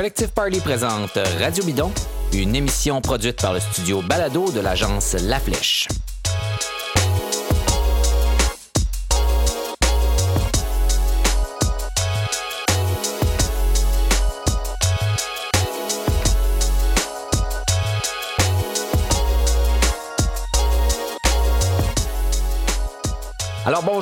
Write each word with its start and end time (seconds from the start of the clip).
Collectif 0.00 0.28
Party 0.28 0.60
présente 0.60 1.18
Radio 1.38 1.62
Bidon, 1.62 1.92
une 2.32 2.56
émission 2.56 3.02
produite 3.02 3.42
par 3.42 3.52
le 3.52 3.60
studio 3.60 4.00
Balado 4.00 4.50
de 4.50 4.60
l'agence 4.60 5.12
La 5.12 5.38
Flèche. 5.38 5.88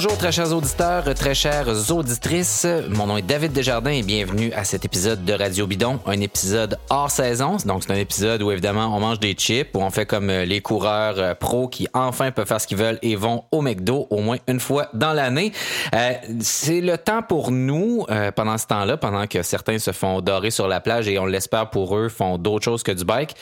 Bonjour 0.00 0.16
très 0.16 0.30
chers 0.30 0.52
auditeurs, 0.52 1.12
très 1.14 1.34
chères 1.34 1.90
auditrices. 1.90 2.68
Mon 2.90 3.08
nom 3.08 3.16
est 3.16 3.22
David 3.22 3.50
Desjardins 3.50 3.90
et 3.90 4.04
bienvenue 4.04 4.52
à 4.52 4.62
cet 4.62 4.84
épisode 4.84 5.24
de 5.24 5.32
Radio 5.32 5.66
Bidon, 5.66 5.98
un 6.06 6.20
épisode 6.20 6.78
hors 6.88 7.10
saison. 7.10 7.56
Donc 7.66 7.82
c'est 7.82 7.92
un 7.92 7.96
épisode 7.96 8.40
où 8.42 8.52
évidemment 8.52 8.96
on 8.96 9.00
mange 9.00 9.18
des 9.18 9.32
chips, 9.32 9.70
où 9.74 9.80
on 9.80 9.90
fait 9.90 10.06
comme 10.06 10.30
euh, 10.30 10.44
les 10.44 10.60
coureurs 10.60 11.18
euh, 11.18 11.34
pros 11.34 11.66
qui 11.66 11.88
enfin 11.94 12.30
peuvent 12.30 12.46
faire 12.46 12.60
ce 12.60 12.68
qu'ils 12.68 12.76
veulent 12.76 13.00
et 13.02 13.16
vont 13.16 13.42
au 13.50 13.60
McDo 13.60 14.06
au 14.10 14.20
moins 14.20 14.36
une 14.46 14.60
fois 14.60 14.86
dans 14.94 15.12
l'année. 15.12 15.50
Euh, 15.92 16.12
c'est 16.42 16.80
le 16.80 16.96
temps 16.96 17.22
pour 17.22 17.50
nous 17.50 18.06
pendant 18.36 18.56
ce 18.56 18.68
temps-là, 18.68 18.98
pendant 18.98 19.26
que 19.26 19.42
certains 19.42 19.80
se 19.80 19.90
font 19.90 20.20
dorer 20.20 20.52
sur 20.52 20.68
la 20.68 20.78
plage 20.78 21.08
et 21.08 21.18
on 21.18 21.26
l'espère 21.26 21.70
pour 21.70 21.96
eux 21.96 22.08
font 22.08 22.38
d'autres 22.38 22.64
choses 22.64 22.84
que 22.84 22.92
du 22.92 23.04
bike 23.04 23.34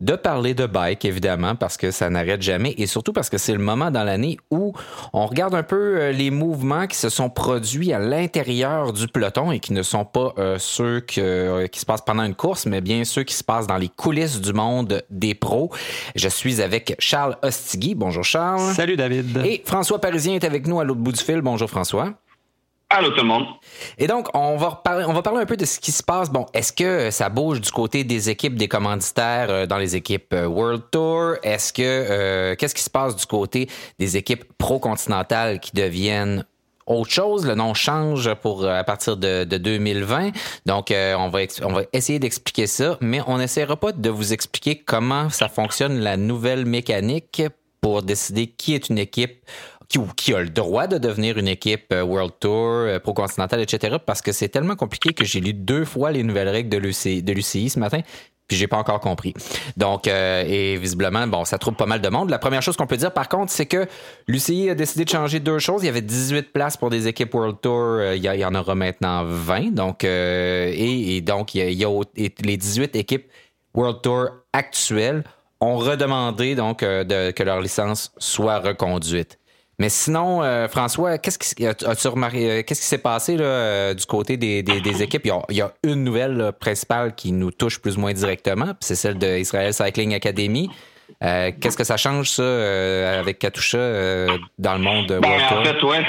de 0.00 0.16
parler 0.16 0.54
de 0.54 0.66
bike, 0.66 1.04
évidemment, 1.04 1.54
parce 1.54 1.76
que 1.76 1.90
ça 1.90 2.08
n'arrête 2.08 2.42
jamais, 2.42 2.74
et 2.78 2.86
surtout 2.86 3.12
parce 3.12 3.28
que 3.28 3.38
c'est 3.38 3.52
le 3.52 3.58
moment 3.58 3.90
dans 3.90 4.04
l'année 4.04 4.38
où 4.50 4.72
on 5.12 5.26
regarde 5.26 5.54
un 5.54 5.62
peu 5.62 6.00
euh, 6.00 6.12
les 6.12 6.30
mouvements 6.30 6.86
qui 6.86 6.96
se 6.96 7.08
sont 7.08 7.28
produits 7.28 7.92
à 7.92 7.98
l'intérieur 7.98 8.92
du 8.92 9.06
peloton 9.08 9.52
et 9.52 9.60
qui 9.60 9.72
ne 9.72 9.82
sont 9.82 10.04
pas 10.04 10.32
euh, 10.38 10.56
ceux 10.58 11.04
euh, 11.18 11.66
qui 11.66 11.80
se 11.80 11.86
passent 11.86 12.04
pendant 12.04 12.24
une 12.24 12.34
course, 12.34 12.66
mais 12.66 12.80
bien 12.80 13.04
ceux 13.04 13.24
qui 13.24 13.34
se 13.34 13.44
passent 13.44 13.66
dans 13.66 13.76
les 13.76 13.88
coulisses 13.88 14.40
du 14.40 14.52
monde 14.52 15.02
des 15.10 15.34
pros. 15.34 15.70
Je 16.14 16.28
suis 16.28 16.62
avec 16.62 16.96
Charles 16.98 17.36
Ostigui. 17.42 17.94
Bonjour 17.94 18.24
Charles. 18.24 18.74
Salut 18.74 18.96
David. 18.96 19.38
Et 19.44 19.62
François 19.64 20.00
Parisien 20.00 20.34
est 20.34 20.44
avec 20.44 20.66
nous 20.66 20.80
à 20.80 20.84
l'autre 20.84 21.00
bout 21.00 21.12
du 21.12 21.22
fil. 21.22 21.42
Bonjour 21.42 21.68
François. 21.68 22.14
Allô 22.92 23.10
tout 23.10 23.20
le 23.20 23.28
monde. 23.28 23.46
Et 23.98 24.08
donc, 24.08 24.26
on 24.34 24.56
va, 24.56 24.80
parler, 24.82 25.04
on 25.06 25.12
va 25.12 25.22
parler 25.22 25.42
un 25.42 25.46
peu 25.46 25.56
de 25.56 25.64
ce 25.64 25.78
qui 25.78 25.92
se 25.92 26.02
passe. 26.02 26.28
Bon, 26.28 26.46
est-ce 26.52 26.72
que 26.72 27.12
ça 27.12 27.28
bouge 27.28 27.60
du 27.60 27.70
côté 27.70 28.02
des 28.02 28.30
équipes, 28.30 28.56
des 28.56 28.66
commanditaires 28.66 29.46
euh, 29.48 29.66
dans 29.66 29.78
les 29.78 29.94
équipes 29.94 30.32
euh, 30.32 30.46
World 30.46 30.82
Tour? 30.90 31.34
Est-ce 31.44 31.72
que 31.72 31.82
euh, 31.84 32.56
qu'est-ce 32.56 32.74
qui 32.74 32.82
se 32.82 32.90
passe 32.90 33.14
du 33.14 33.26
côté 33.26 33.68
des 34.00 34.16
équipes 34.16 34.42
pro-continentales 34.58 35.60
qui 35.60 35.70
deviennent 35.70 36.44
autre 36.84 37.12
chose? 37.12 37.46
Le 37.46 37.54
nom 37.54 37.74
change 37.74 38.34
pour 38.34 38.66
à 38.66 38.82
partir 38.82 39.16
de, 39.16 39.44
2020. 39.44 40.32
Donc, 40.66 40.92
on, 40.92 41.28
va 41.28 41.38
on 41.62 41.72
va 41.72 41.82
essayer 41.92 42.18
d'expliquer 42.18 42.66
ça, 42.66 42.98
mais 43.00 43.20
on 43.28 43.38
n'essaiera 43.38 43.76
pas 43.76 43.92
de 43.92 44.10
vous 44.10 44.32
expliquer 44.32 44.76
comment 44.76 45.30
ça 45.30 45.48
fonctionne 45.48 46.00
la 46.00 46.16
nouvelle 46.16 46.66
mécanique 46.66 47.42
pour 47.80 48.02
décider 48.02 48.48
qui 48.48 48.74
est 48.74 48.88
une 48.88 48.98
équipe 48.98 49.44
qui, 49.90 49.98
qui, 50.16 50.32
a 50.32 50.40
le 50.40 50.48
droit 50.48 50.86
de 50.86 50.96
devenir 50.96 51.36
une 51.36 51.48
équipe 51.48 51.92
euh, 51.92 52.02
World 52.02 52.34
Tour, 52.38 52.68
euh, 52.68 52.98
Pro 53.00 53.12
Continental, 53.12 53.60
etc. 53.60 53.96
Parce 54.04 54.22
que 54.22 54.32
c'est 54.32 54.48
tellement 54.48 54.76
compliqué 54.76 55.12
que 55.12 55.24
j'ai 55.24 55.40
lu 55.40 55.52
deux 55.52 55.84
fois 55.84 56.12
les 56.12 56.22
nouvelles 56.22 56.48
règles 56.48 56.70
de 56.70 56.78
l'UCI 57.32 57.68
ce 57.68 57.78
matin 57.78 58.00
puis 58.46 58.56
j'ai 58.56 58.66
pas 58.66 58.78
encore 58.78 58.98
compris. 58.98 59.32
Donc, 59.76 60.08
euh, 60.08 60.42
et 60.44 60.76
visiblement, 60.76 61.24
bon, 61.28 61.44
ça 61.44 61.56
trouve 61.56 61.74
pas 61.74 61.86
mal 61.86 62.00
de 62.00 62.08
monde. 62.08 62.30
La 62.30 62.40
première 62.40 62.62
chose 62.62 62.76
qu'on 62.76 62.88
peut 62.88 62.96
dire, 62.96 63.12
par 63.12 63.28
contre, 63.28 63.52
c'est 63.52 63.66
que 63.66 63.86
l'UCI 64.26 64.70
a 64.70 64.74
décidé 64.74 65.04
de 65.04 65.08
changer 65.08 65.38
deux 65.38 65.60
choses. 65.60 65.84
Il 65.84 65.86
y 65.86 65.88
avait 65.88 66.02
18 66.02 66.52
places 66.52 66.76
pour 66.76 66.90
des 66.90 67.06
équipes 67.06 67.32
World 67.32 67.58
Tour. 67.62 68.02
il, 68.12 68.24
y 68.24 68.44
en 68.44 68.54
aura 68.56 68.74
maintenant 68.74 69.22
20. 69.24 69.72
Donc, 69.72 70.02
et, 70.02 71.20
donc, 71.20 71.54
il 71.54 71.74
y 71.74 71.84
a, 71.84 72.00
les 72.16 72.56
18 72.56 72.96
équipes 72.96 73.30
World 73.72 74.02
Tour 74.02 74.30
actuelles 74.52 75.22
ont 75.60 75.76
redemandé 75.76 76.56
donc 76.56 76.80
de, 76.80 77.30
que 77.30 77.42
leur 77.44 77.60
licence 77.60 78.10
soit 78.18 78.58
reconduite. 78.58 79.38
Mais 79.80 79.88
sinon, 79.88 80.42
euh, 80.42 80.68
François, 80.68 81.16
qu'est-ce 81.16 81.38
qui, 81.38 81.66
as-tu 81.66 82.08
remarqué, 82.08 82.50
euh, 82.50 82.62
qu'est-ce 82.62 82.82
qui 82.82 82.86
s'est 82.86 82.98
passé 82.98 83.38
là, 83.38 83.44
euh, 83.44 83.94
du 83.94 84.04
côté 84.04 84.36
des, 84.36 84.62
des, 84.62 85.02
équipes? 85.02 85.26
Il 85.48 85.56
y, 85.56 85.62
a, 85.62 85.72
une 85.82 86.04
nouvelle 86.04 86.52
principale 86.60 87.14
qui 87.14 87.32
nous 87.32 87.50
touche 87.50 87.80
plus 87.80 87.96
ou 87.96 88.00
moins 88.00 88.12
directement, 88.12 88.74
c'est 88.80 88.94
celle 88.94 89.16
de 89.16 89.38
Israel 89.38 89.72
Cycling 89.72 90.14
Academy. 90.14 90.68
qu'est-ce 91.20 91.78
que 91.78 91.84
ça 91.84 91.96
change, 91.96 92.28
ça, 92.28 93.18
avec 93.20 93.38
Katusha 93.38 94.26
dans 94.58 94.74
le 94.74 94.80
monde 94.80 95.06
de 95.06 95.18
ben, 95.18 95.30
En 95.50 95.64
fait, 95.64 95.82
ouais 95.82 96.04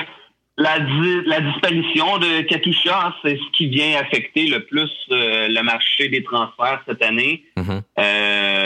la, 0.58 0.78
la 1.26 1.42
disparition 1.42 2.18
de 2.18 2.42
Katusha, 2.42 3.16
c'est 3.24 3.38
ce 3.38 3.58
qui 3.58 3.68
vient 3.68 4.00
affecter 4.00 4.48
le 4.48 4.66
plus 4.66 4.92
le 5.10 5.62
marché 5.62 6.10
des 6.10 6.24
transferts 6.24 6.82
cette 6.88 7.02
année. 7.02 7.46
Mm-hmm. 7.58 7.82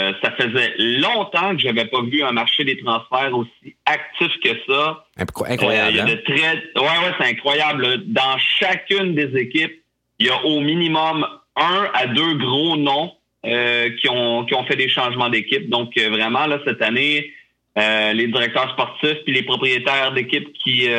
Euh, 0.05 0.13
ça 0.23 0.31
faisait 0.31 0.73
longtemps 0.77 1.55
que 1.55 1.61
j'avais 1.61 1.85
pas 1.85 2.01
vu 2.01 2.23
un 2.23 2.31
marché 2.31 2.63
des 2.63 2.77
transferts 2.77 3.35
aussi 3.35 3.75
actif 3.85 4.31
que 4.43 4.49
ça. 4.67 5.05
Incroyable. 5.17 5.97
Euh, 5.97 6.01
hein? 6.01 6.17
très... 6.25 6.81
Ouais, 6.81 6.87
ouais, 6.87 7.13
c'est 7.19 7.27
incroyable. 7.27 8.03
Dans 8.05 8.37
chacune 8.37 9.15
des 9.15 9.35
équipes, 9.37 9.81
il 10.19 10.27
y 10.27 10.29
a 10.29 10.45
au 10.45 10.59
minimum 10.61 11.25
un 11.55 11.89
à 11.93 12.07
deux 12.07 12.35
gros 12.35 12.77
noms 12.77 13.11
qui 13.43 14.09
ont 14.09 14.43
qui 14.45 14.55
ont 14.55 14.65
fait 14.65 14.75
des 14.75 14.89
changements 14.89 15.29
d'équipe. 15.29 15.69
Donc 15.69 15.95
vraiment 15.97 16.47
là 16.47 16.59
cette 16.65 16.81
année, 16.81 17.31
les 17.75 18.27
directeurs 18.27 18.71
sportifs 18.71 19.19
puis 19.23 19.33
les 19.33 19.43
propriétaires 19.43 20.13
d'équipes 20.13 20.51
qui 20.53 20.89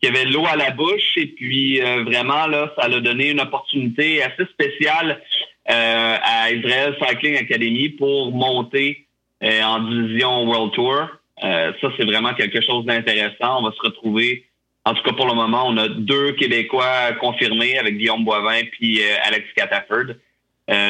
qui 0.00 0.08
avait 0.08 0.24
l'eau 0.24 0.46
à 0.46 0.56
la 0.56 0.70
bouche 0.70 1.16
et 1.16 1.26
puis 1.26 1.80
euh, 1.82 2.04
vraiment 2.04 2.46
là, 2.46 2.72
ça 2.76 2.86
a 2.86 3.00
donné 3.00 3.30
une 3.30 3.40
opportunité 3.40 4.22
assez 4.22 4.44
spéciale 4.46 5.10
euh, 5.10 5.47
à 5.68 6.50
Israel 6.50 6.96
Cycling 7.00 7.36
Academy 7.36 7.90
pour 7.90 8.32
monter 8.32 9.06
euh, 9.42 9.62
en 9.62 9.80
division 9.80 10.44
World 10.44 10.72
Tour. 10.72 11.08
ça, 11.40 11.92
c'est 11.96 12.04
vraiment 12.04 12.34
quelque 12.34 12.60
chose 12.60 12.84
d'intéressant. 12.86 13.60
On 13.60 13.62
va 13.62 13.72
se 13.72 13.80
retrouver, 13.82 14.46
en 14.84 14.94
tout 14.94 15.02
cas 15.02 15.12
pour 15.12 15.26
le 15.26 15.34
moment, 15.34 15.64
on 15.66 15.76
a 15.76 15.88
deux 15.88 16.32
Québécois 16.32 17.12
confirmés 17.20 17.78
avec 17.78 17.96
Guillaume 17.98 18.24
Boivin 18.24 18.62
puis 18.72 19.00
Alex 19.22 19.46
Cataford. 19.54 20.14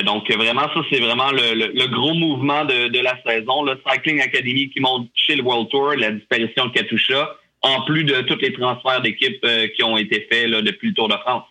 donc 0.04 0.30
vraiment, 0.32 0.68
ça, 0.74 0.80
c'est 0.90 1.00
vraiment 1.00 1.30
le, 1.32 1.86
gros 1.88 2.14
mouvement 2.14 2.64
de, 2.64 2.88
de 2.88 3.00
la 3.00 3.18
saison. 3.26 3.64
Le 3.64 3.80
Cycling 3.86 4.20
Academy 4.20 4.70
qui 4.70 4.80
monte 4.80 5.08
chez 5.14 5.36
le 5.36 5.42
World 5.42 5.68
Tour, 5.68 5.94
la 5.96 6.12
disparition 6.12 6.66
de 6.66 6.72
Katusha 6.72 7.36
en 7.62 7.82
plus 7.82 8.04
de 8.04 8.20
tous 8.22 8.38
les 8.40 8.52
transferts 8.52 9.02
d'équipes 9.02 9.44
euh, 9.44 9.68
qui 9.68 9.82
ont 9.82 9.96
été 9.96 10.26
faits 10.30 10.50
depuis 10.50 10.88
le 10.88 10.94
Tour 10.94 11.08
de 11.08 11.16
France. 11.16 11.44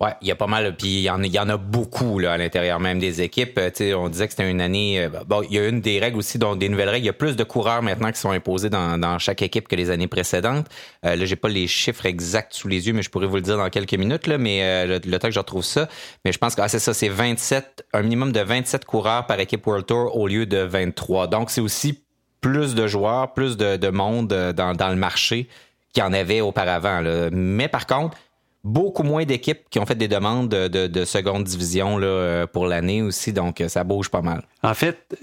Ouais, 0.00 0.12
il 0.22 0.28
y 0.28 0.30
a 0.30 0.36
pas 0.36 0.46
mal, 0.46 0.76
puis 0.76 0.86
il 0.86 1.00
y 1.00 1.10
en, 1.10 1.20
y 1.24 1.38
en 1.40 1.48
a 1.48 1.56
beaucoup 1.56 2.20
là, 2.20 2.34
à 2.34 2.36
l'intérieur 2.36 2.78
même 2.78 3.00
des 3.00 3.20
équipes. 3.20 3.58
Euh, 3.58 3.68
sais, 3.74 3.94
on 3.94 4.08
disait 4.08 4.28
que 4.28 4.32
c'était 4.32 4.48
une 4.48 4.60
année. 4.60 5.02
Euh, 5.02 5.24
bon, 5.26 5.42
il 5.42 5.56
y 5.56 5.58
a 5.58 5.66
une 5.66 5.80
des 5.80 5.98
règles 5.98 6.18
aussi, 6.18 6.38
donc 6.38 6.60
des 6.60 6.68
nouvelles 6.68 6.88
règles. 6.88 7.02
Il 7.02 7.06
y 7.06 7.10
a 7.10 7.14
plus 7.14 7.34
de 7.34 7.42
coureurs 7.42 7.82
maintenant 7.82 8.12
qui 8.12 8.20
sont 8.20 8.30
imposés 8.30 8.70
dans, 8.70 8.96
dans 8.96 9.18
chaque 9.18 9.42
équipe 9.42 9.66
que 9.66 9.74
les 9.74 9.90
années 9.90 10.06
précédentes. 10.06 10.68
Euh, 11.04 11.16
là, 11.16 11.24
j'ai 11.24 11.34
pas 11.34 11.48
les 11.48 11.66
chiffres 11.66 12.06
exacts 12.06 12.52
sous 12.52 12.68
les 12.68 12.86
yeux, 12.86 12.92
mais 12.92 13.02
je 13.02 13.10
pourrais 13.10 13.26
vous 13.26 13.34
le 13.34 13.42
dire 13.42 13.56
dans 13.56 13.68
quelques 13.70 13.94
minutes. 13.94 14.28
Là, 14.28 14.38
mais 14.38 14.86
le, 14.86 15.00
temps 15.18 15.28
que 15.28 15.34
je 15.34 15.40
retrouve 15.40 15.64
ça, 15.64 15.88
mais 16.24 16.30
je 16.30 16.38
pense 16.38 16.54
que 16.54 16.62
ah, 16.62 16.68
c'est 16.68 16.78
ça, 16.78 16.94
c'est 16.94 17.08
27, 17.08 17.84
un 17.92 18.02
minimum 18.02 18.30
de 18.30 18.40
27 18.40 18.84
coureurs 18.84 19.26
par 19.26 19.40
équipe 19.40 19.66
World 19.66 19.86
Tour 19.86 20.16
au 20.16 20.28
lieu 20.28 20.46
de 20.46 20.58
23. 20.58 21.26
Donc 21.26 21.50
c'est 21.50 21.60
aussi 21.60 22.04
plus 22.40 22.76
de 22.76 22.86
joueurs, 22.86 23.32
plus 23.32 23.56
de, 23.56 23.90
monde 23.90 24.32
euh, 24.32 24.52
dans, 24.52 24.90
le 24.90 24.96
marché 24.96 25.48
qu'il 25.92 26.04
y 26.04 26.06
en 26.06 26.12
avait 26.12 26.40
auparavant. 26.40 27.02
Mais 27.32 27.66
par 27.66 27.86
contre, 27.88 28.16
beaucoup 28.64 29.02
moins 29.02 29.24
d'équipes 29.24 29.60
qui 29.70 29.78
ont 29.78 29.86
fait 29.86 29.94
des 29.94 30.08
demandes 30.08 30.48
de, 30.48 31.04
seconde 31.04 31.44
division 31.44 31.96
là, 31.96 32.06
euh, 32.06 32.46
pour 32.46 32.66
l'année 32.66 33.02
aussi, 33.02 33.32
donc 33.32 33.60
euh, 33.60 33.68
ça 33.68 33.84
bouge 33.84 34.10
pas 34.10 34.22
mal. 34.22 34.42
En 34.62 34.74
fait, 34.74 35.16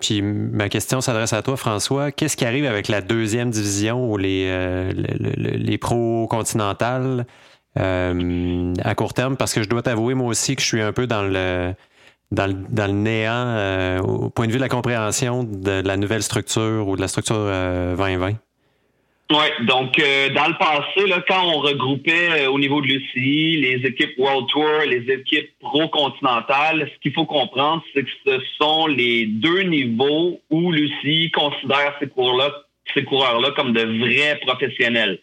puis 0.00 0.22
ma 0.22 0.68
question 0.68 1.00
s'adresse 1.00 1.32
à 1.32 1.42
toi, 1.42 1.56
François. 1.56 2.10
Qu'est-ce 2.12 2.36
qui 2.36 2.44
arrive 2.44 2.64
avec 2.64 2.88
la 2.88 3.00
deuxième 3.00 3.50
division 3.50 4.10
ou 4.10 4.16
les, 4.16 4.92
les, 4.92 5.78
pros 5.78 6.26
continentales 6.28 7.26
à 7.76 8.94
court 8.96 9.14
terme? 9.14 9.36
Parce 9.36 9.52
que 9.52 9.62
je 9.62 9.68
dois 9.68 9.82
t'avouer, 9.82 10.14
moi 10.14 10.28
aussi, 10.28 10.56
que 10.56 10.62
je 10.62 10.66
suis 10.66 10.82
un 10.82 10.92
peu 10.92 11.06
dans 11.06 11.22
le 11.22 11.74
dans 12.30 12.46
le, 12.46 12.54
dans 12.68 12.86
le 12.86 12.92
néant 12.92 13.32
euh, 13.32 14.00
au 14.00 14.30
point 14.30 14.46
de 14.46 14.52
vue 14.52 14.58
de 14.58 14.62
la 14.62 14.68
compréhension 14.68 15.44
de 15.44 15.82
la 15.82 15.96
nouvelle 15.96 16.22
structure 16.22 16.88
ou 16.88 16.96
de 16.96 17.00
la 17.00 17.08
structure 17.08 17.36
2020? 17.36 18.34
Euh, 19.30 19.34
oui, 19.34 19.66
donc 19.66 19.98
euh, 19.98 20.30
dans 20.30 20.48
le 20.48 20.54
passé, 20.54 21.06
là, 21.06 21.22
quand 21.26 21.44
on 21.44 21.58
regroupait 21.58 22.46
au 22.46 22.58
niveau 22.58 22.80
de 22.80 22.86
l'UCI 22.86 23.60
les 23.60 23.86
équipes 23.86 24.14
World 24.18 24.46
Tour, 24.48 24.80
les 24.86 25.12
équipes 25.12 25.50
pro-continentales, 25.60 26.90
ce 26.94 26.98
qu'il 27.00 27.12
faut 27.12 27.26
comprendre, 27.26 27.82
c'est 27.94 28.04
que 28.04 28.10
ce 28.26 28.40
sont 28.58 28.86
les 28.86 29.26
deux 29.26 29.62
niveaux 29.62 30.40
où 30.50 30.72
l'UCI 30.72 31.30
considère 31.30 31.94
ces 32.00 32.08
coureurs-là 32.08 32.52
ces 32.94 33.04
coureurs-là 33.04 33.50
comme 33.52 33.72
de 33.72 33.82
vrais 33.82 34.40
professionnels. 34.46 35.18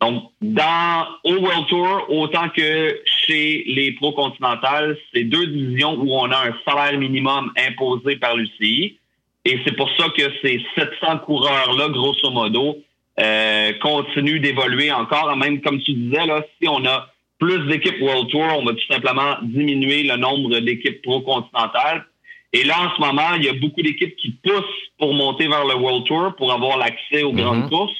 Donc, 0.00 0.30
dans 0.40 1.06
au 1.24 1.34
World 1.34 1.66
Tour, 1.66 2.06
autant 2.08 2.48
que 2.50 3.00
chez 3.04 3.64
les 3.66 3.92
pro 3.92 4.12
continentales, 4.12 4.96
c'est 5.12 5.24
deux 5.24 5.46
divisions 5.48 5.94
où 5.98 6.12
on 6.12 6.30
a 6.30 6.48
un 6.48 6.54
salaire 6.64 6.98
minimum 6.98 7.52
imposé 7.56 8.16
par 8.16 8.36
l'UCI. 8.36 8.96
Et 9.44 9.58
c'est 9.64 9.76
pour 9.76 9.90
ça 9.96 10.08
que 10.16 10.22
ces 10.42 10.64
700 10.76 11.18
coureurs-là, 11.18 11.88
grosso 11.88 12.30
modo, 12.30 12.78
euh, 13.20 13.72
continuent 13.80 14.40
d'évoluer 14.40 14.92
encore. 14.92 15.36
Même 15.36 15.60
comme 15.60 15.80
tu 15.80 15.92
disais, 15.92 16.26
là, 16.26 16.44
si 16.60 16.68
on 16.68 16.84
a 16.86 17.08
plus 17.38 17.66
d'équipes 17.66 18.00
World 18.00 18.28
Tour, 18.30 18.46
on 18.58 18.64
va 18.64 18.72
tout 18.72 18.86
simplement 18.92 19.36
diminuer 19.42 20.02
le 20.02 20.16
nombre 20.16 20.58
d'équipes 20.60 21.02
pro-continentales. 21.02 22.04
Et 22.52 22.64
là, 22.64 22.74
en 22.80 22.96
ce 22.96 23.00
moment, 23.00 23.34
il 23.36 23.44
y 23.44 23.48
a 23.48 23.52
beaucoup 23.52 23.82
d'équipes 23.82 24.16
qui 24.16 24.30
poussent 24.42 24.64
pour 24.98 25.14
monter 25.14 25.48
vers 25.48 25.64
le 25.64 25.74
World 25.74 26.04
Tour, 26.06 26.34
pour 26.36 26.52
avoir 26.52 26.78
l'accès 26.78 27.22
aux 27.22 27.32
grandes 27.32 27.64
mhm. 27.64 27.68
courses. 27.68 27.96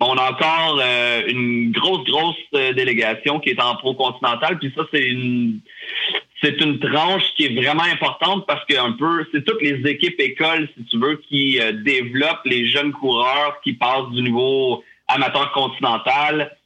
On 0.00 0.14
a 0.14 0.30
encore 0.30 0.80
euh, 0.80 1.22
une 1.26 1.72
grosse, 1.72 2.04
grosse 2.04 2.36
euh, 2.54 2.72
délégation 2.72 3.40
qui 3.40 3.50
est 3.50 3.60
en 3.60 3.74
pro-continental. 3.76 4.58
Puis 4.58 4.72
ça, 4.76 4.84
c'est 4.92 5.04
une 5.04 5.60
c'est 6.40 6.60
une 6.60 6.78
tranche 6.78 7.24
qui 7.36 7.46
est 7.46 7.54
vraiment 7.54 7.82
importante 7.82 8.46
parce 8.46 8.64
que 8.64 8.78
un 8.78 8.92
peu, 8.92 9.26
c'est 9.32 9.44
toutes 9.44 9.60
les 9.62 9.90
équipes 9.90 10.20
écoles, 10.20 10.68
si 10.76 10.84
tu 10.84 10.98
veux, 10.98 11.16
qui 11.28 11.60
euh, 11.60 11.72
développent 11.72 12.44
les 12.44 12.68
jeunes 12.68 12.92
coureurs 12.92 13.60
qui 13.62 13.72
passent 13.72 14.10
du 14.12 14.22
niveau 14.22 14.84
amateur 15.08 15.50
continental 15.52 16.56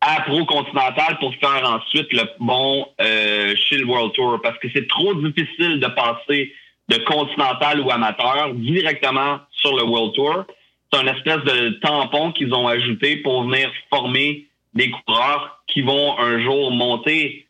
à 0.00 0.20
pro 0.22 0.44
continental 0.44 1.18
pour 1.18 1.34
faire 1.36 1.68
ensuite 1.68 2.12
le 2.12 2.22
bon 2.38 2.86
euh, 3.00 3.54
chez 3.56 3.82
World 3.82 4.12
Tour 4.12 4.38
parce 4.42 4.58
que 4.58 4.68
c'est 4.72 4.86
trop 4.86 5.14
difficile 5.14 5.80
de 5.80 5.86
passer 5.88 6.52
de 6.88 6.98
continental 6.98 7.80
ou 7.80 7.90
amateur 7.90 8.54
directement 8.54 9.40
sur 9.50 9.76
le 9.76 9.82
World 9.82 10.14
Tour. 10.14 10.44
C'est 10.92 11.00
un 11.00 11.06
espèce 11.08 11.42
de 11.42 11.70
tampon 11.80 12.30
qu'ils 12.32 12.54
ont 12.54 12.68
ajouté 12.68 13.16
pour 13.16 13.42
venir 13.44 13.72
former 13.90 14.46
des 14.74 14.90
coureurs 14.90 15.62
qui 15.66 15.80
vont 15.80 16.18
un 16.18 16.40
jour 16.42 16.70
monter 16.70 17.45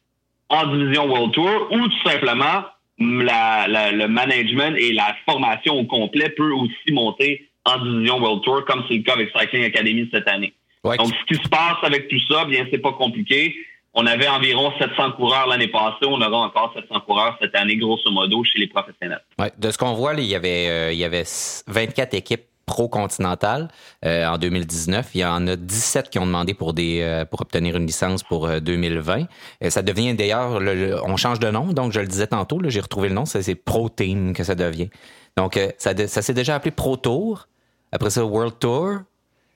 en 0.49 0.67
division 0.67 1.07
World 1.07 1.33
Tour 1.33 1.69
ou 1.71 1.89
tout 1.89 2.09
simplement 2.09 2.65
la, 2.99 3.93
le 3.93 4.07
management 4.07 4.77
et 4.79 4.93
la 4.93 5.15
formation 5.29 5.75
au 5.79 5.85
complet 5.85 6.31
peut 6.31 6.53
aussi 6.53 6.93
monter 6.93 7.49
en 7.65 7.79
division 7.79 8.19
World 8.19 8.43
Tour 8.43 8.65
comme 8.65 8.85
c'est 8.89 8.95
le 8.95 9.03
cas 9.03 9.15
avec 9.15 9.31
Cycling 9.37 9.65
Academy 9.65 10.09
cette 10.13 10.29
année. 10.29 10.55
Donc, 10.85 11.09
ce 11.09 11.35
qui 11.35 11.43
se 11.43 11.49
passe 11.49 11.79
avec 11.83 12.07
tout 12.09 12.21
ça, 12.31 12.45
bien, 12.45 12.65
c'est 12.71 12.79
pas 12.79 12.93
compliqué. 12.93 13.57
On 13.93 14.07
avait 14.07 14.29
environ 14.29 14.73
700 14.79 15.13
coureurs 15.13 15.49
l'année 15.49 15.69
passée. 15.69 16.05
On 16.05 16.21
aura 16.21 16.47
encore 16.47 16.73
700 16.77 17.01
coureurs 17.01 17.37
cette 17.41 17.57
année, 17.57 17.77
grosso 17.77 18.11
modo, 18.11 18.45
chez 18.45 18.61
les 18.61 18.69
professionnels. 18.69 19.23
Ouais, 19.39 19.51
de 19.59 19.71
ce 19.71 19.79
qu'on 19.79 19.95
voit, 19.95 20.15
il, 20.15 20.27
y 20.27 20.35
avait, 20.35 20.69
euh, 20.69 20.93
il 20.93 20.99
y 20.99 21.05
avait 21.05 21.25
24 21.67 22.15
équipes 22.15 22.45
pro-continentales 22.67 23.69
euh, 24.05 24.27
en 24.27 24.39
2019. 24.39 25.11
Il 25.15 25.21
y 25.21 25.25
en 25.25 25.47
a 25.47 25.57
17 25.57 26.11
qui 26.11 26.19
ont 26.19 26.27
demandé 26.27 26.57
euh, 27.01 27.25
pour 27.25 27.41
obtenir 27.41 27.77
une 27.77 27.87
licence 27.87 28.23
pour 28.23 28.49
2020. 28.49 29.27
Et 29.61 29.71
ça 29.71 29.83
devient 29.83 30.15
d'ailleurs, 30.15 30.61
on 31.05 31.17
change 31.17 31.39
de 31.39 31.51
nom, 31.51 31.73
donc 31.73 31.93
je 31.93 32.01
le 32.01 32.07
disais 32.07 32.27
tantôt, 32.27 32.61
j'ai 32.67 32.81
retrouvé 32.81 33.09
le 33.09 33.15
nom, 33.15 33.25
c'est 33.25 33.55
Pro 33.55 33.89
Team 33.89 34.33
que 34.33 34.45
ça 34.45 34.55
devient. 34.55 34.91
Donc, 35.37 35.59
ça, 35.79 35.93
ça 36.09 36.23
s'est 36.23 36.35
déjà 36.35 36.55
appelé 36.55 36.71
Pro 36.71 36.97
Tour. 36.97 37.49
Après 37.93 38.11
ça, 38.11 38.25
World 38.25 38.59
Tour, 38.59 38.99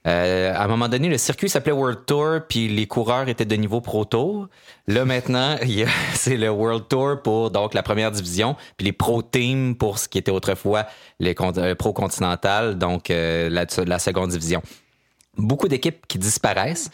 euh, 0.07 0.55
à 0.55 0.65
un 0.65 0.69
moment 0.69 0.89
donné, 0.89 1.09
le 1.09 1.19
circuit 1.19 1.51
s'appelait 1.51 1.73
World 1.73 2.07
Tour, 2.07 2.41
puis 2.49 2.69
les 2.69 2.87
coureurs 2.87 3.29
étaient 3.29 3.45
de 3.45 3.57
niveau 3.57 3.81
Pro 3.81 4.05
Tour. 4.05 4.49
Là, 4.87 5.05
maintenant, 5.05 5.57
c'est 6.15 6.37
le 6.37 6.49
World 6.49 6.89
Tour 6.89 7.23
pour 7.23 7.51
donc 7.51 7.75
la 7.75 7.83
première 7.83 8.11
division, 8.11 8.57
puis 8.77 8.87
les 8.87 8.93
Pro 8.93 9.23
Team 9.23 9.77
pour 9.77 9.99
ce 9.99 10.09
qui 10.09 10.19
était 10.19 10.31
autrefois 10.31 10.87
les 11.19 11.35
euh, 11.39 11.75
Pro 11.75 11.93
Continental, 11.93 12.79
donc 12.79 13.11
euh, 13.11 13.51
la, 13.51 13.99
seconde 13.99 14.31
division. 14.31 14.63
Beaucoup 15.37 15.69
d'équipes 15.69 16.07
qui 16.09 16.19
disparaissent. 16.19 16.91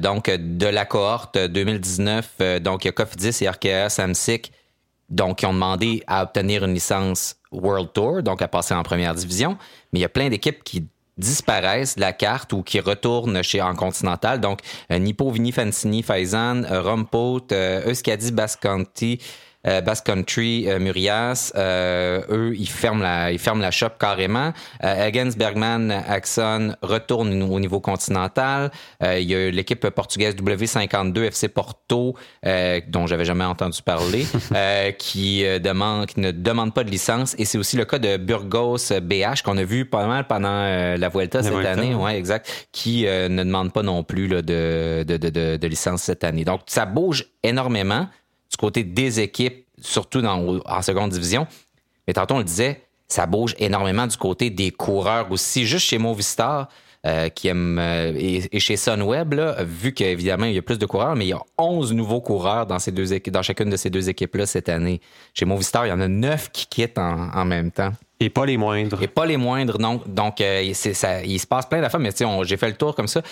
donc, 0.00 0.30
de 0.30 0.66
la 0.66 0.84
cohorte 0.84 1.38
2019, 1.38 2.60
donc 2.60 2.84
il 2.84 2.88
y 2.88 2.90
a 2.90 3.32
et 3.40 3.46
Arkea 3.46 3.88
Samsic, 3.88 4.52
donc 5.08 5.38
qui 5.38 5.46
ont 5.46 5.54
demandé 5.54 6.02
à 6.06 6.22
obtenir 6.22 6.64
une 6.64 6.74
licence 6.74 7.36
World 7.50 7.92
Tour, 7.94 8.22
donc 8.22 8.42
à 8.42 8.48
passer 8.48 8.74
en 8.74 8.82
première 8.82 9.14
division. 9.14 9.56
Mais 9.92 10.00
il 10.00 10.02
y 10.02 10.04
a 10.04 10.10
plein 10.10 10.28
d'équipes 10.28 10.62
qui 10.62 10.86
disparaissent 11.18 11.96
de 11.96 12.00
la 12.00 12.12
carte 12.12 12.52
ou 12.52 12.62
qui 12.62 12.80
retournent 12.80 13.42
chez 13.42 13.60
en 13.60 13.74
continental. 13.74 14.40
Donc, 14.40 14.60
euh, 14.90 14.98
Nippo, 14.98 15.30
Vini, 15.30 15.52
Fancini, 15.52 16.02
Faizan, 16.02 16.64
euh, 16.64 16.80
Rumpot, 16.80 17.48
euh, 17.52 17.88
Euskadi, 17.88 18.32
Bascanti, 18.32 19.20
euh, 19.66 19.80
Basque 19.80 20.06
Country, 20.06 20.66
euh, 20.68 20.78
Murias, 20.78 21.52
euh, 21.56 22.22
eux, 22.30 22.54
ils 22.56 22.68
ferment 22.68 23.02
la, 23.02 23.32
ils 23.32 23.40
ferment 23.40 23.60
la 23.60 23.72
shop 23.72 23.90
carrément. 23.98 24.52
Hagens, 24.80 25.36
Bergman, 25.36 25.90
Axon 25.90 26.76
retournent 26.82 27.42
au 27.42 27.58
niveau 27.58 27.80
continental. 27.80 28.70
il 29.02 29.22
y 29.22 29.34
a 29.34 29.50
l'équipe 29.50 29.88
portugaise 29.90 30.36
W52 30.36 31.24
FC 31.24 31.48
Porto, 31.48 32.14
dont 32.88 33.06
j'avais 33.06 33.24
jamais 33.24 33.44
entendu 33.44 33.82
parler, 33.82 34.26
qui 34.98 35.44
demande, 35.60 36.06
qui 36.06 36.20
ne 36.20 36.30
demande 36.30 36.72
pas 36.72 36.84
de 36.84 36.90
licence. 36.90 37.34
Et 37.38 37.44
c'est 37.44 37.58
aussi 37.58 37.76
le 37.76 37.84
cas 37.84 37.98
de 37.98 38.16
Burgos 38.16 38.92
BH 39.02 39.42
qu'on 39.44 39.56
a 39.58 39.64
vu 39.64 39.84
pas 39.84 40.06
mal 40.06 40.26
pendant 40.26 40.96
la 40.96 41.08
Vuelta 41.08 41.42
cette 41.42 41.66
année, 41.66 41.94
ouais, 41.94 42.16
exact, 42.16 42.68
qui 42.72 43.04
ne 43.04 43.42
demande 43.42 43.72
pas 43.72 43.82
non 43.82 44.02
plus 44.04 44.28
là, 44.28 44.42
de, 44.42 45.04
de, 45.06 45.16
de, 45.16 45.56
de 45.56 45.66
licence 45.66 46.02
cette 46.02 46.24
année. 46.24 46.44
Donc 46.44 46.60
ça 46.66 46.86
bouge 46.86 47.26
énormément 47.42 48.08
côté 48.58 48.84
des 48.84 49.20
équipes, 49.20 49.64
surtout 49.80 50.20
dans, 50.20 50.60
en 50.66 50.82
seconde 50.82 51.10
division. 51.10 51.46
Mais 52.06 52.12
tantôt, 52.12 52.34
on 52.34 52.38
le 52.38 52.44
disait, 52.44 52.82
ça 53.06 53.26
bouge 53.26 53.54
énormément 53.58 54.06
du 54.06 54.16
côté 54.16 54.50
des 54.50 54.70
coureurs 54.70 55.30
aussi. 55.30 55.66
Juste 55.66 55.86
chez 55.86 55.98
Movistar, 55.98 56.68
euh, 57.06 57.28
qui 57.28 57.48
aime, 57.48 57.78
euh, 57.78 58.12
et, 58.16 58.58
chez 58.58 58.76
Sunweb, 58.76 59.34
là, 59.34 59.56
vu 59.62 59.92
qu'évidemment, 59.92 60.46
il 60.46 60.54
y 60.54 60.58
a 60.58 60.62
plus 60.62 60.78
de 60.78 60.86
coureurs, 60.86 61.14
mais 61.16 61.26
il 61.26 61.28
y 61.28 61.32
a 61.32 61.40
11 61.56 61.92
nouveaux 61.92 62.20
coureurs 62.20 62.66
dans, 62.66 62.78
ces 62.78 62.92
deux 62.92 63.18
dans 63.30 63.42
chacune 63.42 63.70
de 63.70 63.76
ces 63.76 63.88
deux 63.88 64.08
équipes-là 64.08 64.46
cette 64.46 64.68
année. 64.68 65.00
Chez 65.32 65.44
Movistar, 65.44 65.86
il 65.86 65.90
y 65.90 65.92
en 65.92 66.00
a 66.00 66.08
9 66.08 66.50
qui 66.50 66.66
quittent 66.66 66.98
en, 66.98 67.44
même 67.44 67.70
temps. 67.70 67.92
Et 68.20 68.30
pas 68.30 68.44
les 68.44 68.56
moindres. 68.56 69.00
Et 69.02 69.06
pas 69.06 69.26
les 69.26 69.36
moindres, 69.36 69.80
non. 69.80 70.02
Donc, 70.06 70.40
euh, 70.40 70.72
ça, 70.74 71.22
il 71.22 71.38
se 71.38 71.46
passe 71.46 71.66
plein 71.66 71.80
d'affaires, 71.80 72.00
mais 72.00 72.10
j'ai 72.42 72.56
fait 72.56 72.68
le 72.68 72.76
tour 72.76 72.94
comme 72.94 73.08
ça 73.08 73.22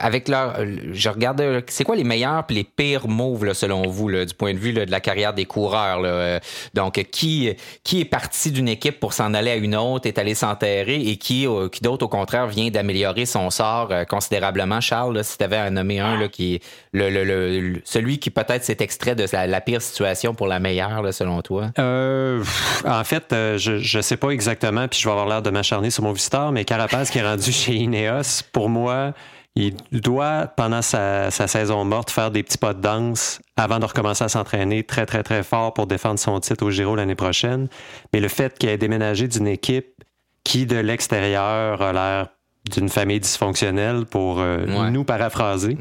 avec 0.00 0.28
leur, 0.28 0.56
je 0.92 1.08
regarde, 1.08 1.62
c'est 1.68 1.84
quoi 1.84 1.94
les 1.94 2.04
meilleurs 2.04 2.44
et 2.50 2.54
les 2.54 2.64
pires 2.64 3.06
moves 3.06 3.52
selon 3.52 3.82
vous, 3.88 4.10
du 4.10 4.34
point 4.34 4.52
de 4.52 4.58
vue 4.58 4.72
de 4.72 4.90
la 4.90 5.00
carrière 5.00 5.32
des 5.32 5.44
coureurs? 5.44 6.40
Donc, 6.74 6.94
qui, 7.10 7.54
qui 7.84 8.00
est 8.00 8.04
parti 8.04 8.50
d'une 8.50 8.68
équipe 8.68 8.98
pour 8.98 9.12
s'en 9.12 9.32
aller 9.32 9.50
à 9.50 9.56
une 9.56 9.76
autre, 9.76 10.06
est 10.06 10.18
allé 10.18 10.34
s'enterrer 10.34 11.00
et 11.00 11.16
qui, 11.16 11.46
euh, 11.46 11.68
qui 11.68 11.82
d'autre, 11.82 12.04
au 12.04 12.08
contraire, 12.08 12.46
vient 12.46 12.68
d'améliorer 12.70 13.26
son 13.26 13.50
sort 13.50 13.88
euh, 13.90 14.04
considérablement? 14.04 14.80
Charles, 14.80 15.22
si 15.24 15.38
tu 15.38 15.44
avais 15.44 15.56
à 15.56 15.70
nommer 15.70 16.00
un, 16.00 16.18
là, 16.18 16.28
qui 16.28 16.60
le, 16.92 17.10
le, 17.10 17.80
celui 17.84 18.18
qui 18.18 18.30
peut-être 18.30 18.64
s'est 18.64 18.78
extrait 18.80 19.14
de 19.14 19.26
la, 19.32 19.60
pire 19.60 19.80
situation 19.80 20.34
pour 20.34 20.46
la 20.46 20.58
meilleure, 20.58 21.14
selon 21.14 21.42
toi? 21.42 21.70
Euh, 21.78 22.42
en 22.84 23.04
fait, 23.04 23.26
je 23.30 23.96
ne 23.96 24.02
sais 24.02 24.16
pas 24.16 24.30
exactement, 24.30 24.88
puis 24.88 24.98
je 25.00 25.04
vais 25.04 25.12
avoir 25.12 25.28
l'air 25.28 25.42
de 25.42 25.50
m'acharner 25.50 25.90
sur 25.90 26.02
mon 26.02 26.12
visiteur, 26.12 26.52
mais 26.52 26.64
Carapaz 26.64 27.10
qui 27.10 27.18
est 27.18 27.26
rendu 27.26 27.52
chez 27.52 27.74
Ineos, 27.74 28.42
pour 28.52 28.68
moi, 28.68 29.12
il 29.56 29.76
doit, 29.92 30.48
pendant 30.56 30.82
sa, 30.82 31.30
saison 31.30 31.84
morte, 31.84 32.10
faire 32.10 32.30
des 32.30 32.42
petits 32.42 32.58
pas 32.58 32.74
de 32.74 32.80
danse 32.80 33.40
avant 33.56 33.78
de 33.78 33.84
recommencer 33.84 34.24
à 34.24 34.28
s'entraîner 34.28 34.82
très, 34.82 35.06
très, 35.06 35.22
très 35.22 35.44
fort 35.44 35.74
pour 35.74 35.86
défendre 35.86 36.18
son 36.18 36.40
titre 36.40 36.64
au 36.64 36.70
Giro 36.70 36.96
l'année 36.96 37.14
prochaine. 37.14 37.68
Mais 38.12 38.20
le 38.20 38.28
fait 38.28 38.58
qu'il 38.58 38.68
ait 38.68 38.78
déménagé 38.78 39.28
d'une 39.28 39.46
équipe 39.46 40.02
qui, 40.42 40.66
de 40.66 40.76
l'extérieur, 40.76 41.80
a 41.82 41.92
l'air 41.92 42.28
d'une 42.70 42.88
famille 42.88 43.20
dysfonctionnelle 43.20 44.06
pour 44.06 44.38
euh, 44.38 44.90
nous 44.90 45.04
paraphraser. 45.04 45.76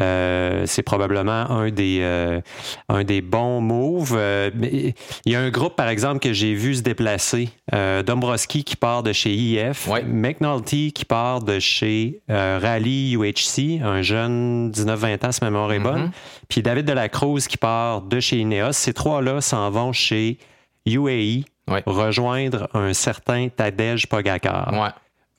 Euh, 0.00 0.64
c'est 0.66 0.82
probablement 0.82 1.50
un 1.50 1.70
des 1.70 2.00
euh, 2.02 2.40
un 2.88 3.04
des 3.04 3.20
bons 3.20 3.60
moves. 3.60 4.18
il 4.60 4.94
y 5.24 5.36
a 5.36 5.40
un 5.40 5.50
groupe 5.50 5.76
par 5.76 5.88
exemple 5.88 6.18
que 6.18 6.32
j'ai 6.32 6.54
vu 6.54 6.74
se 6.74 6.82
déplacer. 6.82 7.50
Dombrowski 8.06 8.64
qui 8.64 8.76
part 8.76 9.02
de 9.02 9.12
chez 9.12 9.32
IF, 9.32 9.88
McNulty 10.06 10.92
qui 10.92 11.04
part 11.04 11.42
de 11.42 11.58
chez 11.58 12.20
Rally 12.28 13.14
UHC, 13.14 13.82
un 13.82 14.02
jeune 14.02 14.70
19-20 14.72 15.26
ans 15.26 15.32
si 15.32 15.38
ma 15.42 15.50
mémoire 15.50 15.72
est 15.72 15.78
bonne. 15.78 16.06
Mm-hmm. 16.06 16.46
Puis 16.48 16.62
David 16.62 16.86
Delacruz 16.86 17.46
qui 17.48 17.56
part 17.56 18.02
de 18.02 18.20
chez 18.20 18.38
Ineos. 18.38 18.72
Ces 18.72 18.92
trois-là 18.92 19.40
s'en 19.40 19.70
vont 19.70 19.92
chez 19.92 20.38
UAE 20.86 21.44
rejoindre 21.86 22.68
un 22.74 22.92
certain 22.92 23.48
Tadej 23.48 24.06
Pogacar 24.06 24.72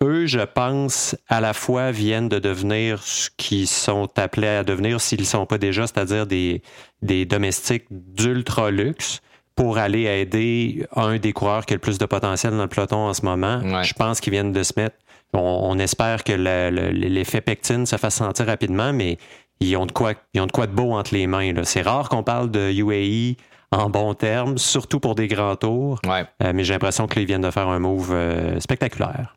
eux, 0.04 0.26
je 0.26 0.40
pense, 0.40 1.16
à 1.28 1.42
la 1.42 1.54
fois 1.54 1.92
viennent 1.92 2.30
de 2.30 2.40
devenir 2.40 3.02
ce 3.02 3.30
qu'ils 3.36 3.68
sont 3.68 4.08
appelés 4.18 4.48
à 4.48 4.64
devenir 4.64 5.02
s'ils 5.02 5.22
ne 5.22 5.26
sont 5.26 5.46
pas 5.46 5.58
déjà, 5.58 5.88
c'est-à-dire 5.88 6.28
des, 6.28 6.62
des 7.02 7.26
domestiques 7.26 7.86
d'ultra 7.90 8.72
luxe 8.72 9.22
pour 9.56 9.80
aller 9.80 10.04
aider 10.04 10.86
un 10.96 11.18
des 11.18 11.34
coureurs 11.34 11.66
qui 11.66 11.74
a 11.74 11.76
le 11.76 11.82
plus 11.82 11.98
de 11.98 12.06
potentiel 12.06 12.56
dans 12.56 12.62
le 12.62 12.68
peloton 12.68 13.08
en 13.08 13.14
ce 13.14 13.24
moment. 13.24 13.60
Je 13.84 13.94
pense 13.94 14.22
qu'ils 14.22 14.32
viennent 14.32 14.52
de 14.54 14.64
se 14.64 14.74
mettre. 14.78 14.96
On, 15.34 15.78
espère 15.80 16.24
que 16.24 16.34
l'effet 16.34 17.42
pectine 17.42 17.86
se 17.86 17.98
fasse 17.98 18.16
sentir 18.16 18.46
rapidement, 18.46 18.94
mais 18.94 19.18
ils 19.60 19.76
ont 19.76 19.86
de 19.86 19.92
quoi, 19.92 20.14
ils 20.34 20.42
ont 20.42 20.46
de 20.46 20.52
quoi 20.52 20.68
de 20.68 20.74
beau 20.74 20.94
entre 20.94 21.14
les 21.14 21.28
mains. 21.28 21.52
C'est 21.64 21.82
rare 21.82 22.08
qu'on 22.08 22.24
parle 22.24 22.52
de 22.52 22.72
UAE 22.72 23.36
en 23.72 23.90
bons 23.90 24.14
termes, 24.14 24.58
surtout 24.58 25.00
pour 25.00 25.16
des 25.16 25.28
grands 25.28 25.56
tours. 25.56 26.00
Euh, 26.08 26.52
mais 26.54 26.64
j'ai 26.64 26.74
l'impression 26.74 27.08
qu'ils 27.08 27.26
viennent 27.26 27.42
de 27.42 27.52
faire 27.52 27.68
un 27.68 27.80
move 27.80 28.12
euh, 28.12 28.60
spectaculaire. 28.60 29.37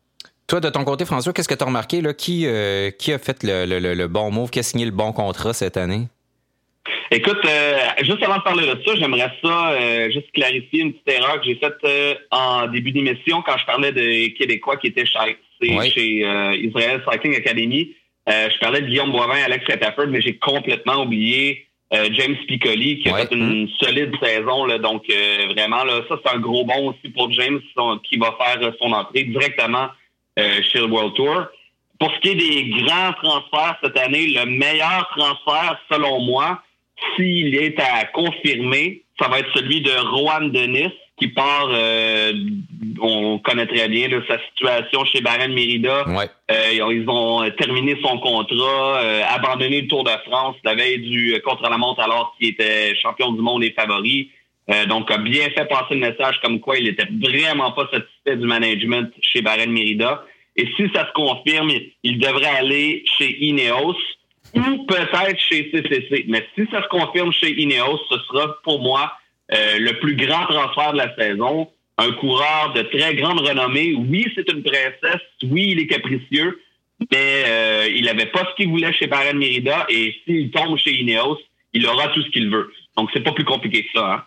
Toi, 0.50 0.58
de 0.58 0.68
ton 0.68 0.82
côté, 0.82 1.04
François, 1.04 1.32
qu'est-ce 1.32 1.46
que 1.46 1.54
tu 1.54 1.62
as 1.62 1.66
remarqué? 1.66 2.00
Là? 2.00 2.12
Qui, 2.12 2.44
euh, 2.44 2.90
qui 2.90 3.12
a 3.12 3.20
fait 3.20 3.44
le, 3.44 4.06
bon 4.08 4.32
move? 4.32 4.50
Qui 4.50 4.58
a 4.58 4.64
signé 4.64 4.84
le 4.84 4.90
bon 4.90 5.12
contrat 5.12 5.52
cette 5.52 5.76
année? 5.76 6.08
Écoute, 7.12 7.38
euh, 7.44 7.78
juste 8.02 8.20
avant 8.24 8.38
de 8.38 8.42
parler 8.42 8.66
de 8.66 8.82
ça, 8.84 8.96
j'aimerais 8.96 9.30
ça 9.40 9.70
euh, 9.70 10.10
juste 10.10 10.32
clarifier 10.32 10.80
une 10.80 10.92
petite 10.92 11.08
erreur 11.08 11.40
que 11.40 11.46
j'ai 11.46 11.54
faite 11.54 11.76
en 12.32 12.66
début 12.66 12.90
d'émission 12.90 13.42
quand 13.46 13.58
je 13.58 13.64
parlais 13.64 13.92
des 13.92 14.34
Québécois 14.36 14.76
qui 14.78 14.88
étaient 14.88 15.06
chez, 15.06 15.36
chez 15.88 16.26
Israel 16.58 17.00
Cycling 17.08 17.36
Academy. 17.36 17.94
je 18.26 18.58
parlais 18.58 18.80
de 18.80 18.86
Guillaume 18.86 19.12
Boivin, 19.12 19.40
Alex 19.44 19.64
Rutherford, 19.66 20.08
mais 20.08 20.20
j'ai 20.20 20.36
complètement 20.36 21.04
oublié 21.04 21.66
James 21.92 22.36
Piccoli 22.48 22.98
qui 22.98 23.08
a 23.08 23.18
fait 23.18 23.32
une 23.32 23.68
solide 23.80 24.12
saison. 24.20 24.64
Là, 24.64 24.78
donc 24.78 25.04
vraiment, 25.54 25.84
là, 25.84 26.02
ça 26.08 26.16
c'est 26.24 26.34
un 26.34 26.40
gros 26.40 26.64
bon 26.64 26.88
aussi 26.88 27.08
pour 27.10 27.30
James 27.30 27.60
qui 28.02 28.18
va 28.18 28.36
faire 28.36 28.72
son 28.80 28.90
entrée 28.90 29.22
directement 29.22 29.90
chez 30.36 30.78
le 30.78 30.86
World 30.86 31.14
Tour. 31.14 31.46
Pour 31.98 32.10
ce 32.14 32.20
qui 32.20 32.28
est 32.30 32.34
des 32.34 32.82
grands 32.82 33.12
transferts 33.12 33.76
cette 33.82 33.98
année, 33.98 34.28
le 34.28 34.46
meilleur 34.46 35.08
transfert, 35.14 35.78
selon 35.90 36.20
moi, 36.20 36.62
s'il 37.14 37.54
est 37.54 37.78
à 37.78 38.06
confirmer, 38.06 39.02
ça 39.20 39.28
va 39.28 39.40
être 39.40 39.50
celui 39.54 39.82
de 39.82 39.90
Rohan 39.90 40.48
Denis, 40.48 40.92
qui 41.20 41.28
part, 41.28 41.68
euh, 41.70 42.32
on 43.00 43.38
connaît 43.38 43.66
très 43.66 43.88
bien 43.88 44.08
sa 44.26 44.38
situation 44.48 45.04
chez 45.04 45.20
Barren 45.20 45.52
Merida. 45.52 46.06
Euh, 46.50 46.92
ils 46.92 47.04
ont 47.06 47.48
terminé 47.58 47.98
son 48.02 48.18
contrat, 48.18 49.00
euh, 49.02 49.22
abandonné 49.28 49.82
le 49.82 49.88
Tour 49.88 50.04
de 50.04 50.10
France 50.26 50.56
la 50.64 50.74
veille 50.74 50.98
du 50.98 51.38
contre-la-montre 51.44 52.00
alors 52.00 52.34
qu'il 52.38 52.48
était 52.48 52.94
champion 52.96 53.32
du 53.32 53.42
monde 53.42 53.62
et 53.62 53.72
favori. 53.72 54.30
Donc, 54.86 55.10
a 55.10 55.18
bien 55.18 55.50
fait 55.50 55.66
passer 55.66 55.94
le 55.94 56.00
message 56.00 56.40
comme 56.42 56.60
quoi 56.60 56.78
il 56.78 56.88
était 56.88 57.08
vraiment 57.20 57.72
pas 57.72 57.88
satisfait 57.90 58.36
du 58.36 58.46
management 58.46 59.10
chez 59.20 59.42
Barren 59.42 59.70
Merida. 59.70 60.24
Et 60.56 60.66
si 60.76 60.88
ça 60.94 61.06
se 61.06 61.12
confirme, 61.12 61.70
il 62.02 62.18
devrait 62.18 62.56
aller 62.58 63.02
chez 63.18 63.36
Ineos 63.44 63.96
ou 64.54 64.84
peut-être 64.86 65.40
chez 65.40 65.70
CCC. 65.70 66.24
Mais 66.28 66.46
si 66.54 66.66
ça 66.70 66.82
se 66.82 66.88
confirme 66.88 67.32
chez 67.32 67.60
Ineos, 67.60 68.00
ce 68.10 68.18
sera 68.28 68.56
pour 68.62 68.80
moi 68.80 69.12
euh, 69.52 69.78
le 69.78 69.98
plus 70.00 70.16
grand 70.16 70.46
transfert 70.46 70.92
de 70.92 70.98
la 70.98 71.14
saison. 71.16 71.68
Un 71.98 72.12
coureur 72.12 72.72
de 72.74 72.82
très 72.82 73.14
grande 73.14 73.40
renommée. 73.40 73.94
Oui, 73.94 74.26
c'est 74.34 74.50
une 74.50 74.62
princesse. 74.62 75.22
Oui, 75.42 75.70
il 75.72 75.80
est 75.80 75.86
capricieux. 75.86 76.60
Mais 77.10 77.44
euh, 77.46 77.88
il 77.94 78.04
n'avait 78.04 78.26
pas 78.26 78.40
ce 78.50 78.54
qu'il 78.56 78.70
voulait 78.70 78.92
chez 78.92 79.06
Barren 79.06 79.36
Merida. 79.36 79.86
Et 79.88 80.14
s'il 80.24 80.50
tombe 80.50 80.78
chez 80.78 80.94
Ineos, 80.94 81.38
il 81.72 81.86
aura 81.86 82.08
tout 82.08 82.22
ce 82.22 82.30
qu'il 82.30 82.50
veut. 82.50 82.72
Donc, 82.96 83.10
c'est 83.12 83.22
pas 83.22 83.32
plus 83.32 83.44
compliqué 83.44 83.84
que 83.84 83.90
ça. 83.94 84.12
Hein. 84.12 84.24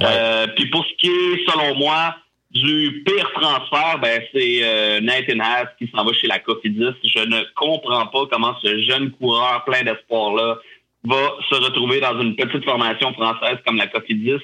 Euh, 0.00 0.46
puis 0.56 0.66
pour 0.66 0.84
ce 0.86 0.92
qui 0.98 1.08
est, 1.08 1.50
selon 1.50 1.74
moi, 1.76 2.16
du 2.50 3.02
pire 3.06 3.30
transfert, 3.34 3.98
ben, 4.00 4.22
c'est 4.32 4.60
euh, 4.62 5.00
Nathan 5.00 5.40
Haas 5.40 5.68
qui 5.78 5.90
s'en 5.94 6.04
va 6.04 6.12
chez 6.12 6.26
la 6.26 6.38
Cofidis. 6.38 6.94
Je 7.04 7.20
ne 7.20 7.42
comprends 7.54 8.06
pas 8.06 8.26
comment 8.30 8.54
ce 8.62 8.78
jeune 8.82 9.10
coureur 9.12 9.64
plein 9.64 9.82
d'espoir-là 9.82 10.58
va 11.04 11.36
se 11.48 11.54
retrouver 11.56 12.00
dans 12.00 12.20
une 12.20 12.36
petite 12.36 12.64
formation 12.64 13.12
française 13.14 13.58
comme 13.66 13.76
la 13.76 13.86
Cofidis. 13.86 14.42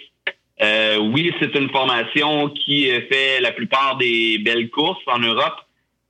Euh, 0.61 0.97
oui, 0.97 1.33
c'est 1.40 1.55
une 1.55 1.71
formation 1.71 2.49
qui 2.49 2.90
fait 3.11 3.40
la 3.40 3.52
plupart 3.52 3.97
des 3.97 4.38
belles 4.38 4.71
courses 4.71 5.02
en 5.07 5.21
Europe, 5.21 5.61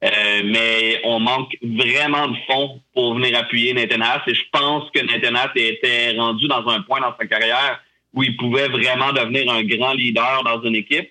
euh, 0.04 0.42
mais 0.44 1.00
on 1.04 1.18
manque 1.20 1.54
vraiment 1.62 2.28
de 2.28 2.36
fonds 2.46 2.80
pour 2.94 3.14
venir 3.14 3.36
appuyer 3.36 3.74
Nathan 3.74 4.00
Haas. 4.00 4.22
Et 4.26 4.34
je 4.34 4.44
pense 4.52 4.88
que 4.90 5.00
Nathan 5.00 5.34
Haas 5.34 5.50
était 5.56 6.16
rendu 6.16 6.46
dans 6.46 6.66
un 6.68 6.80
point 6.82 7.00
dans 7.00 7.14
sa 7.18 7.26
carrière 7.26 7.80
où 8.14 8.22
il 8.22 8.36
pouvait 8.36 8.68
vraiment 8.68 9.12
devenir 9.12 9.50
un 9.50 9.62
grand 9.62 9.92
leader 9.92 10.42
dans 10.44 10.62
une 10.62 10.76
équipe 10.76 11.10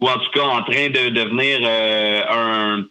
ou 0.00 0.08
en 0.08 0.18
tout 0.18 0.30
cas 0.32 0.42
en 0.42 0.62
train 0.62 0.88
de 0.90 1.08
devenir 1.10 1.60
euh, 1.62 2.22
un, 2.28 2.84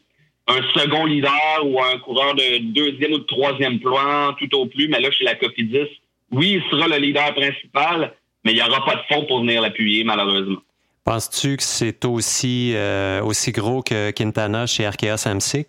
un, 0.48 0.62
second 0.74 1.06
leader 1.06 1.62
ou 1.64 1.82
un 1.82 1.98
coureur 2.00 2.36
de 2.36 2.58
deuxième 2.74 3.14
ou 3.14 3.20
de 3.20 3.24
troisième 3.24 3.80
plan, 3.80 4.34
tout 4.34 4.54
au 4.56 4.66
plus. 4.66 4.88
Mais 4.88 5.00
là, 5.00 5.12
chez 5.12 5.24
la 5.24 5.36
Cofidis, 5.36 5.88
oui, 6.32 6.62
il 6.62 6.64
sera 6.70 6.88
le 6.88 6.98
leader 6.98 7.34
principal, 7.36 8.14
mais 8.44 8.54
il 8.54 8.56
n'y 8.56 8.62
aura 8.62 8.84
pas 8.84 8.96
de 8.96 9.02
fonds 9.08 9.26
pour 9.26 9.42
venir 9.42 9.62
l'appuyer, 9.62 10.04
malheureusement. 10.04 10.62
Penses-tu 11.04 11.58
que 11.58 11.64
c'est 11.64 12.04
aussi, 12.06 12.72
euh, 12.74 13.22
aussi 13.22 13.52
gros 13.52 13.84
que 13.84 14.10
Quintana 14.10 14.66
chez 14.66 14.86
Arkea 14.86 15.18
Samsic? 15.18 15.68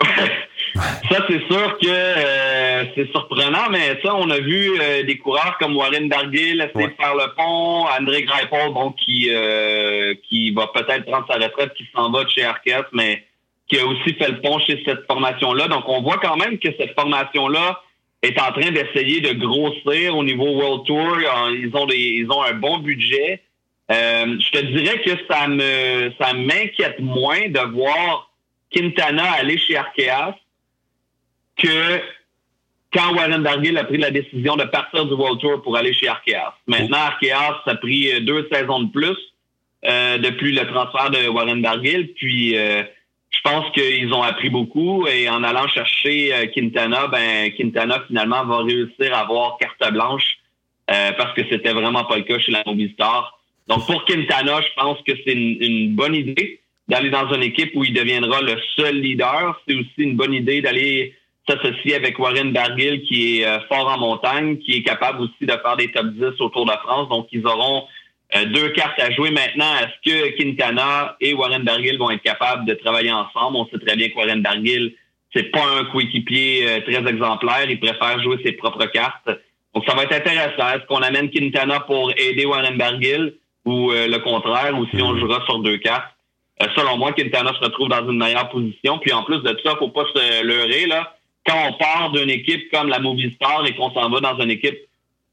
C'est 1.30 1.46
sûr 1.46 1.78
que 1.78 1.86
euh, 1.86 2.84
c'est 2.96 3.08
surprenant, 3.12 3.70
mais 3.70 4.00
ça, 4.02 4.16
on 4.16 4.28
a 4.30 4.40
vu 4.40 4.80
euh, 4.80 5.04
des 5.04 5.16
coureurs 5.16 5.56
comme 5.60 5.76
Warren 5.76 6.08
Dargill 6.08 6.60
essayer 6.60 6.88
de 6.88 6.94
faire 7.00 7.14
le 7.14 7.32
pont, 7.36 7.86
André 7.86 8.24
Greipel, 8.24 8.72
bon, 8.72 8.90
qui 8.92 9.28
euh, 9.30 10.14
qui 10.28 10.50
va 10.50 10.66
peut-être 10.74 11.04
prendre 11.04 11.26
sa 11.30 11.38
retraite, 11.38 11.72
qui 11.74 11.86
s'en 11.94 12.10
va 12.10 12.24
de 12.24 12.30
chez 12.30 12.42
Arquette, 12.42 12.86
mais 12.92 13.22
qui 13.68 13.78
a 13.78 13.86
aussi 13.86 14.12
fait 14.14 14.26
le 14.26 14.40
pont 14.40 14.58
chez 14.58 14.82
cette 14.84 15.06
formation-là. 15.06 15.68
Donc, 15.68 15.84
on 15.86 16.02
voit 16.02 16.18
quand 16.18 16.36
même 16.36 16.58
que 16.58 16.68
cette 16.76 16.98
formation-là 16.98 17.80
est 18.22 18.40
en 18.40 18.50
train 18.50 18.72
d'essayer 18.72 19.20
de 19.20 19.32
grossir 19.34 20.16
au 20.16 20.24
niveau 20.24 20.48
World 20.48 20.84
Tour. 20.84 21.16
Ils 21.52 21.70
ont 21.74 21.86
des, 21.86 21.96
ils 21.96 22.32
ont 22.32 22.42
un 22.42 22.54
bon 22.54 22.78
budget. 22.78 23.40
je 23.88 24.50
te 24.50 24.66
dirais 24.66 25.00
que 25.02 25.12
ça 25.30 25.46
me 25.46 26.10
ça 26.20 26.32
m'inquiète 26.32 26.98
moins 26.98 27.48
de 27.48 27.72
voir 27.72 28.32
Quintana 28.72 29.30
aller 29.38 29.58
chez 29.58 29.76
Arkeas 29.76 30.34
que 31.62 32.00
quand 32.92 33.14
Warren 33.14 33.42
Dargill 33.42 33.78
a 33.78 33.84
pris 33.84 33.98
la 33.98 34.10
décision 34.10 34.56
de 34.56 34.64
partir 34.64 35.06
du 35.06 35.14
World 35.14 35.40
Tour 35.40 35.62
pour 35.62 35.76
aller 35.76 35.92
chez 35.92 36.08
Arkeas. 36.08 36.54
Maintenant, 36.66 36.98
Arkeas 36.98 37.60
a 37.66 37.74
pris 37.76 38.12
euh, 38.12 38.20
deux 38.20 38.48
saisons 38.52 38.80
de 38.80 38.90
plus 38.90 39.16
euh, 39.84 40.18
depuis 40.18 40.52
le 40.52 40.66
transfert 40.66 41.10
de 41.10 41.28
Warren 41.28 41.62
Dargill. 41.62 42.12
Puis, 42.14 42.56
euh, 42.56 42.82
je 43.30 43.40
pense 43.44 43.70
qu'ils 43.72 44.12
ont 44.12 44.22
appris 44.22 44.50
beaucoup 44.50 45.06
et 45.06 45.28
en 45.28 45.44
allant 45.44 45.68
chercher 45.68 46.50
Quintana, 46.52 47.06
ben 47.06 47.52
Quintana 47.52 48.02
finalement 48.08 48.44
va 48.44 48.64
réussir 48.64 49.14
à 49.14 49.20
avoir 49.20 49.56
carte 49.58 49.92
blanche 49.92 50.38
parce 50.88 51.32
que 51.34 51.42
c'était 51.48 51.72
vraiment 51.72 52.04
pas 52.04 52.16
le 52.16 52.24
cas 52.24 52.40
chez 52.40 52.50
la 52.50 52.64
Movistar. 52.66 53.38
Donc, 53.68 53.86
pour 53.86 54.04
Quintana, 54.04 54.60
je 54.60 54.74
pense 54.74 54.98
que 55.06 55.12
c'est 55.24 55.32
une 55.32 55.94
bonne 55.94 56.16
idée 56.16 56.60
d'aller 56.88 57.10
dans 57.10 57.32
une 57.32 57.44
équipe 57.44 57.70
où 57.76 57.84
il 57.84 57.94
deviendra 57.94 58.42
le 58.42 58.56
seul 58.74 59.00
leader. 59.00 59.62
C'est 59.66 59.76
aussi 59.76 59.88
une 59.98 60.16
bonne 60.16 60.34
idée 60.34 60.60
d'aller 60.60 61.14
s'associer 61.50 61.96
avec 61.96 62.18
Warren 62.18 62.52
Dargill, 62.52 63.02
qui 63.02 63.40
est 63.40 63.46
euh, 63.46 63.58
fort 63.68 63.88
en 63.88 63.98
montagne, 63.98 64.58
qui 64.58 64.76
est 64.76 64.82
capable 64.82 65.22
aussi 65.22 65.42
de 65.42 65.52
faire 65.52 65.76
des 65.76 65.90
top 65.90 66.06
10 66.06 66.40
autour 66.40 66.66
de 66.66 66.72
France. 66.82 67.08
Donc, 67.08 67.28
ils 67.32 67.44
auront 67.46 67.84
euh, 68.36 68.44
deux 68.46 68.68
cartes 68.70 69.00
à 69.00 69.10
jouer 69.10 69.30
maintenant. 69.30 69.72
Est-ce 69.80 70.10
que 70.10 70.36
Quintana 70.36 71.16
et 71.20 71.34
Warren 71.34 71.64
Dargill 71.64 71.98
vont 71.98 72.10
être 72.10 72.22
capables 72.22 72.64
de 72.66 72.74
travailler 72.74 73.12
ensemble? 73.12 73.56
On 73.56 73.66
sait 73.66 73.84
très 73.84 73.96
bien 73.96 74.08
que 74.08 74.16
Warren 74.16 74.42
Dargill, 74.42 74.94
c'est 75.34 75.50
pas 75.50 75.64
un 75.78 75.84
coéquipier 75.86 76.66
euh, 76.68 76.80
très 76.80 77.08
exemplaire. 77.08 77.68
Il 77.68 77.80
préfère 77.80 78.22
jouer 78.22 78.38
ses 78.44 78.52
propres 78.52 78.86
cartes. 78.86 79.28
Donc, 79.74 79.84
ça 79.86 79.94
va 79.94 80.04
être 80.04 80.14
intéressant. 80.14 80.68
Est-ce 80.74 80.86
qu'on 80.86 81.02
amène 81.02 81.30
Quintana 81.30 81.80
pour 81.80 82.12
aider 82.16 82.44
Warren 82.44 82.76
Dargill 82.76 83.34
ou 83.66 83.90
le 83.92 84.16
contraire, 84.18 84.76
ou 84.76 84.86
si 84.86 85.02
on 85.02 85.12
hmm. 85.12 85.20
jouera 85.20 85.44
sur 85.44 85.58
deux 85.60 85.76
cartes? 85.76 86.14
selon 86.76 86.98
moi, 86.98 87.12
Quintana 87.12 87.52
se 87.54 87.64
retrouve 87.64 87.88
dans 87.88 88.06
une 88.10 88.18
meilleure 88.18 88.48
position. 88.50 88.98
Puis 88.98 89.12
en 89.12 89.22
plus 89.22 89.38
de 89.38 89.56
ça, 89.64 89.76
faut 89.76 89.88
pas 89.88 90.04
se 90.14 90.44
leurrer, 90.44 90.86
là 90.86 91.14
quand 91.46 91.68
on 91.68 91.72
part 91.74 92.10
d'une 92.12 92.30
équipe 92.30 92.70
comme 92.70 92.88
la 92.88 92.98
Movistar 92.98 93.66
et 93.66 93.74
qu'on 93.74 93.90
s'en 93.92 94.10
va 94.10 94.20
dans 94.20 94.38
une 94.40 94.50
équipe 94.50 94.78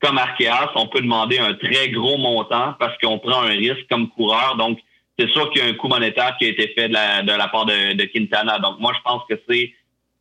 comme 0.02 0.18
Arkeas, 0.18 0.72
on 0.76 0.88
peut 0.88 1.02
demander 1.02 1.40
un 1.40 1.54
très 1.56 1.90
gros 1.90 2.18
montant 2.18 2.76
parce 2.80 2.98
qu'on 3.00 3.20
prend 3.20 3.42
un 3.42 3.50
risque 3.50 3.88
comme 3.90 4.10
coureur. 4.10 4.56
Donc, 4.58 4.80
c'est 5.18 5.30
sûr 5.32 5.50
qu'il 5.52 5.64
y 5.64 5.66
a 5.66 5.70
un 5.70 5.74
coût 5.74 5.88
monétaire 5.88 6.36
qui 6.38 6.46
a 6.46 6.50
été 6.50 6.68
fait 6.70 6.88
de 6.90 6.94
la, 6.94 7.48
part 7.48 7.66
de, 7.66 8.04
Quintana. 8.06 8.60
Donc, 8.60 8.80
moi, 8.80 8.94
je 8.96 9.02
pense 9.02 9.24
que 9.28 9.36
c'est 9.50 9.74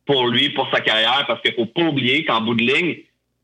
pour 0.05 0.27
lui, 0.27 0.49
pour 0.49 0.67
sa 0.71 0.81
carrière, 0.81 1.25
parce 1.27 1.41
qu'il 1.41 1.53
faut 1.53 1.65
pas 1.65 1.83
oublier 1.83 2.25
qu'en 2.25 2.41
bout 2.41 2.55
de 2.55 2.63
ligne, 2.63 2.97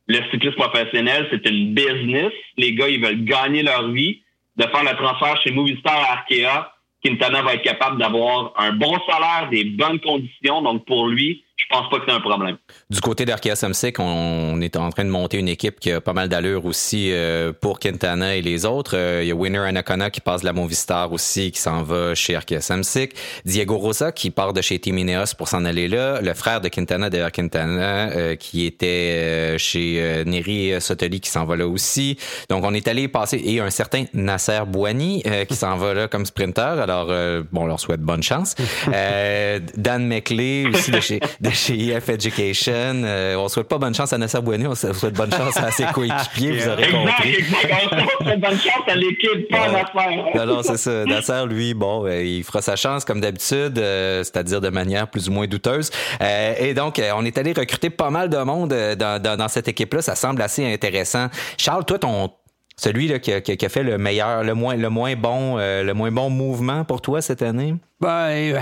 le 0.07 0.19
cyclisme 0.31 0.55
professionnel, 0.55 1.27
c'est 1.31 1.47
une 1.47 1.73
business. 1.73 2.31
Les 2.57 2.73
gars, 2.73 2.89
ils 2.89 3.03
veulent 3.03 3.23
gagner 3.23 3.63
leur 3.63 3.89
vie. 3.89 4.21
De 4.55 4.63
faire 4.63 4.83
le 4.83 4.95
transfert 4.95 5.41
chez 5.41 5.51
Movistar 5.51 5.95
à 5.95 6.13
Arkea, 6.13 6.73
Quintana 7.03 7.41
va 7.41 7.55
être 7.55 7.63
capable 7.63 7.99
d'avoir 7.99 8.53
un 8.57 8.71
bon 8.73 8.97
salaire, 9.09 9.49
des 9.49 9.63
bonnes 9.63 9.99
conditions. 9.99 10.61
Donc, 10.61 10.85
pour 10.85 11.07
lui, 11.07 11.43
je 11.55 11.65
pense 11.69 11.87
pas 11.89 11.99
que 11.99 12.05
c'est 12.07 12.13
un 12.13 12.19
problème. 12.19 12.57
Du 12.89 12.99
côté 12.99 13.25
d'Arkea 13.25 13.55
Samsic, 13.55 13.99
on 13.99 14.59
est 14.59 14.75
en 14.75 14.89
train 14.89 15.05
de 15.05 15.09
monter 15.09 15.37
une 15.37 15.47
équipe 15.47 15.79
qui 15.79 15.91
a 15.91 16.01
pas 16.01 16.13
mal 16.13 16.27
d'allure 16.27 16.65
aussi 16.65 17.11
euh, 17.11 17.53
pour 17.53 17.79
Quintana 17.79 18.35
et 18.35 18.41
les 18.41 18.65
autres. 18.65 18.97
Euh, 18.97 19.21
il 19.21 19.27
y 19.27 19.31
a 19.31 19.35
Winner 19.35 19.59
Anacona 19.59 20.09
qui 20.09 20.19
passe 20.19 20.41
de 20.41 20.47
la 20.47 20.53
Movistar 20.53 21.13
aussi, 21.13 21.51
qui 21.51 21.61
s'en 21.61 21.83
va 21.83 22.15
chez 22.15 22.35
Arkea 22.35 22.59
Samsic. 22.59 23.13
Diego 23.45 23.77
Rosa 23.77 24.11
qui 24.11 24.31
part 24.31 24.53
de 24.53 24.61
chez 24.61 24.79
Team 24.79 24.97
Ineos 24.97 25.35
pour 25.37 25.47
s'en 25.47 25.63
aller 25.63 25.87
là. 25.87 26.21
Le 26.21 26.33
frère 26.33 26.59
de 26.59 26.69
Quintana, 26.69 27.11
d'ailleurs 27.11 27.31
Quintana, 27.31 28.09
euh, 28.09 28.35
qui 28.35 28.65
était 28.65 29.55
chez 29.59 30.23
Neri 30.25 30.81
Sotoli 30.81 31.21
qui 31.21 31.29
s'en 31.29 31.45
va 31.45 31.55
là 31.55 31.67
aussi. 31.67 32.17
Donc 32.49 32.63
on 32.65 32.73
est 32.73 32.87
allé 32.87 33.07
passer 33.07 33.39
et 33.43 33.59
un 33.59 33.69
certain 33.69 34.05
Nasser 34.13 34.61
Bouani 34.65 35.23
qui 35.47 35.55
s'en 35.55 35.77
va 35.77 35.93
là 35.93 36.07
comme 36.07 36.25
sprinter. 36.25 36.79
Alors 36.79 37.07
bon, 37.51 37.61
on 37.61 37.67
leur 37.67 37.79
souhaite 37.79 38.01
bonne 38.01 38.23
chance. 38.23 38.55
Dan 38.87 40.07
McLeay 40.07 40.67
aussi 40.67 40.91
de 40.91 40.99
chez 40.99 41.19
chez 41.51 41.89
EF 41.89 42.09
Education. 42.09 43.03
Euh, 43.03 43.35
on 43.35 43.47
souhaite 43.49 43.67
pas 43.67 43.77
bonne 43.77 43.93
chance 43.93 44.13
à 44.13 44.17
Nasser 44.17 44.41
Bouani, 44.41 44.67
on 44.67 44.75
souhaite 44.75 45.13
bonne 45.13 45.31
chance 45.31 45.57
à 45.57 45.71
ses 45.71 45.85
coéquipiers, 45.85 46.51
vous 46.51 46.69
aurez 46.69 46.89
compris. 46.89 47.35
Exact, 47.35 47.93
on 48.19 48.23
souhaite 48.23 48.39
bonne 48.39 48.59
chance 48.59 48.83
à 48.87 48.95
l'équipe, 48.95 49.49
pas 49.49 49.63
à 49.63 49.71
Nasser. 49.71 50.23
Non, 50.35 50.45
non, 50.45 50.63
c'est 50.63 50.77
ça. 50.77 51.05
Nasser, 51.05 51.45
lui, 51.47 51.73
bon, 51.73 52.05
euh, 52.05 52.23
il 52.23 52.43
fera 52.43 52.61
sa 52.61 52.75
chance 52.75 53.03
comme 53.05 53.19
d'habitude, 53.19 53.77
euh, 53.77 54.23
c'est-à-dire 54.23 54.61
de 54.61 54.69
manière 54.69 55.09
plus 55.09 55.29
ou 55.29 55.31
moins 55.31 55.47
douteuse. 55.47 55.89
et 56.21 56.73
donc, 56.73 57.01
on 57.15 57.25
est 57.25 57.37
allé 57.37 57.53
recruter 57.53 57.89
pas 57.89 58.09
mal 58.09 58.29
de 58.29 58.37
monde 58.37 58.69
dans, 58.69 59.21
dans, 59.21 59.37
dans 59.37 59.47
cette 59.47 59.67
équipe-là. 59.67 60.01
Ça 60.01 60.15
semble 60.15 60.41
assez 60.41 60.71
intéressant. 60.71 61.27
Charles, 61.57 61.85
toi, 61.85 61.99
ton 61.99 62.31
celui 62.75 63.07
là, 63.07 63.19
qui, 63.19 63.31
a, 63.31 63.39
qui, 63.39 63.63
a, 63.63 63.69
fait 63.69 63.83
le 63.83 63.99
meilleur, 63.99 64.43
le 64.43 64.55
moins, 64.55 64.75
le 64.75 64.89
moins 64.89 65.15
bon, 65.15 65.57
le 65.57 65.91
moins 65.93 66.11
bon 66.11 66.31
mouvement 66.31 66.83
pour 66.85 67.01
toi 67.01 67.21
cette 67.21 67.43
année? 67.43 67.75
Ben, 68.01 68.59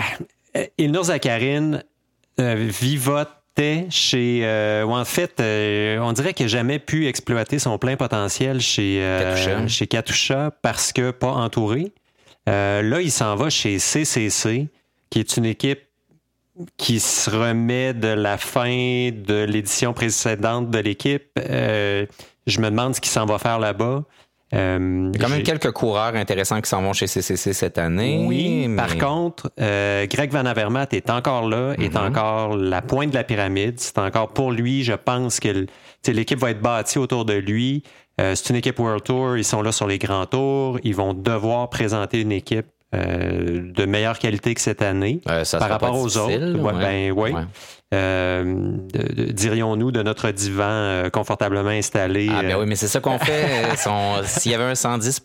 Ilnur 0.78 1.06
Zakarin, 1.06 1.80
vivotait 2.42 3.88
chez. 3.90 4.84
en 4.84 5.06
fait, 5.06 5.42
on 6.00 6.12
dirait 6.14 6.34
qu'il 6.34 6.46
n'a 6.46 6.52
jamais 6.52 6.80
pu 6.80 7.08
exploiter 7.08 7.60
son 7.60 7.78
plein 7.78 7.96
potentiel 7.96 8.62
chez 8.62 9.02
Katusha. 9.20 9.68
chez 9.68 9.88
Katusha 9.88 10.52
parce 10.62 10.92
que 10.94 11.12
pas 11.12 11.32
entouré. 11.32 11.92
là, 12.48 13.02
il 13.02 13.12
s'en 13.12 13.36
va 13.36 13.50
chez 13.50 13.80
CCC, 13.80 14.68
qui 15.10 15.20
est 15.20 15.38
une 15.38 15.46
équipe 15.46 15.82
qui 16.78 17.00
se 17.00 17.30
remet 17.30 17.94
de 17.94 18.08
la 18.08 18.38
fin 18.38 19.10
de 19.12 19.46
l'édition 19.48 19.94
précédente 19.94 20.70
de 20.70 20.80
l'équipe. 20.80 21.30
Euh, 21.40 22.06
je 22.48 22.60
me 22.60 22.70
demande 22.70 22.96
ce 22.96 23.02
qu'il 23.02 23.12
s'en 23.12 23.26
va 23.26 23.40
faire 23.40 23.60
là-bas. 23.60 24.04
Euh, 24.54 25.12
Il 25.14 25.20
y 25.20 25.24
a 25.24 25.28
quand 25.28 25.34
même 25.34 25.44
quelques 25.44 25.72
coureurs 25.72 26.16
intéressants 26.16 26.60
qui 26.62 26.70
s'en 26.70 26.82
vont 26.82 26.94
chez 26.94 27.08
CCC 27.08 27.54
cette 27.54 27.78
année. 27.78 28.26
Oui, 28.28 28.70
par 28.76 28.98
contre, 28.98 29.52
euh, 29.60 30.06
Greg 30.08 30.32
Van 30.32 30.46
Avermaet 30.46 30.90
est 30.92 31.10
encore 31.10 31.48
là, 31.48 31.74
est 31.74 31.96
mm-hmm. 31.96 32.08
encore 32.08 32.58
la 32.58 32.82
pointe 32.82 33.12
de 33.12 33.16
la 33.16 33.24
pyramide. 33.24 33.80
C'est 33.80 33.98
encore 33.98 34.30
pour 34.30 34.52
lui, 34.52 34.84
je 34.84 34.94
pense 34.94 35.40
que 35.40 35.66
l'équipe 36.08 36.40
va 36.40 36.52
être 36.52 36.62
bâtie 36.62 36.98
autour 36.98 37.26
de 37.26 37.34
lui. 37.34 37.84
c'est 38.18 38.50
une 38.50 38.58
équipe 38.58 38.78
World 38.80 39.04
Tour, 39.04 39.38
ils 39.38 39.44
sont 39.44 39.62
là 39.62 39.72
sur 39.72 39.88
les 39.88 39.98
grands 39.98 40.26
tours, 40.26 40.80
ils 40.84 40.96
vont 40.96 41.14
devoir 41.14 41.70
présenter 41.70 42.22
une 42.22 42.32
équipe 42.32 42.68
euh, 42.94 43.72
de 43.74 43.86
meilleure 43.86 44.20
qualité 44.20 44.54
que 44.54 44.60
cette 44.60 44.82
année 44.82 45.22
euh, 45.30 45.46
par 45.58 45.70
rapport 45.70 45.98
aux 45.98 46.18
autres. 46.18 46.74
Ben 46.74 47.14
oui. 47.16 47.32
Euh, 47.94 48.78
dirions-nous 49.34 49.92
de 49.92 50.02
notre 50.02 50.32
divan 50.32 51.10
confortablement 51.12 51.70
installé. 51.70 52.30
Ah 52.32 52.42
ben 52.42 52.58
oui, 52.58 52.66
mais 52.66 52.76
c'est 52.76 52.88
ça 52.88 53.02
qu'on 53.02 53.20
fait. 53.20 53.48
S'il 54.26 54.52
y 54.52 54.56
avait 54.56 54.64
un 54.64 54.76
110 54.76 55.22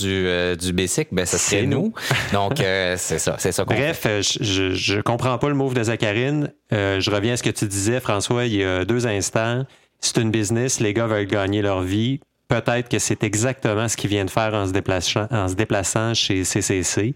du, 0.00 0.26
du 0.56 0.72
Basic, 0.72 1.08
ben 1.12 1.24
ce 1.24 1.38
serait 1.38 1.66
nous. 1.66 1.92
Donc 2.32 2.56
c'est 2.56 3.18
ça, 3.18 3.36
c'est 3.38 3.52
ça 3.52 3.64
qu'on 3.64 3.74
Bref, 3.74 4.06
je, 4.20 4.72
je 4.72 5.00
comprends 5.00 5.38
pas 5.38 5.48
le 5.48 5.54
move 5.54 5.74
de 5.74 5.84
Zacharine. 5.84 6.52
je 6.72 7.10
reviens 7.10 7.34
à 7.34 7.36
ce 7.36 7.42
que 7.44 7.50
tu 7.50 7.66
disais, 7.66 8.00
François, 8.00 8.46
il 8.46 8.56
y 8.56 8.64
a 8.64 8.84
deux 8.84 9.06
instants. 9.06 9.64
C'est 10.00 10.16
une 10.18 10.30
business, 10.30 10.80
les 10.80 10.94
gars 10.94 11.06
veulent 11.06 11.26
gagner 11.26 11.62
leur 11.62 11.82
vie 11.82 12.20
peut-être 12.48 12.88
que 12.88 12.98
c'est 12.98 13.22
exactement 13.22 13.88
ce 13.88 13.96
qu'il 13.96 14.10
vient 14.10 14.24
de 14.24 14.30
faire 14.30 14.54
en 14.54 14.66
se 14.66 14.72
déplaçant, 14.72 15.26
en 15.30 15.48
se 15.48 15.54
déplaçant 15.54 16.14
chez 16.14 16.44
CCC. 16.44 17.14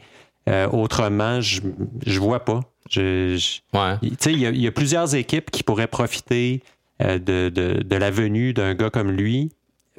Euh, 0.48 0.68
autrement, 0.68 1.40
je 1.40 1.60
je 2.06 2.20
vois 2.20 2.44
pas. 2.44 2.60
Je, 2.92 3.38
il, 4.02 4.38
y 4.38 4.46
a, 4.46 4.50
il 4.50 4.60
y 4.60 4.66
a 4.66 4.72
plusieurs 4.72 5.14
équipes 5.14 5.50
qui 5.50 5.62
pourraient 5.62 5.86
profiter 5.86 6.60
euh, 7.00 7.18
de, 7.18 7.48
de, 7.48 7.82
de, 7.82 7.96
la 7.96 8.10
venue 8.10 8.52
d'un 8.52 8.74
gars 8.74 8.90
comme 8.90 9.10
lui. 9.10 9.50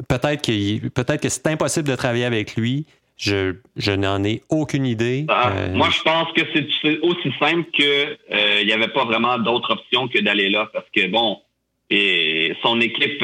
Peut-être 0.07 0.45
que 0.45 0.87
peut-être 0.89 1.21
que 1.21 1.29
c'est 1.29 1.47
impossible 1.47 1.87
de 1.87 1.95
travailler 1.95 2.25
avec 2.25 2.55
lui. 2.55 2.85
Je, 3.17 3.55
je 3.75 3.91
n'en 3.91 4.23
ai 4.23 4.41
aucune 4.49 4.85
idée. 4.85 5.25
Ah, 5.29 5.51
euh, 5.55 5.73
moi, 5.73 5.89
je 5.91 6.01
pense 6.01 6.31
que 6.33 6.41
c'est 6.53 6.99
aussi 6.99 7.31
simple 7.39 7.69
que 7.77 8.17
il 8.61 8.65
n'y 8.65 8.73
avait 8.73 8.87
pas 8.87 9.05
vraiment 9.05 9.37
d'autre 9.37 9.73
option 9.73 10.07
que 10.07 10.19
d'aller 10.19 10.49
là 10.49 10.69
parce 10.71 10.87
que 10.95 11.07
bon, 11.07 11.39
et 11.89 12.55
son 12.61 12.79
équipe 12.79 13.23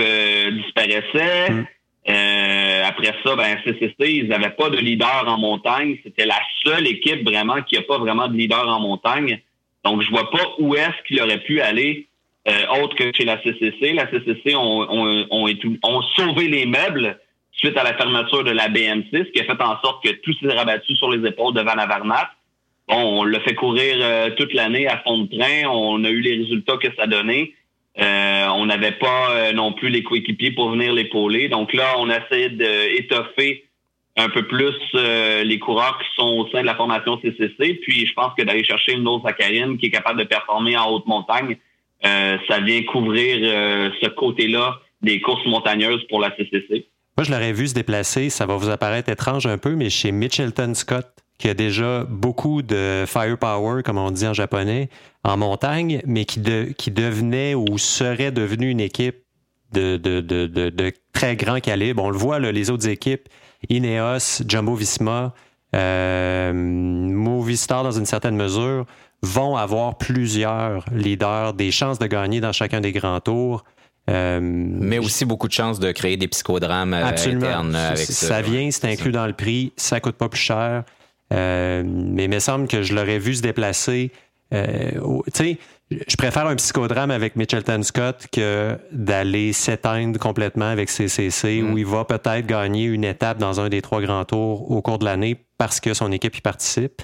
disparaissait. 0.51 1.51
Mm. 1.51 1.65
Euh, 2.09 2.83
après 2.85 3.13
ça, 3.23 3.35
ben 3.35 3.57
CCC, 3.63 3.95
ils 3.99 4.27
n'avaient 4.27 4.49
pas 4.51 4.69
de 4.69 4.77
leader 4.77 5.25
en 5.27 5.37
montagne. 5.37 5.97
C'était 6.03 6.25
la 6.25 6.39
seule 6.63 6.87
équipe 6.87 7.23
vraiment 7.23 7.61
qui 7.61 7.75
n'a 7.75 7.83
pas 7.83 7.97
vraiment 7.97 8.27
de 8.27 8.35
leader 8.35 8.67
en 8.67 8.79
montagne. 8.79 9.41
Donc, 9.85 10.01
je 10.01 10.09
vois 10.09 10.29
pas 10.29 10.55
où 10.59 10.75
est-ce 10.75 11.07
qu'il 11.07 11.21
aurait 11.21 11.39
pu 11.41 11.61
aller 11.61 12.07
euh, 12.47 12.81
autre 12.81 12.95
que 12.95 13.11
chez 13.13 13.25
la 13.25 13.37
CCC. 13.41 13.93
La 13.93 14.07
CCC 14.07 14.55
ont, 14.55 14.89
ont, 14.89 15.25
ont, 15.83 16.01
sauvé 16.15 16.47
les 16.47 16.65
meubles 16.65 17.19
suite 17.51 17.77
à 17.77 17.83
la 17.83 17.93
fermeture 17.95 18.43
de 18.43 18.51
la 18.51 18.69
BM6, 18.69 19.11
ce 19.11 19.31
qui 19.31 19.41
a 19.41 19.43
fait 19.43 19.61
en 19.61 19.79
sorte 19.81 20.03
que 20.03 20.09
tout 20.09 20.33
s'est 20.33 20.53
rabattu 20.53 20.95
sur 20.95 21.11
les 21.11 21.27
épaules 21.27 21.53
de 21.53 21.61
Van 21.61 21.77
Avermaet. 21.77 22.27
On 22.87 23.23
l'a 23.23 23.39
fait 23.41 23.55
courir 23.55 23.97
euh, 23.99 24.29
toute 24.31 24.53
l'année 24.53 24.87
à 24.87 24.99
fond 24.99 25.19
de 25.19 25.37
train. 25.37 25.67
On 25.69 26.03
a 26.03 26.09
eu 26.09 26.21
les 26.21 26.37
résultats 26.37 26.77
que 26.77 26.87
ça 26.97 27.07
donnait. 27.07 27.53
Euh, 27.99 28.47
on 28.55 28.65
n'avait 28.65 28.93
pas 28.93 29.51
non 29.53 29.73
plus 29.73 29.89
les 29.89 30.03
coéquipiers 30.03 30.51
pour 30.51 30.71
venir 30.71 30.93
l'épauler. 30.93 31.49
Donc 31.49 31.73
là, 31.73 31.95
on 31.97 32.09
essaie 32.09 32.49
d'étoffer 32.49 33.65
un 34.19 34.29
peu 34.29 34.45
plus 34.47 34.75
euh, 34.95 35.43
les 35.43 35.59
coureurs 35.59 35.97
qui 35.99 36.07
sont 36.15 36.27
au 36.27 36.47
sein 36.49 36.61
de 36.61 36.65
la 36.65 36.75
formation 36.75 37.19
CCC. 37.21 37.79
Puis 37.81 38.05
je 38.05 38.13
pense 38.13 38.33
que 38.37 38.43
d'aller 38.43 38.63
chercher 38.63 38.93
une 38.93 39.07
autre 39.07 39.27
Zakarine 39.27 39.77
qui 39.77 39.87
est 39.87 39.91
capable 39.91 40.19
de 40.19 40.25
performer 40.25 40.77
en 40.77 40.91
haute 40.91 41.05
montagne, 41.07 41.57
ça 42.01 42.59
vient 42.61 42.81
couvrir 42.83 43.37
ce 44.01 44.07
côté-là 44.07 44.79
des 45.01 45.19
courses 45.19 45.45
montagneuses 45.45 46.03
pour 46.07 46.21
la 46.21 46.31
CCC. 46.31 46.87
Moi, 47.17 47.25
je 47.25 47.31
l'aurais 47.31 47.51
vu 47.51 47.67
se 47.67 47.73
déplacer, 47.73 48.29
ça 48.29 48.45
va 48.45 48.55
vous 48.55 48.69
apparaître 48.69 49.09
étrange 49.09 49.45
un 49.45 49.57
peu, 49.57 49.75
mais 49.75 49.89
chez 49.89 50.13
Mitchelton 50.13 50.73
Scott, 50.73 51.05
qui 51.37 51.49
a 51.49 51.53
déjà 51.53 52.05
beaucoup 52.07 52.61
de 52.61 53.05
firepower, 53.07 53.83
comme 53.83 53.97
on 53.97 54.11
dit 54.11 54.27
en 54.27 54.33
japonais, 54.33 54.89
en 55.23 55.35
montagne, 55.37 56.01
mais 56.05 56.25
qui, 56.25 56.41
qui 56.77 56.91
devenait 56.91 57.55
ou 57.55 57.77
serait 57.77 58.31
devenu 58.31 58.69
une 58.69 58.79
équipe 58.79 59.17
de, 59.73 59.97
de, 59.97 60.21
de, 60.21 60.47
de, 60.47 60.93
très 61.13 61.35
grand 61.35 61.59
calibre. 61.59 62.03
On 62.03 62.09
le 62.09 62.17
voit, 62.17 62.39
les 62.39 62.69
autres 62.69 62.87
équipes, 62.87 63.27
Ineos, 63.67 64.43
Jumbo 64.47 64.75
Visma, 64.75 65.33
euh, 65.75 66.53
Movistar 66.53 67.83
dans 67.83 67.91
une 67.91 68.05
certaine 68.05 68.35
mesure, 68.35 68.85
vont 69.21 69.57
avoir 69.57 69.97
plusieurs 69.97 70.85
leaders, 70.93 71.53
des 71.53 71.71
chances 71.71 71.99
de 71.99 72.07
gagner 72.07 72.39
dans 72.39 72.53
chacun 72.53 72.79
des 72.81 72.91
grands 72.91 73.19
tours. 73.19 73.63
Euh, 74.09 74.39
mais 74.41 74.97
aussi 74.97 75.23
beaucoup 75.25 75.47
de 75.47 75.53
chances 75.53 75.79
de 75.79 75.91
créer 75.91 76.17
des 76.17 76.27
psychodrames 76.27 76.95
euh, 76.95 77.05
internes 77.05 77.75
avec 77.75 77.97
ça. 77.97 78.27
Ça 78.27 78.41
vient, 78.41 78.71
c'est 78.71 78.85
inclus 78.85 79.11
dans 79.11 79.27
le 79.27 79.33
prix, 79.33 79.71
ça 79.77 79.99
coûte 79.99 80.15
pas 80.15 80.29
plus 80.29 80.39
cher. 80.39 80.83
Euh, 81.31 81.83
mais 81.85 82.23
il 82.23 82.29
me 82.29 82.39
semble 82.39 82.67
que 82.67 82.81
je 82.81 82.95
l'aurais 82.95 83.19
vu 83.19 83.35
se 83.35 83.41
déplacer. 83.41 84.11
Euh, 84.51 84.91
tu 85.27 85.31
sais, 85.33 85.57
je 85.91 86.15
préfère 86.17 86.45
un 86.45 86.55
psychodrame 86.55 87.09
avec 87.11 87.35
Mitchelton 87.35 87.81
Scott 87.81 88.27
que 88.31 88.77
d'aller 88.91 89.53
s'éteindre 89.53 90.19
complètement 90.19 90.69
avec 90.69 90.89
CCC 90.89 91.61
mm. 91.61 91.73
où 91.73 91.77
il 91.77 91.85
va 91.85 92.05
peut-être 92.05 92.45
gagner 92.45 92.85
une 92.85 93.03
étape 93.03 93.39
dans 93.39 93.59
un 93.59 93.69
des 93.69 93.81
trois 93.81 94.01
grands 94.01 94.25
tours 94.25 94.69
au 94.69 94.81
cours 94.81 94.99
de 94.99 95.05
l'année 95.05 95.45
parce 95.57 95.79
que 95.79 95.93
son 95.93 96.11
équipe 96.11 96.35
y 96.37 96.41
participe. 96.41 97.01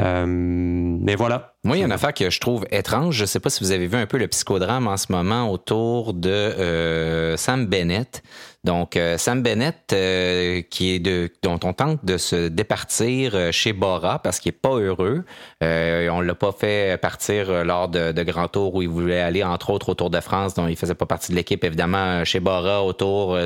Euh, 0.00 0.26
mais 0.28 1.16
voilà. 1.16 1.54
Moi, 1.64 1.76
il 1.76 1.80
y 1.80 1.82
a 1.82 1.86
une 1.86 1.92
affaire 1.92 2.14
que 2.14 2.30
je 2.30 2.38
trouve 2.38 2.66
étrange. 2.70 3.16
Je 3.16 3.22
ne 3.22 3.26
sais 3.26 3.40
pas 3.40 3.50
si 3.50 3.64
vous 3.64 3.72
avez 3.72 3.88
vu 3.88 3.96
un 3.96 4.06
peu 4.06 4.18
le 4.18 4.28
psychodrame 4.28 4.86
en 4.86 4.96
ce 4.96 5.10
moment 5.10 5.50
autour 5.50 6.14
de 6.14 7.34
Sam 7.36 7.66
Bennett. 7.66 8.22
Donc, 8.68 8.98
euh, 8.98 9.16
Sam 9.16 9.42
Bennett, 9.42 9.94
euh, 9.94 10.60
qui 10.68 10.94
est 10.94 10.98
de, 10.98 11.30
dont 11.42 11.58
on 11.64 11.72
tente 11.72 12.04
de 12.04 12.18
se 12.18 12.48
départir 12.48 13.32
euh, 13.32 13.50
chez 13.50 13.72
Bora 13.72 14.18
parce 14.18 14.40
qu'il 14.40 14.50
est 14.50 14.52
pas 14.52 14.76
heureux. 14.76 15.24
Euh, 15.64 16.10
on 16.10 16.20
l'a 16.20 16.34
pas 16.34 16.52
fait 16.52 17.00
partir 17.00 17.64
lors 17.64 17.88
de, 17.88 18.12
de 18.12 18.22
Grand 18.24 18.46
Tour 18.48 18.74
où 18.74 18.82
il 18.82 18.90
voulait 18.90 19.22
aller, 19.22 19.42
entre 19.42 19.70
autres, 19.70 19.88
au 19.88 19.94
Tour 19.94 20.10
de 20.10 20.20
France, 20.20 20.52
dont 20.52 20.68
il 20.68 20.76
faisait 20.76 20.94
pas 20.94 21.06
partie 21.06 21.32
de 21.32 21.36
l'équipe. 21.36 21.64
Évidemment, 21.64 22.26
chez 22.26 22.40
Bora, 22.40 22.84
autour, 22.84 23.38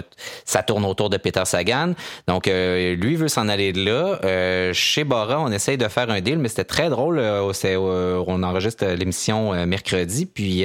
ça 0.45 0.65
tourne 0.65 0.85
autour 0.85 1.09
de 1.09 1.19
Peter 1.19 1.45
Sagan. 1.45 1.95
Donc, 2.27 2.47
lui 2.47 3.15
veut 3.15 3.29
s'en 3.29 3.49
aller 3.49 3.73
de 3.73 3.85
là. 3.85 4.73
chez 4.73 5.05
Bora, 5.05 5.41
on 5.41 5.53
essaye 5.53 5.79
de 5.79 5.87
faire 5.87 6.11
un 6.11 6.21
deal, 6.21 6.39
mais 6.39 6.49
c'était 6.49 6.65
très 6.65 6.91
drôle. 6.91 7.21
on 7.21 8.43
enregistre 8.43 8.87
l'émission 8.87 9.67
mercredi, 9.67 10.27
puis 10.27 10.65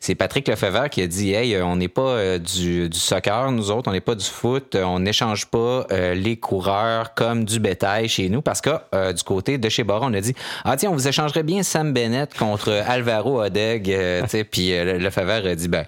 c'est 0.00 0.16
Patrick 0.16 0.48
Lefebvre 0.48 0.88
qui 0.90 1.02
a 1.02 1.06
dit, 1.06 1.32
hey, 1.34 1.56
on 1.62 1.76
n'est 1.76 1.88
pas 1.88 2.38
du, 2.38 2.88
du 2.88 2.98
soccer, 2.98 3.52
nous 3.52 3.70
autres 3.70 3.91
on 3.92 3.94
n'est 3.94 4.00
pas 4.00 4.14
du 4.14 4.24
foot, 4.24 4.74
on 4.74 5.00
n'échange 5.00 5.44
pas 5.44 5.86
euh, 5.92 6.14
les 6.14 6.38
coureurs 6.38 7.12
comme 7.12 7.44
du 7.44 7.60
bétail 7.60 8.08
chez 8.08 8.30
nous 8.30 8.40
parce 8.40 8.62
que 8.62 8.70
euh, 8.94 9.12
du 9.12 9.22
côté 9.22 9.58
de 9.58 9.68
chez 9.68 9.84
Baron, 9.84 10.06
on 10.10 10.14
a 10.14 10.20
dit 10.22 10.34
ah 10.64 10.78
tiens, 10.78 10.88
on 10.88 10.94
vous 10.94 11.08
échangerait 11.08 11.42
bien 11.42 11.62
Sam 11.62 11.92
Bennett 11.92 12.32
contre 12.32 12.72
Alvaro 12.72 13.42
Odeg, 13.42 13.90
euh, 13.90 14.22
puis 14.50 14.70
le, 14.70 14.96
le 14.96 15.10
Favre 15.10 15.46
a 15.46 15.54
dit 15.54 15.68
ben 15.68 15.84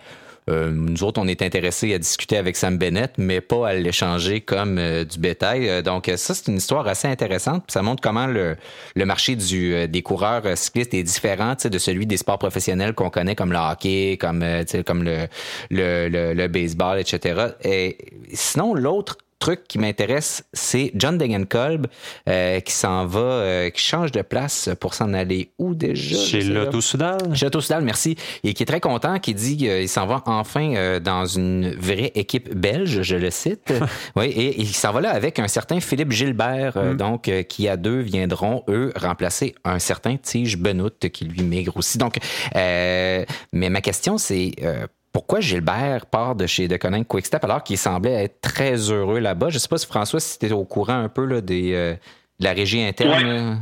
euh, 0.50 0.70
nous 0.70 1.02
autres, 1.04 1.20
on 1.20 1.26
est 1.26 1.40
intéressés 1.42 1.94
à 1.94 1.98
discuter 1.98 2.37
avec 2.37 2.57
Sam 2.57 2.76
Bennett, 2.76 3.12
mais 3.16 3.40
pas 3.40 3.68
à 3.68 3.74
l'échanger 3.74 4.42
comme 4.42 4.78
euh, 4.78 5.04
du 5.04 5.18
bétail. 5.18 5.68
Euh, 5.68 5.83
donc 5.83 6.11
ça, 6.16 6.35
c'est 6.35 6.48
une 6.48 6.59
histoire 6.59 6.87
assez 6.87 7.09
intéressante. 7.09 7.64
Ça 7.70 7.80
montre 7.83 8.02
comment 8.02 8.26
le, 8.26 8.57
le 8.94 9.07
marché 9.07 9.37
du, 9.37 9.88
des 9.88 10.02
coureurs 10.02 10.42
cyclistes 10.57 10.92
est 10.92 11.02
différent 11.02 11.54
de 11.64 11.78
celui 11.78 12.07
des 12.07 12.16
sports 12.16 12.38
professionnels 12.38 12.94
qu'on 12.94 13.11
connaît 13.11 13.35
comme 13.35 13.52
le 13.52 13.59
hockey, 13.59 14.18
comme, 14.20 14.44
comme 14.85 15.02
le, 15.02 15.28
le, 15.70 16.09
le, 16.09 16.35
le 16.35 16.48
baseball, 16.48 16.98
etc. 16.98 17.48
Et 17.62 17.96
sinon, 18.33 18.74
l'autre 18.74 19.18
truc 19.44 19.68
qui 19.68 19.78
m'intéresse, 19.78 20.42
c'est 20.54 20.90
John 20.94 21.18
Degenkolb 21.18 21.87
euh, 22.30 22.61
qui 22.61 22.72
s'en 22.72 23.04
va, 23.04 23.20
euh, 23.20 23.68
qui 23.68 23.83
change 23.83 24.11
de 24.11 24.22
place 24.22 24.70
pour 24.80 24.94
s'en 24.94 25.12
aller 25.12 25.50
où 25.59 25.74
déjà? 25.74 26.16
Chez 26.16 26.40
Lotto 26.40 26.80
Soudal. 26.80 27.18
Chez 27.35 27.44
Lotto 27.44 27.61
Soudal, 27.61 27.85
merci. 27.85 28.16
Et 28.42 28.54
qui 28.54 28.62
est 28.62 28.66
très 28.66 28.80
content, 28.80 29.18
qui 29.18 29.35
dit 29.35 29.59
qu'il 29.59 29.88
s'en 29.90 30.07
va 30.07 30.22
enfin 30.24 30.74
euh, 30.76 30.98
dans 30.98 31.26
une 31.26 31.74
vraie 31.74 32.11
équipe 32.14 32.54
belge, 32.54 33.02
je 33.02 33.16
le 33.16 33.30
cite. 33.30 33.70
oui, 34.16 34.28
et, 34.28 34.59
il 34.59 34.74
s'en 34.74 34.92
va 34.92 35.02
là 35.02 35.11
avec 35.11 35.38
un 35.38 35.48
certain 35.48 35.78
Philippe 35.78 36.12
Gilbert, 36.12 36.78
mm. 36.78 36.96
donc 36.96 37.30
qui 37.46 37.68
à 37.68 37.76
deux 37.76 38.00
viendront, 38.00 38.64
eux, 38.68 38.94
remplacer 38.96 39.54
un 39.64 39.78
certain 39.78 40.16
Tige 40.16 40.57
Benoît 40.57 40.88
qui 41.12 41.26
lui 41.26 41.42
maigre 41.42 41.76
aussi. 41.76 41.98
Donc, 41.98 42.16
mais 42.54 43.26
ma 43.52 43.83
question, 43.83 44.16
c'est 44.16 44.52
pourquoi 45.14 45.40
Gilbert 45.40 46.07
part 46.07 46.35
de 46.35 46.46
chez 46.46 46.66
Deconinck 46.66 47.07
Quickstep 47.07 47.44
alors 47.44 47.62
qu'il 47.62 47.79
semblait 47.79 48.24
être 48.24 48.40
très 48.40 48.90
heureux 48.90 49.20
là-bas? 49.20 49.48
Je 49.48 49.55
ne 49.55 49.59
sais 49.61 49.68
pas 49.68 49.79
si 49.79 49.87
François, 49.87 50.18
si 50.18 50.38
tu 50.40 50.46
es 50.46 50.53
au 50.53 50.64
courant 50.64 50.98
un 50.98 51.09
peu 51.09 51.24
là, 51.24 51.40
des, 51.40 51.72
euh, 51.72 51.94
de 52.40 52.44
la 52.44 52.53
régie 52.53 52.83
interne. 52.83 53.61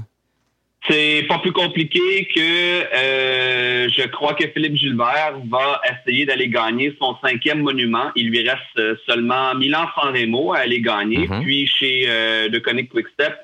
C'est 0.88 1.26
pas 1.28 1.38
plus 1.38 1.52
compliqué 1.52 2.26
que 2.34 2.40
euh, 2.40 3.88
je 3.88 4.08
crois 4.08 4.34
que 4.34 4.48
Philippe 4.48 4.76
Gilbert 4.76 5.34
va 5.48 5.80
essayer 5.92 6.24
d'aller 6.24 6.48
gagner 6.48 6.96
son 6.98 7.14
cinquième 7.22 7.60
monument. 7.60 8.10
Il 8.16 8.30
lui 8.30 8.48
reste 8.48 8.78
euh, 8.78 8.96
seulement 9.06 9.54
Milan-San 9.54 10.12
Remo 10.12 10.54
à 10.54 10.60
aller 10.60 10.80
gagner. 10.80 11.28
Mm-hmm. 11.28 11.42
Puis 11.42 11.66
chez 11.68 12.04
euh, 12.08 12.48
Quickstep, 12.90 13.34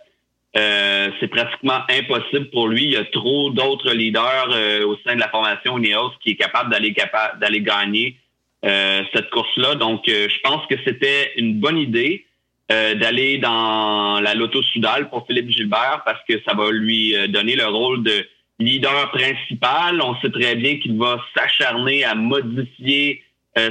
euh, 0.59 1.11
c'est 1.21 1.29
pratiquement 1.29 1.81
impossible 1.88 2.51
pour 2.51 2.68
lui. 2.68 2.85
Il 2.85 2.90
y 2.92 2.97
a 2.97 3.05
trop 3.05 3.51
d'autres 3.51 3.92
leaders 3.92 4.49
euh, 4.53 4.87
au 4.87 4.97
sein 5.07 5.14
de 5.14 5.21
la 5.21 5.29
formation 5.29 5.79
Ineos 5.79 6.12
qui 6.21 6.31
est 6.31 6.37
capable 6.37 6.71
d'aller 6.71 7.61
gagner 7.61 8.16
euh, 8.64 9.03
cette 9.12 9.31
course-là. 9.31 9.77
Donc, 9.77 10.05
je 10.07 10.40
pense 10.42 10.66
que 10.66 10.75
c'était 10.85 11.33
une 11.37 11.61
bonne 11.61 11.79
idée 11.79 12.25
d'aller 12.71 13.38
dans 13.38 14.21
la 14.21 14.35
Lotto 14.35 14.62
Soudal 14.62 15.09
pour 15.09 15.27
Philippe 15.27 15.49
Gilbert 15.49 16.03
parce 16.05 16.21
que 16.29 16.35
ça 16.47 16.53
va 16.53 16.71
lui 16.71 17.14
donner 17.29 17.57
le 17.57 17.64
rôle 17.64 18.03
de 18.03 18.29
leader 18.59 19.11
principal. 19.11 20.03
On 20.03 20.14
sait 20.21 20.29
très 20.29 20.55
bien 20.55 20.77
qu'il 20.77 20.99
va 20.99 21.18
s'acharner 21.35 22.05
à 22.05 22.14
modifier 22.14 23.23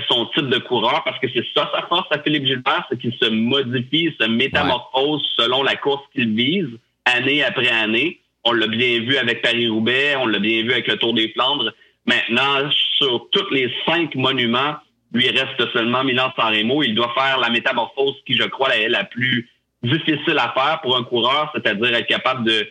son 0.09 0.25
type 0.27 0.49
de 0.49 0.57
coureur 0.59 1.03
parce 1.03 1.19
que 1.19 1.27
c'est 1.33 1.45
ça 1.55 1.69
sa 1.73 1.87
force 1.87 2.07
à 2.11 2.19
Philippe 2.19 2.45
Gilbert, 2.45 2.85
c'est 2.89 2.99
qu'il 2.99 3.13
se 3.13 3.29
modifie, 3.29 4.13
se 4.19 4.25
métamorphose 4.25 5.23
selon 5.37 5.63
la 5.63 5.75
course 5.75 6.03
qu'il 6.13 6.33
vise 6.33 6.69
année 7.05 7.43
après 7.43 7.69
année. 7.69 8.19
On 8.43 8.51
l'a 8.53 8.67
bien 8.67 8.99
vu 8.99 9.17
avec 9.17 9.41
Paris-Roubaix, 9.41 10.15
on 10.17 10.27
l'a 10.27 10.39
bien 10.39 10.63
vu 10.63 10.71
avec 10.71 10.87
le 10.87 10.97
Tour 10.97 11.13
des 11.13 11.29
Flandres. 11.29 11.71
Maintenant, 12.05 12.69
sur 12.97 13.27
tous 13.31 13.49
les 13.51 13.71
cinq 13.85 14.15
monuments, 14.15 14.75
lui 15.13 15.29
reste 15.29 15.71
seulement 15.73 16.03
Milan-San 16.03 16.53
Remo. 16.53 16.83
Il 16.83 16.95
doit 16.95 17.13
faire 17.13 17.39
la 17.39 17.49
métamorphose 17.49 18.15
qui, 18.25 18.33
je 18.35 18.43
crois, 18.43 18.75
est 18.75 18.89
la 18.89 19.03
plus 19.03 19.49
difficile 19.83 20.37
à 20.37 20.53
faire 20.55 20.79
pour 20.81 20.97
un 20.97 21.03
coureur, 21.03 21.51
c'est-à-dire 21.53 21.93
être 21.93 22.07
capable 22.07 22.45
de 22.45 22.67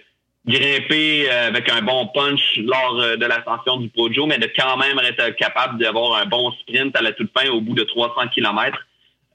grimper 0.46 1.28
euh, 1.28 1.48
avec 1.48 1.68
un 1.70 1.82
bon 1.82 2.06
punch 2.08 2.58
lors 2.58 3.00
euh, 3.00 3.16
de 3.16 3.26
l'ascension 3.26 3.78
du 3.78 3.88
Poggio, 3.88 4.26
mais 4.26 4.38
de 4.38 4.48
quand 4.56 4.76
même 4.76 4.98
être 5.00 5.34
capable 5.36 5.78
d'avoir 5.78 6.20
un 6.20 6.26
bon 6.26 6.52
sprint 6.52 6.96
à 6.96 7.02
la 7.02 7.12
toute 7.12 7.30
fin 7.36 7.48
au 7.50 7.60
bout 7.60 7.74
de 7.74 7.82
300 7.82 8.28
km. 8.32 8.78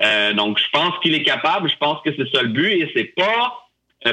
Euh, 0.02 0.34
donc, 0.34 0.58
je 0.58 0.69
pense 0.71 0.97
qu'il 1.02 1.13
est 1.13 1.24
capable. 1.24 1.69
Je 1.69 1.78
pense 1.78 2.02
que 2.04 2.12
c'est 2.15 2.30
ça 2.34 2.41
le 2.41 2.50
but 2.50 2.71
et 2.71 2.91
c'est 2.95 3.13
pas 3.15 3.58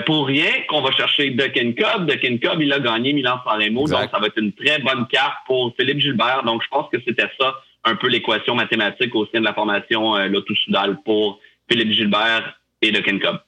pour 0.04 0.26
rien 0.26 0.50
qu'on 0.68 0.82
va 0.82 0.90
chercher 0.90 1.30
Duckin 1.30 1.72
Cobb. 1.72 2.10
Duckin 2.10 2.36
Cobb, 2.36 2.60
il 2.60 2.70
a 2.72 2.78
gagné 2.78 3.14
Milan-San 3.14 3.58
Remo, 3.58 3.88
donc 3.88 4.10
ça 4.10 4.18
va 4.18 4.26
être 4.26 4.36
une 4.36 4.52
très 4.52 4.78
bonne 4.80 5.06
carte 5.06 5.38
pour 5.46 5.74
Philippe 5.78 6.00
Gilbert. 6.00 6.42
Donc, 6.44 6.62
je 6.62 6.68
pense 6.68 6.90
que 6.92 6.98
c'était 7.06 7.30
ça 7.40 7.54
un 7.84 7.96
peu 7.96 8.08
l'équation 8.08 8.54
mathématique 8.54 9.14
au 9.14 9.24
sein 9.26 9.40
de 9.40 9.44
la 9.44 9.54
formation 9.54 10.14
euh, 10.16 10.28
Soudal 10.64 10.98
pour 11.06 11.40
Philippe 11.70 11.92
Gilbert 11.92 12.58
et 12.82 12.90
Duckin 12.90 13.18
Cobb. 13.18 13.38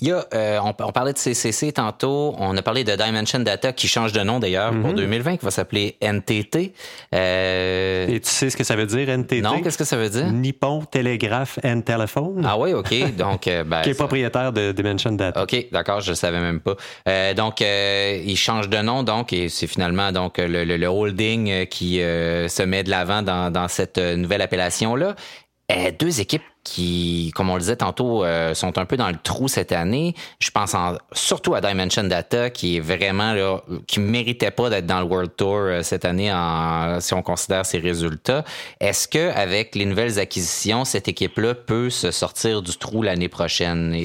Il 0.00 0.08
y 0.08 0.12
a, 0.12 0.24
euh, 0.32 0.58
on, 0.62 0.92
parlait 0.92 1.12
de 1.12 1.18
CCC 1.18 1.72
tantôt, 1.72 2.34
on 2.38 2.56
a 2.56 2.62
parlé 2.62 2.84
de 2.84 2.92
Dimension 2.96 3.40
Data 3.40 3.72
qui 3.72 3.86
change 3.86 4.12
de 4.12 4.20
nom 4.20 4.38
d'ailleurs 4.38 4.72
pour 4.72 4.94
2020, 4.94 5.32
mhm. 5.32 5.38
qui 5.38 5.44
va 5.44 5.50
s'appeler 5.50 5.96
NTT. 6.00 6.72
Euh... 7.14 8.06
Et 8.08 8.20
tu 8.20 8.28
sais 8.30 8.48
ce 8.48 8.56
que 8.56 8.64
ça 8.64 8.76
veut 8.76 8.86
dire 8.86 9.10
NTT 9.10 9.42
Non, 9.42 9.60
qu'est-ce 9.60 9.76
que 9.76 9.84
ça 9.84 9.96
veut 9.96 10.08
dire? 10.08 10.30
Nippon 10.32 10.84
Telegraph 10.90 11.58
and 11.64 11.82
Telephone. 11.82 12.44
Ah 12.46 12.58
oui, 12.58 12.72
ok. 12.72 13.14
Donc, 13.16 13.46
euh, 13.46 13.64
ben, 13.64 13.82
qui 13.82 13.90
est 13.90 13.94
propriétaire 13.94 14.52
de 14.52 14.72
Dimension 14.72 15.12
Data. 15.12 15.42
Ok, 15.42 15.66
d'accord, 15.70 16.00
je 16.00 16.14
savais 16.14 16.40
même 16.40 16.60
pas. 16.60 16.76
Euh, 17.08 17.34
donc, 17.34 17.60
euh, 17.60 18.22
il 18.24 18.36
change 18.36 18.68
de 18.68 18.78
nom, 18.78 19.02
donc, 19.02 19.32
et 19.32 19.48
c'est 19.48 19.66
finalement 19.66 20.12
donc 20.12 20.38
le, 20.38 20.64
le, 20.64 20.86
holding 20.86 21.66
qui 21.66 21.96
se 21.98 22.62
met 22.62 22.82
de 22.82 22.90
l'avant 22.90 23.22
dans, 23.22 23.50
dans 23.52 23.68
cette 23.68 23.98
nouvelle 23.98 24.42
appellation 24.42 24.96
là. 24.96 25.14
deux 25.98 26.20
équipes 26.20 26.42
qui, 26.62 27.32
comme 27.34 27.50
on 27.50 27.54
le 27.54 27.60
disait 27.60 27.76
tantôt, 27.76 28.24
euh, 28.24 28.54
sont 28.54 28.76
un 28.78 28.84
peu 28.84 28.96
dans 28.96 29.08
le 29.08 29.16
trou 29.22 29.48
cette 29.48 29.72
année. 29.72 30.14
Je 30.40 30.50
pense 30.50 30.76
surtout 31.12 31.54
à 31.54 31.60
Dimension 31.60 32.04
Data, 32.04 32.50
qui 32.50 32.76
est 32.76 32.80
vraiment 32.80 33.32
là, 33.32 33.62
qui 33.86 34.00
méritait 34.00 34.50
pas 34.50 34.68
d'être 34.68 34.86
dans 34.86 35.00
le 35.00 35.06
World 35.06 35.30
Tour 35.36 35.56
euh, 35.56 35.82
cette 35.82 36.04
année, 36.04 36.30
en, 36.32 37.00
si 37.00 37.14
on 37.14 37.22
considère 37.22 37.64
ses 37.64 37.78
résultats. 37.78 38.44
Est-ce 38.80 39.08
que 39.08 39.30
avec 39.30 39.74
les 39.74 39.86
nouvelles 39.86 40.18
acquisitions, 40.18 40.84
cette 40.84 41.08
équipe-là 41.08 41.54
peut 41.54 41.88
se 41.88 42.10
sortir 42.10 42.62
du 42.62 42.76
trou 42.76 43.02
l'année 43.02 43.28
prochaine? 43.28 43.96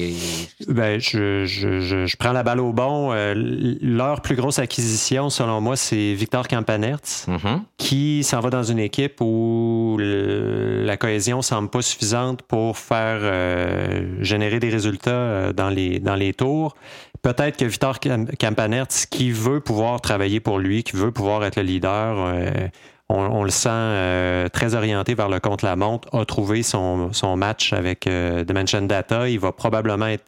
Ben, 0.68 0.98
je, 0.98 1.44
je, 1.44 1.80
je, 1.80 2.16
prends 2.16 2.32
la 2.32 2.42
balle 2.42 2.60
au 2.60 2.72
bon. 2.72 3.12
Euh, 3.12 3.34
leur 3.80 4.22
plus 4.22 4.34
grosse 4.34 4.58
acquisition, 4.58 5.28
selon 5.28 5.60
moi, 5.60 5.76
c'est 5.76 6.14
Victor 6.14 6.48
Campanert, 6.48 7.00
mm-hmm. 7.00 7.60
qui 7.76 8.24
s'en 8.24 8.40
va 8.40 8.48
dans 8.48 8.62
une 8.62 8.78
équipe 8.78 9.20
où 9.20 9.98
la 10.00 10.96
cohésion 10.96 11.42
semble 11.42 11.68
pas 11.68 11.82
suffisante 11.82 12.45
pour 12.48 12.78
faire 12.78 13.18
euh, 13.22 14.22
générer 14.22 14.60
des 14.60 14.68
résultats 14.68 15.10
euh, 15.10 15.52
dans 15.52 15.68
les, 15.68 15.98
dans 15.98 16.14
les 16.14 16.32
tours. 16.32 16.76
Peut-être 17.22 17.56
que 17.56 17.64
Victor 17.64 17.98
Campanertz, 18.38 19.06
qui 19.06 19.32
veut 19.32 19.60
pouvoir 19.60 20.00
travailler 20.00 20.40
pour 20.40 20.58
lui, 20.58 20.84
qui 20.84 20.96
veut 20.96 21.10
pouvoir 21.10 21.44
être 21.44 21.56
le 21.56 21.62
leader, 21.62 22.16
euh, 22.18 22.68
on, 23.08 23.44
le 23.44 23.50
sent 23.50 24.48
très 24.52 24.74
orienté 24.74 25.14
vers 25.14 25.28
le 25.28 25.38
contre-la-montre, 25.38 26.12
a 26.14 26.24
trouvé 26.24 26.64
son, 26.64 27.12
son 27.12 27.36
match 27.36 27.72
avec 27.72 28.08
Dimension 28.08 28.82
Data. 28.82 29.28
Il 29.28 29.38
va 29.38 29.52
probablement 29.52 30.06
être 30.06 30.24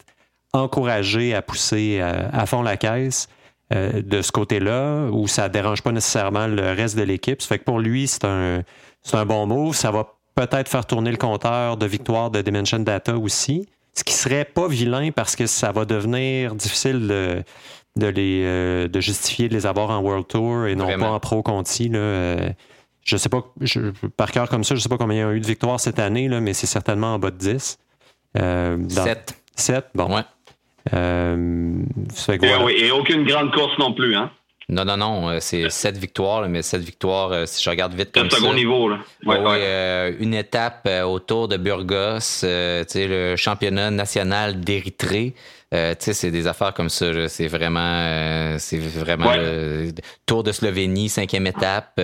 encouragé 0.53 1.35
à 1.35 1.43
pousser 1.43 2.01
à, 2.01 2.47
fond 2.47 2.63
la 2.63 2.77
caisse. 2.77 3.29
de 3.73 4.23
ce 4.23 4.31
côté-là, 4.31 5.09
où 5.11 5.27
ça 5.27 5.49
ne 5.49 5.53
dérange 5.53 5.83
pas 5.83 5.91
nécessairement 5.91 6.47
le 6.47 6.73
reste 6.73 6.97
de 6.97 7.03
l'équipe. 7.03 7.43
Ça 7.43 7.49
fait 7.49 7.59
que 7.59 7.65
pour 7.65 7.81
lui, 7.81 8.07
c'est 8.07 8.25
un, 8.25 8.63
un 9.13 9.27
bon 9.27 9.47
move. 9.47 9.75
Ça 9.75 9.91
va 9.91 10.18
peut-être 10.39 10.69
faire 10.69 10.87
tourner 10.87 11.11
le 11.11 11.17
compteur 11.17 11.77
de 11.77 11.87
victoire 11.87 12.31
de 12.31 12.41
Dimension 12.43 12.79
Data 12.79 13.17
aussi, 13.17 13.69
ce 13.95 14.05
qui 14.05 14.15
serait 14.15 14.45
pas 14.45 14.69
vilain 14.69 15.11
parce 15.11 15.35
que 15.35 15.47
ça 15.47 15.73
va 15.73 15.85
devenir 15.85 16.55
difficile 16.55 17.09
de, 17.09 17.43
de, 17.97 18.07
les, 18.07 18.43
euh, 18.45 18.87
de 18.87 19.01
justifier 19.01 19.49
de 19.49 19.55
les 19.55 19.67
avoir 19.67 19.91
en 19.91 19.99
World 20.01 20.29
Tour 20.29 20.67
et 20.67 20.77
non 20.77 20.87
pas 20.97 21.11
en 21.11 21.19
Pro 21.19 21.43
Conti. 21.43 21.89
Là. 21.89 21.99
Euh, 21.99 22.51
je 23.05 23.17
sais 23.17 23.29
pas, 23.29 23.43
par 24.17 24.31
cœur 24.31 24.49
comme 24.49 24.65
ça, 24.65 24.75
je 24.75 24.81
sais 24.81 24.89
pas 24.89 24.99
combien 24.99 25.17
il 25.17 25.21
y 25.21 25.23
a 25.23 25.33
eu 25.33 25.41
de 25.41 25.47
victoires 25.47 25.81
cette 25.81 25.99
année, 25.99 26.29
là, 26.29 26.41
mais 26.41 26.53
c'est 26.53 26.67
certainement 26.67 27.15
en 27.15 27.19
bas 27.19 27.31
de 27.31 27.39
10. 27.39 27.79
Euh, 28.37 28.79
7. 28.89 29.35
7, 29.57 29.87
bon. 29.95 30.15
Ouais. 30.15 30.23
Euh, 30.95 31.83
et, 32.29 32.87
et, 32.87 32.91
aucune 32.93 33.25
grande 33.25 33.53
course 33.53 33.77
non 33.79 33.93
plus, 33.93 34.15
hein? 34.15 34.31
Non, 34.71 34.85
non, 34.85 34.99
non, 34.99 35.31
euh, 35.31 35.39
c'est 35.41 35.71
sept 35.71 35.97
victoires, 35.97 36.47
mais 36.47 36.61
sept 36.61 36.83
victoires, 36.83 37.33
euh, 37.33 37.47
si 37.47 37.63
je 37.63 37.71
regarde 37.71 37.95
vite 37.95 38.13
comme 38.13 38.31
second 38.31 38.53
niveau, 38.53 38.91
là. 38.91 38.99
Ouais, 39.25 39.39
euh, 39.41 40.13
une 40.21 40.35
étape 40.35 40.87
autour 41.07 41.49
de 41.49 41.57
Burgos, 41.57 42.43
le 42.43 43.35
championnat 43.37 43.91
national 43.91 44.61
d'Érythrée. 44.61 45.35
c'est 45.73 46.31
des 46.31 46.47
affaires 46.47 46.75
comme 46.75 46.91
ça. 46.91 47.29
C'est 47.29 47.47
vraiment, 47.47 48.59
c'est 48.59 48.79
vraiment 48.79 49.35
le 49.35 49.91
Tour 50.27 50.43
de 50.43 50.53
Slovénie, 50.53 51.09
cinquième 51.09 51.47
étape. 51.47 51.99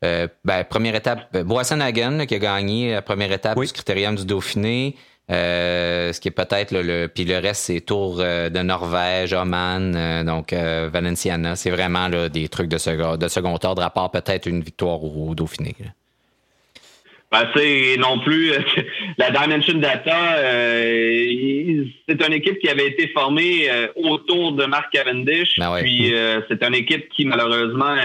ben, 0.00 0.64
première 0.64 0.94
étape, 0.94 1.36
Boisson-Hagen 1.36 2.24
qui 2.26 2.34
a 2.36 2.38
gagné 2.38 2.92
la 2.92 3.02
première 3.02 3.32
étape 3.32 3.60
du 3.60 3.72
Critérium 3.72 4.16
du 4.16 4.24
Dauphiné. 4.24 4.96
Euh, 5.30 6.10
ce 6.14 6.20
qui 6.20 6.28
est 6.28 6.32
peut-être 6.32 6.72
le, 6.72 7.06
puis 7.06 7.26
le 7.26 7.36
reste 7.36 7.64
c'est 7.64 7.82
tour 7.82 8.18
euh, 8.18 8.48
de 8.48 8.60
Norvège, 8.60 9.34
Oman, 9.34 9.94
euh, 9.94 10.24
donc 10.24 10.54
Valenciana, 10.54 11.54
c'est 11.54 11.70
vraiment 11.70 12.08
là, 12.08 12.30
des 12.30 12.48
trucs 12.48 12.68
de 12.68 12.78
second, 12.78 13.16
de 13.16 13.28
second 13.28 13.58
ordre 13.62 13.82
à 13.82 13.90
part 13.90 14.10
peut-être 14.10 14.46
une 14.46 14.62
victoire 14.62 15.04
au, 15.04 15.34
Dauphiné. 15.34 15.74
Ben, 17.30 17.46
c'est 17.54 17.96
non 17.98 18.20
plus 18.20 18.52
la 19.18 19.30
Dimension 19.30 19.74
Data, 19.74 20.38
c'est 22.08 22.26
une 22.26 22.32
équipe 22.32 22.58
qui 22.58 22.70
avait 22.70 22.86
été 22.86 23.08
formée 23.08 23.68
autour 23.96 24.52
de 24.52 24.64
Mark 24.64 24.90
Cavendish. 24.90 25.58
Ben 25.58 25.76
puis 25.82 26.10
c'est 26.48 26.62
une 26.62 26.74
équipe 26.74 27.10
qui 27.10 27.26
malheureusement 27.26 27.96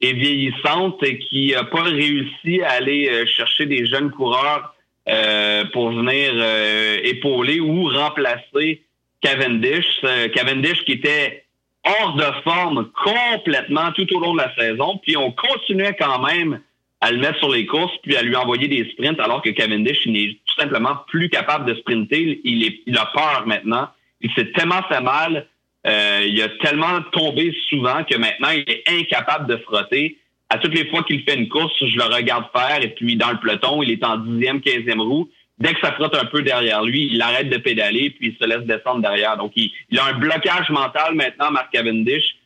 est 0.00 0.12
vieillissante 0.12 1.02
et 1.02 1.18
qui 1.18 1.50
n'a 1.50 1.64
pas 1.64 1.82
réussi 1.82 2.62
à 2.62 2.74
aller 2.74 3.26
chercher 3.26 3.66
des 3.66 3.84
jeunes 3.84 4.12
coureurs 4.12 4.76
euh, 5.10 5.64
pour 5.72 5.90
venir 5.90 6.32
euh, 6.34 6.98
épauler 7.02 7.60
ou 7.60 7.88
remplacer 7.88 8.82
Cavendish. 9.22 9.86
Euh, 10.04 10.28
Cavendish 10.28 10.84
qui 10.84 10.92
était 10.92 11.44
hors 11.82 12.14
de 12.14 12.26
forme 12.44 12.90
complètement 13.04 13.90
tout 13.92 14.06
au 14.14 14.20
long 14.20 14.34
de 14.34 14.42
la 14.42 14.54
saison, 14.54 15.00
puis 15.02 15.16
on 15.16 15.32
continuait 15.32 15.96
quand 15.98 16.18
même 16.26 16.60
à 17.00 17.10
le 17.10 17.18
mettre 17.18 17.38
sur 17.38 17.50
les 17.50 17.64
courses, 17.64 17.96
puis 18.02 18.16
à 18.16 18.22
lui 18.22 18.36
envoyer 18.36 18.68
des 18.68 18.90
sprints, 18.90 19.18
alors 19.20 19.40
que 19.40 19.50
Cavendish, 19.50 20.06
n'est 20.06 20.36
tout 20.44 20.60
simplement 20.60 20.96
plus 21.06 21.30
capable 21.30 21.64
de 21.64 21.78
sprinter. 21.78 22.40
Il, 22.44 22.98
a 22.98 23.06
peur 23.06 23.44
maintenant. 23.46 23.88
Il 24.20 24.30
s'est 24.32 24.50
tellement 24.52 24.82
fait 24.88 25.00
mal. 25.00 25.46
il 25.84 26.42
a 26.42 26.48
tellement 26.60 27.00
tombé 27.12 27.56
souvent 27.70 28.02
que 28.04 28.16
maintenant, 28.18 28.50
il 28.50 28.64
est 28.68 28.82
incapable 28.88 29.46
de 29.46 29.56
frotter 29.58 30.18
à 30.50 30.58
toutes 30.58 30.74
les 30.74 30.86
fois 30.88 31.02
qu'il 31.02 31.22
fait 31.22 31.36
une 31.36 31.48
course, 31.48 31.74
je 31.80 31.96
le 31.96 32.04
regarde 32.04 32.46
faire 32.54 32.82
et 32.82 32.88
puis 32.88 33.16
dans 33.16 33.30
le 33.30 33.38
peloton, 33.38 33.82
il 33.82 33.90
est 33.90 34.04
en 34.04 34.16
dixième, 34.16 34.60
quinzième 34.60 35.00
roue. 35.00 35.30
Dès 35.58 35.74
que 35.74 35.80
ça 35.80 35.92
frotte 35.92 36.16
un 36.16 36.24
peu 36.24 36.42
derrière 36.42 36.82
lui, 36.84 37.08
il 37.12 37.20
arrête 37.20 37.50
de 37.50 37.56
pédaler 37.58 38.10
puis 38.10 38.28
il 38.28 38.36
se 38.40 38.48
laisse 38.48 38.64
descendre 38.64 39.02
derrière. 39.02 39.36
Donc, 39.36 39.52
il, 39.56 39.70
a 39.98 40.06
un 40.06 40.14
blocage 40.14 40.70
mental 40.70 41.14
maintenant, 41.14 41.50
Mark 41.50 41.70
Cavendish. 41.72 42.36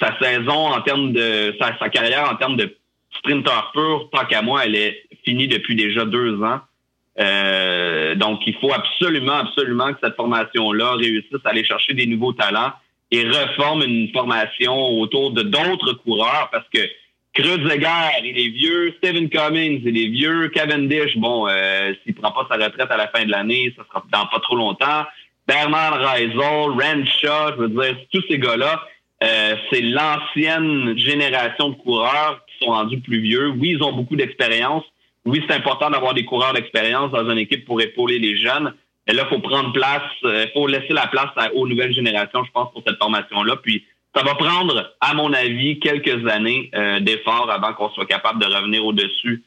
Sa 0.00 0.18
saison 0.18 0.72
en 0.72 0.80
termes 0.80 1.12
de 1.12 1.54
sa, 1.60 1.88
carrière 1.90 2.28
en 2.32 2.36
termes 2.36 2.56
de 2.56 2.74
sprinter 3.18 3.70
pur, 3.74 4.08
tant 4.10 4.24
qu'à 4.24 4.42
moi, 4.42 4.64
elle 4.64 4.74
est 4.74 5.04
finie 5.24 5.46
depuis 5.46 5.76
déjà 5.76 6.04
deux 6.04 6.42
ans. 6.42 6.60
Euh, 7.20 8.14
donc, 8.14 8.40
il 8.46 8.54
faut 8.56 8.72
absolument, 8.72 9.34
absolument 9.34 9.92
que 9.92 9.98
cette 10.02 10.16
formation-là 10.16 10.94
réussisse 10.94 11.44
à 11.44 11.50
aller 11.50 11.64
chercher 11.64 11.92
des 11.92 12.06
nouveaux 12.06 12.32
talents 12.32 12.72
et 13.10 13.22
reforment 13.28 13.82
une 13.82 14.10
formation 14.12 14.74
autour 14.98 15.32
de 15.32 15.42
d'autres 15.42 15.92
coureurs 15.92 16.48
parce 16.50 16.66
que 16.72 16.80
Kreuzeger, 17.34 18.24
il 18.24 18.38
est 18.38 18.48
vieux. 18.50 18.94
Steven 18.98 19.28
Cummings, 19.30 19.80
il 19.84 19.98
est 19.98 20.08
vieux. 20.08 20.48
Cavendish, 20.48 21.16
bon, 21.16 21.48
euh, 21.48 21.94
s'il 22.04 22.14
prend 22.14 22.30
pas 22.30 22.46
sa 22.50 22.62
retraite 22.62 22.90
à 22.90 22.96
la 22.96 23.08
fin 23.08 23.24
de 23.24 23.30
l'année, 23.30 23.72
ça 23.76 23.84
sera 23.88 24.04
dans 24.12 24.26
pas 24.26 24.40
trop 24.40 24.56
longtemps. 24.56 25.06
Berman 25.46 25.94
Reisel, 25.94 26.36
Renshaw, 26.38 27.54
je 27.54 27.62
veux 27.62 27.68
dire, 27.68 27.96
tous 28.12 28.22
ces 28.28 28.38
gars-là, 28.38 28.82
euh, 29.22 29.56
c'est 29.70 29.80
l'ancienne 29.80 30.96
génération 30.98 31.70
de 31.70 31.74
coureurs 31.76 32.44
qui 32.46 32.64
sont 32.64 32.72
rendus 32.72 33.00
plus 33.00 33.20
vieux. 33.20 33.48
Oui, 33.48 33.70
ils 33.70 33.82
ont 33.82 33.92
beaucoup 33.92 34.16
d'expérience. 34.16 34.84
Oui, 35.24 35.42
c'est 35.48 35.54
important 35.54 35.88
d'avoir 35.88 36.14
des 36.14 36.24
coureurs 36.24 36.52
d'expérience 36.52 37.12
dans 37.12 37.28
une 37.30 37.38
équipe 37.38 37.64
pour 37.64 37.80
épauler 37.80 38.18
les 38.18 38.36
jeunes. 38.36 38.74
Mais 39.06 39.14
là, 39.14 39.26
il 39.26 39.34
faut 39.34 39.40
prendre 39.40 39.72
place, 39.72 40.02
il 40.22 40.28
euh, 40.28 40.46
faut 40.52 40.66
laisser 40.66 40.92
la 40.92 41.06
place 41.06 41.30
aux 41.54 41.66
nouvelles 41.66 41.94
générations, 41.94 42.44
je 42.44 42.50
pense, 42.52 42.70
pour 42.72 42.82
cette 42.86 42.98
formation-là. 42.98 43.56
Puis 43.56 43.84
ça 44.14 44.22
va 44.22 44.34
prendre, 44.34 44.94
à 45.00 45.14
mon 45.14 45.32
avis, 45.32 45.78
quelques 45.80 46.26
années 46.28 46.70
euh, 46.74 47.00
d'efforts 47.00 47.50
avant 47.50 47.72
qu'on 47.72 47.90
soit 47.90 48.06
capable 48.06 48.40
de 48.40 48.46
revenir 48.46 48.84
au-dessus 48.84 49.42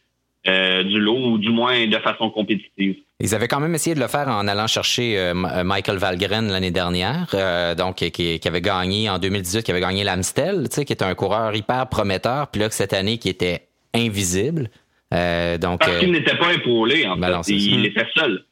euh, 0.48 0.84
du 0.84 1.00
lot, 1.00 1.18
ou 1.18 1.38
du 1.38 1.50
moins 1.50 1.88
de 1.88 1.98
façon 2.00 2.30
compétitive. 2.30 2.96
Ils 3.20 3.34
avaient 3.34 3.48
quand 3.48 3.60
même 3.60 3.74
essayé 3.74 3.96
de 3.96 4.00
le 4.00 4.08
faire 4.08 4.28
en 4.28 4.48
allant 4.48 4.68
chercher 4.68 5.18
euh, 5.18 5.34
Michael 5.34 5.98
Valgren 5.98 6.48
l'année 6.52 6.72
dernière, 6.72 7.76
donc 7.78 7.96
qui, 7.98 8.42
avait 8.46 8.62
gagné 8.62 9.10
en 9.10 9.20
2018, 9.20 9.64
qui 9.64 9.72
avait 9.72 9.82
gagné 9.82 10.04
l'Amstel, 10.04 10.68
qui 10.70 10.82
était 10.82 11.04
un 11.04 11.16
coureur 11.16 11.56
hyper 11.56 11.88
prometteur, 11.88 12.48
puis 12.48 12.62
là 12.62 12.70
cette 12.70 12.94
année 12.94 13.18
qui 13.18 13.30
était 13.30 13.68
invisible. 13.94 14.70
donc 15.12 15.80
parce 15.80 15.98
qu'il 16.00 16.12
n'était 16.12 16.38
pas 16.38 16.54
épaulé 16.54 17.08
en 17.08 17.16
ben 17.18 17.42
fait, 17.42 17.54
il 17.54 17.86
était 17.86 18.08
seul. 18.16 18.44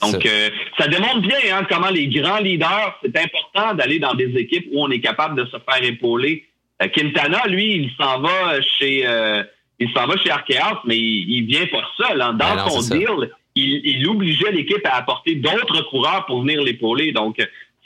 Donc, 0.00 0.24
euh, 0.24 0.50
ça 0.78 0.88
démontre 0.88 1.20
bien 1.20 1.38
hein, 1.52 1.66
comment 1.68 1.90
les 1.90 2.08
grands 2.08 2.38
leaders, 2.38 2.98
c'est 3.02 3.16
important 3.16 3.74
d'aller 3.74 3.98
dans 3.98 4.14
des 4.14 4.34
équipes 4.36 4.68
où 4.72 4.82
on 4.82 4.90
est 4.90 5.00
capable 5.00 5.36
de 5.36 5.44
se 5.46 5.56
faire 5.56 5.82
épauler. 5.82 6.46
Euh, 6.82 6.88
Quintana, 6.88 7.46
lui, 7.48 7.74
il 7.74 7.90
s'en 7.98 8.20
va 8.20 8.60
chez 8.78 9.06
euh, 9.06 9.42
il 9.78 9.90
s'en 9.92 10.06
va 10.06 10.16
chez 10.18 10.30
Arkeas, 10.30 10.80
mais 10.84 10.98
il, 10.98 11.46
vient 11.46 11.66
pas 11.66 11.84
seul. 11.96 12.20
Hein. 12.20 12.34
Dans 12.34 12.54
ben 12.54 12.68
son 12.68 12.94
deal, 12.94 13.30
il, 13.54 13.80
il 13.84 14.06
obligeait 14.08 14.52
l'équipe 14.52 14.84
à 14.84 14.96
apporter 14.96 15.36
d'autres 15.36 15.82
coureurs 15.88 16.26
pour 16.26 16.42
venir 16.42 16.62
l'épauler. 16.62 17.12
Donc, 17.12 17.36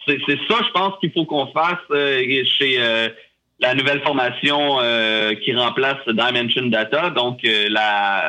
c'est 0.04 0.18
ça, 0.48 0.56
je 0.66 0.70
pense, 0.72 0.98
qu'il 0.98 1.12
faut 1.12 1.24
qu'on 1.24 1.46
fasse 1.52 1.78
chez 2.58 2.78
la 3.60 3.74
nouvelle 3.76 4.02
formation 4.02 4.78
qui 5.40 5.54
remplace 5.54 5.98
Dimension 6.08 6.66
Data, 6.66 7.10
donc 7.10 7.38
la 7.44 8.28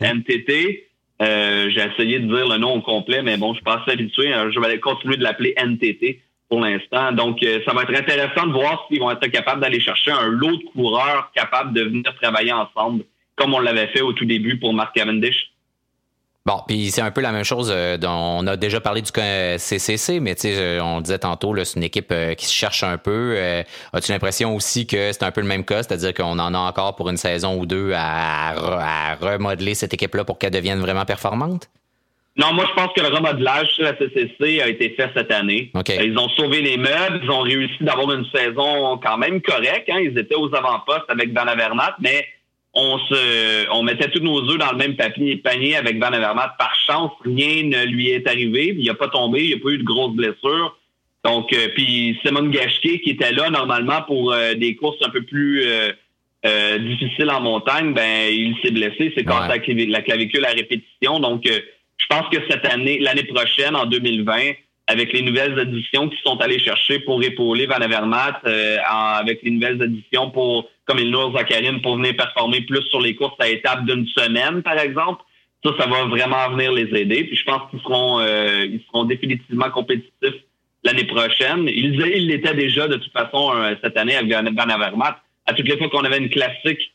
NTT 0.00 0.86
euh, 1.22 1.70
j'ai 1.70 1.80
essayé 1.80 2.18
de 2.18 2.26
dire 2.26 2.48
le 2.48 2.58
nom 2.58 2.74
au 2.74 2.80
complet, 2.80 3.22
mais 3.22 3.36
bon, 3.36 3.50
je 3.50 3.56
suis 3.56 3.64
pas 3.64 3.80
assez 3.80 3.92
habitué. 3.92 4.34
Euh, 4.34 4.50
je 4.50 4.58
vais 4.58 4.80
continuer 4.80 5.16
de 5.16 5.22
l'appeler 5.22 5.54
NTT 5.56 6.20
pour 6.48 6.60
l'instant. 6.60 7.12
Donc, 7.12 7.42
euh, 7.42 7.60
ça 7.64 7.72
va 7.72 7.82
être 7.82 7.94
intéressant 7.94 8.46
de 8.46 8.52
voir 8.52 8.86
s'ils 8.88 9.00
vont 9.00 9.10
être 9.10 9.26
capables 9.28 9.60
d'aller 9.60 9.80
chercher 9.80 10.10
un 10.10 10.26
lot 10.26 10.56
de 10.56 10.64
coureurs 10.72 11.30
capables 11.34 11.72
de 11.72 11.82
venir 11.82 12.14
travailler 12.20 12.52
ensemble, 12.52 13.04
comme 13.36 13.54
on 13.54 13.60
l'avait 13.60 13.86
fait 13.88 14.00
au 14.00 14.12
tout 14.12 14.24
début 14.24 14.58
pour 14.58 14.74
Mark 14.74 14.94
Cavendish. 14.94 15.51
Bon, 16.44 16.56
puis 16.66 16.90
c'est 16.90 17.02
un 17.02 17.12
peu 17.12 17.20
la 17.20 17.30
même 17.30 17.44
chose. 17.44 17.70
Euh, 17.72 17.96
dont 17.96 18.10
on 18.10 18.46
a 18.48 18.56
déjà 18.56 18.80
parlé 18.80 19.00
du 19.00 19.10
CCC, 19.10 20.18
mais 20.18 20.34
tu 20.34 20.42
sais, 20.42 20.56
euh, 20.58 20.82
on 20.82 21.00
disait 21.00 21.20
tantôt, 21.20 21.54
c'est 21.64 21.76
une 21.76 21.84
équipe 21.84 22.10
euh, 22.10 22.34
qui 22.34 22.46
se 22.46 22.52
cherche 22.52 22.82
un 22.82 22.98
peu. 22.98 23.36
As-tu 23.92 24.10
l'impression 24.10 24.54
aussi 24.56 24.86
que 24.86 25.12
c'est 25.12 25.22
un 25.22 25.30
peu 25.30 25.40
le 25.40 25.46
même 25.46 25.64
cas, 25.64 25.82
c'est-à-dire 25.82 26.12
qu'on 26.14 26.38
en 26.38 26.54
a 26.54 26.58
encore 26.58 26.96
pour 26.96 27.10
une 27.10 27.16
saison 27.16 27.58
ou 27.58 27.66
deux 27.66 27.92
à, 27.94 29.14
remodeler 29.20 29.74
cette 29.74 29.94
équipe-là 29.94 30.24
pour 30.24 30.38
qu'elle 30.38 30.50
devienne 30.50 30.80
vraiment 30.80 31.04
performante? 31.04 31.68
Non, 32.36 32.54
moi 32.54 32.64
je 32.68 32.74
pense 32.74 32.92
que 32.96 33.02
le 33.02 33.14
remodelage 33.14 33.68
sur 33.74 33.84
la 33.84 33.94
CCC 33.94 34.62
a 34.62 34.68
été 34.68 34.90
fait 34.90 35.10
cette 35.14 35.30
année. 35.30 35.70
Ils 35.86 36.18
ont 36.18 36.30
sauvé 36.30 36.62
les 36.62 36.78
meubles, 36.78 37.20
ils 37.22 37.30
ont 37.30 37.42
réussi 37.42 37.84
d'avoir 37.84 38.10
une 38.12 38.24
saison 38.34 38.98
quand 38.98 39.18
même 39.18 39.42
correcte. 39.42 39.88
Hein. 39.90 40.00
Ils 40.00 40.18
étaient 40.18 40.34
aux 40.34 40.52
avant-postes 40.54 41.08
avec 41.08 41.32
Van 41.34 41.46
Avermaet, 41.46 41.92
mais 42.00 42.24
on 42.74 42.98
se, 42.98 43.70
on 43.70 43.82
mettait 43.82 44.10
tous 44.10 44.22
nos 44.22 44.48
œufs 44.50 44.58
dans 44.58 44.72
le 44.72 44.78
même 44.78 44.96
papier, 44.96 45.36
panier 45.36 45.76
avec 45.76 45.98
Van 45.98 46.12
Avermaet. 46.12 46.52
Par 46.58 46.74
chance, 46.86 47.10
rien 47.24 47.64
ne 47.64 47.84
lui 47.84 48.10
est 48.10 48.26
arrivé. 48.26 48.74
Il 48.78 48.86
n'a 48.86 48.94
pas 48.94 49.08
tombé, 49.08 49.44
il 49.44 49.54
n'a 49.54 49.62
pas 49.62 49.70
eu 49.70 49.78
de 49.78 49.84
grosses 49.84 50.14
blessures. 50.14 50.76
Donc, 51.24 51.52
euh, 51.52 51.68
puis 51.74 52.18
Simon 52.24 52.48
Gachetier, 52.48 53.00
qui 53.00 53.10
était 53.10 53.32
là 53.32 53.50
normalement 53.50 54.02
pour 54.02 54.32
euh, 54.32 54.54
des 54.54 54.74
courses 54.74 54.96
un 55.02 55.10
peu 55.10 55.22
plus 55.22 55.64
euh, 55.64 56.78
difficiles 56.78 57.30
en 57.30 57.40
montagne, 57.40 57.92
ben 57.92 58.32
il 58.32 58.56
s'est 58.62 58.72
blessé. 58.72 59.12
C'est 59.16 59.24
quand 59.24 59.46
la, 59.46 59.58
clavicule 59.58 60.44
à 60.44 60.50
répétition. 60.50 61.20
Donc, 61.20 61.44
je 61.46 62.06
pense 62.08 62.28
que 62.30 62.38
cette 62.50 62.66
année, 62.66 62.98
l'année 62.98 63.24
prochaine, 63.24 63.76
en 63.76 63.86
2020, 63.86 64.52
avec 64.88 65.12
les 65.12 65.22
nouvelles 65.22 65.56
éditions 65.60 66.08
qui 66.08 66.16
sont 66.24 66.40
allées 66.40 66.58
chercher 66.58 66.98
pour 67.00 67.22
épauler 67.22 67.66
Van 67.66 67.76
Avermaet, 67.76 68.32
avec 68.84 69.44
les 69.44 69.52
nouvelles 69.52 69.80
éditions 69.80 70.30
pour 70.30 70.68
comme 70.92 71.00
Ilnur 71.00 71.32
Zakarin 71.34 71.78
pour 71.78 71.96
venir 71.96 72.16
performer 72.16 72.60
plus 72.62 72.82
sur 72.90 73.00
les 73.00 73.14
courses 73.14 73.36
à 73.38 73.48
étapes 73.48 73.84
d'une 73.86 74.06
semaine, 74.08 74.62
par 74.62 74.78
exemple. 74.78 75.22
Ça, 75.64 75.70
ça 75.78 75.86
va 75.86 76.04
vraiment 76.04 76.50
venir 76.50 76.72
les 76.72 76.88
aider. 77.00 77.24
Puis 77.24 77.36
je 77.36 77.44
pense 77.44 77.70
qu'ils 77.70 77.80
seront, 77.80 78.20
euh, 78.20 78.66
ils 78.66 78.82
seront 78.86 79.04
définitivement 79.04 79.70
compétitifs 79.70 80.42
l'année 80.84 81.04
prochaine. 81.04 81.68
Ils 81.68 81.96
l'étaient 82.26 82.54
déjà 82.54 82.88
de 82.88 82.96
toute 82.96 83.12
façon 83.12 83.52
euh, 83.54 83.74
cette 83.82 83.96
année 83.96 84.16
avec 84.16 84.30
Van 84.30 84.68
Avermaet. 84.68 85.14
À 85.46 85.54
toutes 85.54 85.68
les 85.68 85.78
fois 85.78 85.88
qu'on 85.88 86.04
avait 86.04 86.18
une 86.18 86.30
classique 86.30 86.91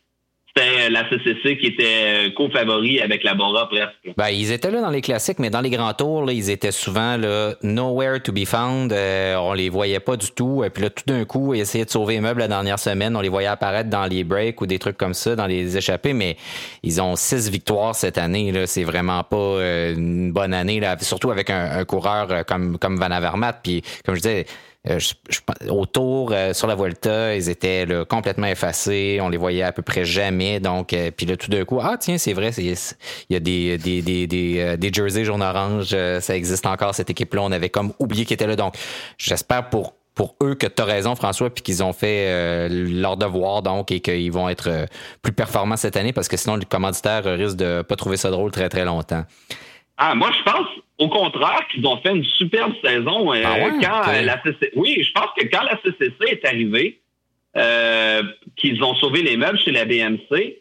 c'était 0.57 0.89
la 0.89 1.03
CCC 1.09 1.57
qui 1.57 1.67
était 1.67 1.83
euh, 1.85 2.29
co-favori 2.31 2.99
avec 3.01 3.23
la 3.23 3.35
Bora 3.35 3.67
presque. 3.69 4.15
Ben, 4.17 4.29
ils 4.29 4.51
étaient 4.51 4.71
là 4.71 4.81
dans 4.81 4.89
les 4.89 5.01
classiques, 5.01 5.39
mais 5.39 5.49
dans 5.49 5.61
les 5.61 5.69
grands 5.69 5.93
tours, 5.93 6.25
là, 6.25 6.33
ils 6.33 6.49
étaient 6.49 6.71
souvent 6.71 7.17
là, 7.17 7.53
nowhere 7.63 8.21
to 8.21 8.31
be 8.31 8.45
found. 8.45 8.91
Euh, 8.91 9.35
on 9.35 9.53
les 9.53 9.69
voyait 9.69 9.99
pas 9.99 10.17
du 10.17 10.31
tout. 10.31 10.63
Et 10.63 10.69
puis 10.69 10.83
là, 10.83 10.89
tout 10.89 11.03
d'un 11.05 11.25
coup, 11.25 11.53
ils 11.53 11.61
essayaient 11.61 11.85
de 11.85 11.89
sauver 11.89 12.15
les 12.15 12.21
meubles 12.21 12.39
la 12.39 12.47
dernière 12.47 12.79
semaine. 12.79 13.15
On 13.15 13.21
les 13.21 13.29
voyait 13.29 13.47
apparaître 13.47 13.89
dans 13.89 14.05
les 14.05 14.23
breaks 14.23 14.59
ou 14.61 14.65
des 14.65 14.79
trucs 14.79 14.97
comme 14.97 15.13
ça, 15.13 15.35
dans 15.35 15.47
les 15.47 15.77
échappées, 15.77 16.13
mais 16.13 16.37
ils 16.83 17.01
ont 17.01 17.15
six 17.15 17.49
victoires 17.49 17.95
cette 17.95 18.17
année. 18.17 18.51
Là. 18.51 18.67
C'est 18.67 18.83
vraiment 18.83 19.23
pas 19.23 19.37
euh, 19.37 19.95
une 19.95 20.31
bonne 20.31 20.53
année, 20.53 20.79
là, 20.79 20.97
surtout 20.99 21.31
avec 21.31 21.49
un, 21.49 21.85
coureur 21.85 22.45
comme, 22.45 22.77
comme 22.77 22.97
Van 22.97 23.11
Avermaet. 23.11 23.53
Puis, 23.63 23.83
comme 24.05 24.15
je 24.15 24.21
disais, 24.21 24.45
euh, 24.89 24.99
autour, 25.69 26.31
euh, 26.31 26.53
sur 26.53 26.67
la 26.67 26.75
Volta, 26.75 27.35
ils 27.35 27.49
étaient 27.49 27.85
complètement 28.07 28.47
effacés. 28.47 29.19
On 29.21 29.29
les 29.29 29.37
voyait 29.37 29.63
à 29.63 29.71
peu 29.71 29.81
près 29.81 30.05
jamais. 30.05 30.59
Donc, 30.59 30.93
euh, 30.93 31.11
puis 31.15 31.25
là, 31.25 31.35
tout 31.35 31.49
d'un 31.49 31.65
coup, 31.65 31.79
ah 31.81 31.97
tiens, 31.99 32.17
c'est 32.17 32.33
vrai, 32.33 32.51
il 32.57 32.75
y 33.29 33.35
a 33.35 33.39
des, 33.39 33.77
des, 33.77 34.01
des, 34.01 34.27
des, 34.27 34.77
des 34.77 34.93
jerseys 34.93 35.25
jaune 35.25 35.41
orange. 35.41 35.95
ça 36.21 36.35
existe 36.35 36.65
encore, 36.65 36.95
cette 36.95 37.09
équipe-là. 37.09 37.41
On 37.43 37.51
avait 37.51 37.69
comme 37.69 37.93
oublié 37.99 38.25
qu'ils 38.25 38.35
étaient 38.35 38.47
là. 38.47 38.55
Donc, 38.55 38.75
j'espère 39.17 39.69
pour 39.69 39.93
pour 40.15 40.35
eux 40.41 40.55
que 40.55 40.65
tu 40.65 40.81
as 40.81 40.85
raison, 40.85 41.13
François, 41.13 41.51
puis 41.51 41.61
qu'ils 41.61 41.83
ont 41.83 41.93
fait 41.93 42.67
leur 42.69 43.17
devoir, 43.17 43.61
donc, 43.61 43.91
et 43.91 43.99
qu'ils 43.99 44.31
vont 44.31 44.49
être 44.49 44.87
plus 45.21 45.31
performants 45.31 45.77
cette 45.77 45.95
année, 45.95 46.11
parce 46.11 46.27
que 46.27 46.37
sinon, 46.37 46.55
le 46.55 46.65
commanditaire 46.65 47.23
risque 47.25 47.57
de 47.57 47.83
pas 47.83 47.95
trouver 47.95 48.17
ça 48.17 48.31
drôle 48.31 48.49
très, 48.49 48.67
très 48.67 48.83
longtemps. 48.83 49.25
Ah, 49.97 50.13
moi, 50.13 50.29
je 50.37 50.43
pense 50.43 50.67
au 50.99 51.09
contraire 51.09 51.65
qu'ils 51.71 51.85
ont 51.87 51.97
fait 51.97 52.11
une 52.11 52.23
superbe 52.23 52.73
saison. 52.83 53.33
Euh, 53.33 53.41
ah 53.43 53.55
quand 53.81 54.11
euh, 54.11 54.21
la 54.21 54.41
oui, 54.75 55.03
je 55.03 55.11
pense 55.11 55.29
que 55.37 55.45
quand 55.47 55.63
la 55.63 55.77
CCC 55.77 56.15
est 56.27 56.45
arrivée, 56.45 56.99
euh, 57.55 58.21
qu'ils 58.55 58.83
ont 58.83 58.95
sauvé 58.95 59.23
les 59.23 59.37
meubles 59.37 59.57
chez 59.59 59.71
la 59.71 59.85
BMC, 59.85 60.59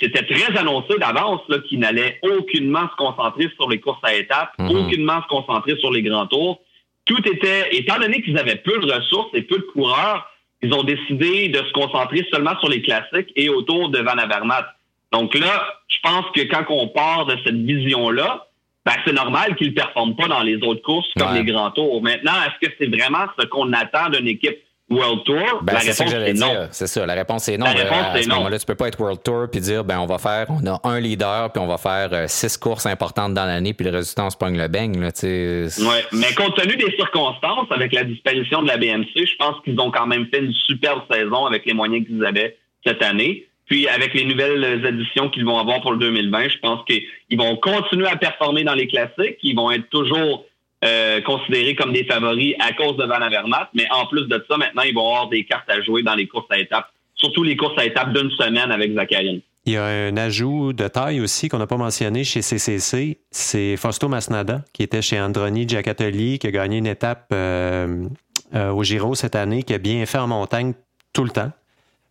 c'était 0.00 0.22
très 0.26 0.56
annoncé 0.56 0.98
d'avance 0.98 1.42
qu'ils 1.68 1.78
n'allaient 1.78 2.18
aucunement 2.22 2.88
se 2.90 2.96
concentrer 2.96 3.48
sur 3.56 3.68
les 3.68 3.80
courses 3.80 4.02
à 4.02 4.14
étapes, 4.14 4.52
mhm. 4.58 4.70
aucunement 4.70 5.22
se 5.22 5.28
concentrer 5.28 5.76
sur 5.76 5.92
les 5.92 6.02
grands 6.02 6.26
tours. 6.26 6.60
Tout 7.04 7.26
était, 7.28 7.68
étant 7.72 7.98
donné 7.98 8.20
qu'ils 8.22 8.38
avaient 8.38 8.56
peu 8.56 8.78
de 8.78 8.92
ressources 8.92 9.30
et 9.34 9.42
peu 9.42 9.58
de 9.58 9.66
coureurs, 9.72 10.28
ils 10.60 10.72
ont 10.74 10.82
décidé 10.82 11.48
de 11.48 11.58
se 11.58 11.72
concentrer 11.72 12.26
seulement 12.32 12.58
sur 12.58 12.68
les 12.68 12.82
classiques 12.82 13.32
et 13.36 13.48
autour 13.48 13.90
de 13.90 13.98
Van 13.98 14.18
Avermaet. 14.18 14.64
Donc 15.12 15.34
là, 15.34 15.66
je 15.88 15.96
pense 16.02 16.26
que 16.34 16.42
quand 16.42 16.64
on 16.68 16.88
part 16.88 17.26
de 17.26 17.36
cette 17.44 17.56
vision-là, 17.56 18.48
ben, 18.84 18.94
c'est 19.04 19.12
normal 19.12 19.54
qu'ils 19.56 19.68
ne 19.68 19.74
performent 19.74 20.16
pas 20.16 20.28
dans 20.28 20.42
les 20.42 20.56
autres 20.56 20.82
courses 20.82 21.08
comme 21.18 21.34
les 21.34 21.44
grands 21.44 21.70
tours. 21.70 22.02
Maintenant, 22.02 22.32
est-ce 22.46 22.66
que 22.66 22.74
c'est 22.78 22.86
vraiment 22.86 23.26
ce 23.38 23.46
qu'on 23.46 23.72
attend 23.72 24.08
d'une 24.08 24.28
équipe 24.28 24.56
World 24.90 25.24
Tour? 25.24 25.60
Ben, 25.62 25.74
la 25.74 25.80
réponse 25.80 26.00
est 26.00 26.32
non. 26.32 26.68
C'est 26.70 26.86
ça, 26.86 27.04
la 27.04 27.12
réponse 27.12 27.48
est 27.48 27.58
non. 27.58 27.66
La 27.66 27.72
réponse 27.72 28.06
à, 28.14 28.22
ce 28.22 28.28
moment-là, 28.28 28.58
tu 28.58 28.64
peux 28.64 28.76
pas 28.76 28.88
être 28.88 28.98
World 28.98 29.22
Tour 29.22 29.48
puis 29.52 29.60
dire, 29.60 29.84
ben, 29.84 29.98
on 29.98 30.06
va 30.06 30.16
faire, 30.16 30.46
on 30.48 30.66
a 30.66 30.80
un 30.84 31.00
leader 31.00 31.52
puis 31.52 31.62
on 31.62 31.66
va 31.66 31.76
faire 31.76 32.08
euh, 32.12 32.24
six 32.28 32.56
courses 32.56 32.86
importantes 32.86 33.34
dans 33.34 33.44
l'année 33.44 33.74
puis 33.74 33.84
le 33.84 33.94
résultat, 33.94 34.24
on 34.24 34.30
se 34.30 34.38
pogne 34.38 34.56
le 34.56 34.68
beigne, 34.68 34.98
là, 34.98 35.10
Ouais, 35.22 36.04
mais 36.12 36.32
compte 36.34 36.56
tenu 36.56 36.76
des 36.76 36.90
circonstances, 36.96 37.66
avec 37.70 37.92
la 37.92 38.04
disparition 38.04 38.62
de 38.62 38.68
la 38.68 38.78
BMC, 38.78 39.06
je 39.14 39.36
pense 39.36 39.56
qu'ils 39.64 39.78
ont 39.80 39.90
quand 39.90 40.06
même 40.06 40.26
fait 40.28 40.38
une 40.38 40.54
superbe 40.54 41.02
saison 41.10 41.44
avec 41.44 41.66
les 41.66 41.74
moyens 41.74 42.06
qu'ils 42.06 42.24
avaient 42.24 42.56
cette 42.86 43.02
année. 43.02 43.46
Puis 43.68 43.86
avec 43.86 44.14
les 44.14 44.24
nouvelles 44.24 44.84
éditions 44.84 45.28
qu'ils 45.28 45.44
vont 45.44 45.58
avoir 45.58 45.80
pour 45.80 45.92
le 45.92 45.98
2020, 45.98 46.48
je 46.48 46.58
pense 46.58 46.80
qu'ils 46.86 47.38
vont 47.38 47.56
continuer 47.56 48.08
à 48.08 48.16
performer 48.16 48.64
dans 48.64 48.74
les 48.74 48.88
classiques. 48.88 49.38
Ils 49.42 49.54
vont 49.54 49.70
être 49.70 49.88
toujours 49.90 50.46
euh, 50.84 51.20
considérés 51.22 51.74
comme 51.74 51.92
des 51.92 52.04
favoris 52.04 52.54
à 52.60 52.72
cause 52.72 52.96
de 52.96 53.04
Van 53.04 53.20
Avermaet. 53.20 53.66
Mais 53.74 53.86
en 53.90 54.06
plus 54.06 54.26
de 54.26 54.44
ça, 54.48 54.56
maintenant, 54.56 54.82
ils 54.82 54.94
vont 54.94 55.06
avoir 55.06 55.28
des 55.28 55.44
cartes 55.44 55.68
à 55.68 55.82
jouer 55.82 56.02
dans 56.02 56.14
les 56.14 56.26
courses 56.26 56.46
à 56.50 56.58
étapes, 56.58 56.88
surtout 57.14 57.42
les 57.42 57.56
courses 57.56 57.78
à 57.78 57.84
étapes 57.84 58.12
d'une 58.12 58.30
semaine 58.30 58.70
avec 58.70 58.94
Zacharine. 58.94 59.40
il 59.66 59.72
y 59.72 59.76
a 59.76 59.84
un 59.84 60.16
ajout 60.16 60.72
de 60.72 60.88
taille 60.88 61.20
aussi 61.20 61.48
qu'on 61.48 61.58
n'a 61.58 61.66
pas 61.66 61.76
mentionné 61.76 62.24
chez 62.24 62.40
CCC. 62.40 63.18
C'est 63.30 63.76
Fausto 63.76 64.08
Masnada, 64.08 64.64
qui 64.72 64.82
était 64.82 65.02
chez 65.02 65.20
Androni 65.20 65.68
Giacatoli, 65.68 66.38
qui 66.38 66.46
a 66.46 66.50
gagné 66.52 66.78
une 66.78 66.86
étape 66.86 67.26
euh, 67.32 68.06
euh, 68.54 68.70
au 68.70 68.82
Giro 68.82 69.14
cette 69.14 69.36
année, 69.36 69.62
qui 69.62 69.74
a 69.74 69.78
bien 69.78 70.06
fait 70.06 70.18
en 70.18 70.28
montagne 70.28 70.72
tout 71.12 71.24
le 71.24 71.30
temps. 71.30 71.50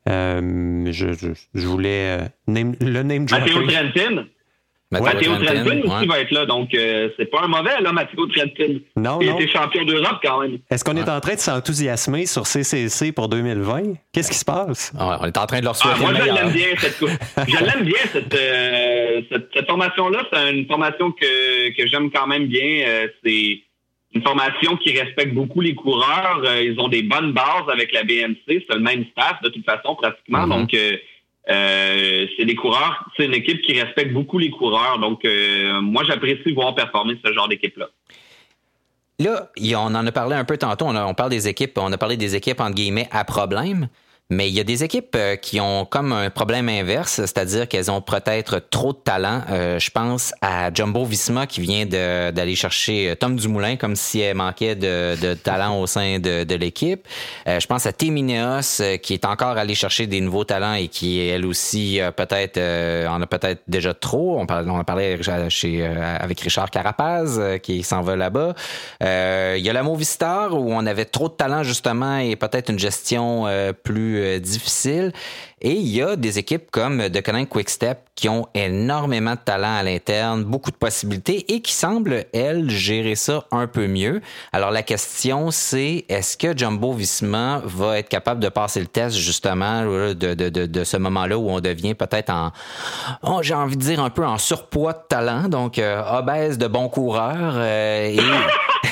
Euh, 0.08 0.86
je, 0.91 1.08
je, 1.54 1.67
voulais 1.67 2.17
le 2.48 3.04
name 3.04 3.26
Matteo 3.30 3.62
Trentin. 3.67 4.26
Matteo 4.89 5.36
Trentin 5.36 5.82
aussi 5.82 6.08
va 6.08 6.20
être 6.20 6.32
là, 6.32 6.46
donc 6.46 6.70
c'est 6.72 7.30
pas 7.30 7.41
un 7.41 7.48
mauvais, 7.48 7.82
là, 7.82 7.91
Matteo 7.91 8.26
Trentin. 8.28 8.80
Non, 8.96 9.20
Il 9.22 9.30
était 9.30 9.48
champion 9.50 9.84
d'Europe 9.84 10.20
quand 10.24 10.41
même. 10.41 10.60
Est-ce 10.70 10.86
qu'on 10.86 10.96
est 10.96 11.10
en 11.10 11.20
train 11.20 11.36
de 11.36 11.39
s'enthousiasmer 11.39 12.26
sur 12.26 12.48
CCC 12.48 13.12
pour 13.12 13.28
2020? 13.28 13.96
Qu'est-ce 14.13 14.32
qui 14.32 14.38
se 14.38 14.46
passe? 14.46 14.93
on 14.98 15.26
est 15.26 15.38
en 15.38 15.46
train 15.46 15.60
de 15.60 15.65
leur 15.65 15.76
souhaiter 15.76 16.00
ah, 16.00 16.12
Moi, 16.12 16.13
je 16.13 16.32
l'aime 16.32 16.52
bien, 16.52 16.67
cette, 16.78 17.00
je 17.48 17.63
l'aime 17.65 17.84
bien, 17.84 18.00
cette, 18.13 19.52
cette, 19.54 19.67
formation-là. 19.67 20.24
C'est 20.32 20.54
une 20.54 20.65
formation 20.67 21.12
que, 21.12 21.76
que 21.76 21.88
j'aime 21.88 22.10
quand 22.12 22.28
même 22.28 22.48
bien. 22.48 23.08
c'est 23.24 23.62
une 24.17 24.23
formation 24.23 24.75
qui 24.77 24.99
respecte 24.99 25.34
beaucoup 25.34 25.62
les 25.62 25.75
coureurs. 25.75 26.41
Euh, 26.43 26.63
ils 26.63 26.80
ont 26.80 26.88
des 26.88 27.03
bonnes 27.03 27.34
bases 27.34 27.69
avec 27.71 27.93
la 27.93 28.03
BMC. 28.03 28.38
C'est 28.47 28.73
le 28.73 28.80
même 28.80 29.06
staff 29.12 29.41
de 29.43 29.49
toute 29.49 29.65
façon 29.65 29.95
pratiquement. 29.95 30.45
Mm-hmm. 30.45 30.49
Donc 30.49 30.73
euh, 30.73 30.97
euh, 31.49 32.25
c'est 32.36 32.45
des 32.45 32.56
coureurs, 32.56 33.06
c'est 33.15 33.25
une 33.25 33.36
équipe 33.36 33.62
qui 33.62 33.80
respecte 33.80 34.12
beaucoup 34.13 34.39
les 34.39 34.49
coureurs. 34.49 34.99
Donc 34.99 35.25
moi 35.82 36.03
j'apprécie 36.06 36.51
voir 36.53 36.73
performer 36.75 37.17
ce 37.23 37.32
genre 37.32 37.47
d'équipe-là. 37.47 37.88
Là, 39.19 39.49
on 39.75 39.95
en 39.95 40.06
a 40.06 40.12
parlé 40.12 40.36
un 40.36 40.45
peu 40.45 40.58
tantôt. 40.58 40.86
On, 40.86 40.95
on 40.95 41.13
parle 41.13 41.32
des 41.32 41.47
équipes, 41.47 41.77
on 41.77 41.91
a 41.91 41.97
parlé 41.97 42.17
des 42.17 42.36
équipes 42.36 42.60
entre 42.60 42.75
guillemets 42.75 43.08
à 43.12 43.23
problème. 43.23 43.88
Mais 44.30 44.50
il 44.50 44.54
y 44.54 44.60
a 44.60 44.66
des 44.66 44.84
équipes 44.84 45.16
euh, 45.16 45.38
qui 45.38 45.62
ont 45.62 45.86
comme 45.86 46.12
un 46.12 46.30
problème 46.30 46.68
inverse, 46.68 47.13
c'est-à-dire 47.13 47.66
qu'elles 47.66 47.90
ont 47.90 48.02
peut-être 48.02 48.60
trop 48.60 48.92
de 48.92 48.98
talent. 48.98 49.42
Euh, 49.50 49.80
je 49.80 49.90
pense 49.90 50.34
à 50.42 50.70
Jumbo 50.74 51.06
Visma 51.06 51.48
qui 51.48 51.62
vient 51.62 51.86
d'aller 51.86 52.56
chercher 52.56 53.12
euh, 53.12 53.16
Tom 53.16 53.38
Dumoulin 53.38 53.78
comme 53.78 53.96
si 53.96 54.20
elle 54.20 54.36
manquait 54.36 54.76
de, 54.76 55.34
talent 55.36 55.80
au 55.80 55.88
sein 55.88 56.20
de, 56.20 56.56
l'équipe. 56.56 57.08
je 57.46 57.66
pense 57.68 57.86
à 57.86 57.94
Temineos 57.94 58.82
qui 59.02 59.13
est 59.13 59.26
encore 59.26 59.58
allé 59.58 59.76
chercher 59.76 60.08
des 60.08 60.20
nouveaux 60.20 60.44
talents 60.44 60.74
et 60.74 60.88
qui 60.88 61.20
elle 61.20 61.46
aussi 61.46 62.00
peut-être 62.16 62.58
en 63.08 63.22
a 63.22 63.28
peut-être 63.28 63.62
déjà 63.68 63.94
trop. 63.94 64.40
On, 64.40 64.46
parle, 64.46 64.70
on 64.70 64.80
a 64.80 64.84
parlé 64.84 65.20
chez, 65.50 65.86
avec 65.86 66.40
Richard 66.42 66.72
Carapaz 66.72 67.60
qui 67.62 67.84
s'en 67.84 68.02
va 68.02 68.16
là-bas. 68.16 68.56
il 69.02 69.62
y 69.62 69.70
a 69.70 69.74
la 69.74 69.84
Movistar 69.84 70.54
où 70.54 70.74
on 70.74 70.86
avait 70.86 71.06
trop 71.06 71.30
de 71.30 71.34
talent 71.34 71.62
justement 71.62 72.18
et 72.18 72.36
peut-être 72.36 72.70
une 72.70 72.80
gestion 72.80 73.46
plus 73.84 74.16
euh, 74.17 74.39
difficile. 74.39 75.12
Et 75.60 75.71
il 75.71 75.88
y 75.88 76.03
a 76.03 76.15
des 76.15 76.38
équipes 76.38 76.69
comme 76.69 77.10
The 77.10 77.23
Quick 77.23 77.49
Quickstep 77.49 77.99
qui 78.13 78.30
ont 78.30 78.47
énormément 78.53 79.32
de 79.32 79.39
talent 79.39 79.75
à 79.75 79.82
l'interne, 79.82 80.43
beaucoup 80.43 80.69
de 80.69 80.75
possibilités 80.75 81.51
et 81.51 81.62
qui 81.62 81.73
semblent, 81.73 82.25
elles, 82.32 82.69
gérer 82.69 83.15
ça 83.15 83.43
un 83.49 83.65
peu 83.65 83.88
mieux. 83.88 84.21
Alors 84.53 84.69
la 84.69 84.84
question, 84.84 85.49
c'est 85.49 86.06
est-ce 86.10 86.38
que 86.38 86.56
Jumbo 86.56 86.93
Visma 86.93 87.63
va 87.65 87.97
être 87.97 88.10
capable 88.10 88.39
de 88.39 88.49
passer 88.49 88.80
le 88.80 88.86
test 88.86 89.15
justement 89.15 89.84
de, 89.84 90.13
de, 90.13 90.34
de, 90.49 90.84
ce 90.84 90.97
moment-là 90.97 91.39
où 91.39 91.49
on 91.49 91.60
devient 91.60 91.95
peut-être 91.95 92.30
en, 92.30 92.51
oh, 93.23 93.39
j'ai 93.41 93.56
envie 93.56 93.77
de 93.77 93.82
dire 93.82 93.99
un 93.99 94.12
peu 94.12 94.25
en 94.25 94.38
surpoids 94.38 94.93
de 94.93 95.03
talent, 95.10 95.49
donc 95.49 95.80
euh, 95.80 96.03
obèse 96.19 96.60
de 96.60 96.67
bons 96.67 96.89
coureurs 96.89 97.53
euh, 97.56 98.10
et 98.10 98.19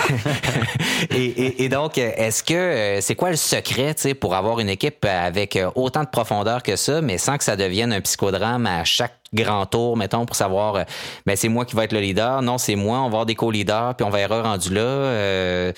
et, 1.11 1.69
donc, 1.69 1.97
est-ce 1.97 2.43
que 2.43 2.53
euh, 2.53 3.01
c'est 3.01 3.15
quoi 3.15 3.29
le 3.29 3.35
secret 3.35 3.95
pour 4.19 4.35
avoir 4.35 4.59
une 4.59 4.69
équipe 4.69 5.05
avec 5.05 5.55
euh, 5.55 5.69
autant 5.75 6.03
de 6.03 6.09
profondeur 6.09 6.63
que 6.63 6.75
ça, 6.75 7.01
mais 7.01 7.17
sans 7.17 7.37
que 7.37 7.43
ça 7.43 7.55
devienne 7.55 7.93
un 7.93 8.01
psychodrame 8.01 8.65
à 8.65 8.83
chaque 8.83 9.17
grand 9.33 9.65
tour, 9.65 9.97
mettons, 9.97 10.25
pour 10.25 10.35
savoir, 10.35 10.75
euh, 10.75 10.83
ben 11.25 11.35
c'est 11.35 11.49
moi 11.49 11.65
qui 11.65 11.75
vais 11.75 11.85
être 11.85 11.93
le 11.93 11.99
leader, 11.99 12.41
non, 12.41 12.57
c'est 12.57 12.75
moi, 12.75 12.99
on 12.99 13.03
va 13.03 13.07
avoir 13.07 13.25
des 13.25 13.35
co-leaders, 13.35 13.95
puis 13.95 14.05
on 14.05 14.09
va 14.09 14.21
être 14.21 14.37
rendu 14.37 14.73
là. 14.73 15.71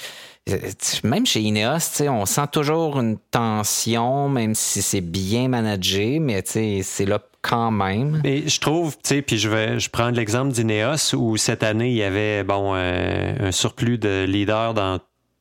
Même 1.04 1.26
chez 1.26 1.42
Ineos, 1.42 2.02
on 2.02 2.26
sent 2.26 2.48
toujours 2.52 3.00
une 3.00 3.18
tension, 3.32 4.30
même 4.30 4.56
si 4.56 4.82
c'est 4.82 5.02
bien 5.02 5.48
managé, 5.48 6.20
mais 6.20 6.44
c'est 6.46 7.06
là 7.06 7.20
quand 7.42 7.72
même. 7.72 8.22
Mais 8.24 8.48
je 8.48 8.60
trouve, 8.60 8.96
tu 8.96 9.02
sais, 9.04 9.22
puis 9.22 9.38
je 9.38 9.50
vais, 9.50 9.80
je 9.80 9.90
prends 9.90 10.10
l'exemple 10.10 10.52
d'Ineos 10.52 11.16
où 11.16 11.38
cette 11.38 11.64
année 11.64 11.90
il 11.90 11.96
y 11.96 12.04
avait 12.04 12.44
bon 12.44 12.74
euh, 12.76 13.48
un 13.48 13.52
surplus 13.52 13.98
de 13.98 14.26
leaders 14.26 14.74
dans 14.74 15.00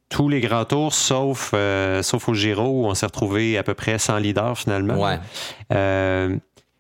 tous 0.08 0.28
les 0.28 0.40
grands 0.40 0.64
tours, 0.64 0.94
sauf 0.94 1.50
euh, 1.54 2.02
sauf 2.02 2.28
au 2.28 2.34
Giro 2.34 2.82
où 2.82 2.86
on 2.86 2.94
s'est 2.94 3.06
retrouvé 3.06 3.58
à 3.58 3.64
peu 3.64 3.74
près 3.74 3.98
sans 3.98 4.18
leader 4.18 4.56
finalement. 4.56 5.02
Ouais. 5.02 5.18
Euh, 5.72 6.36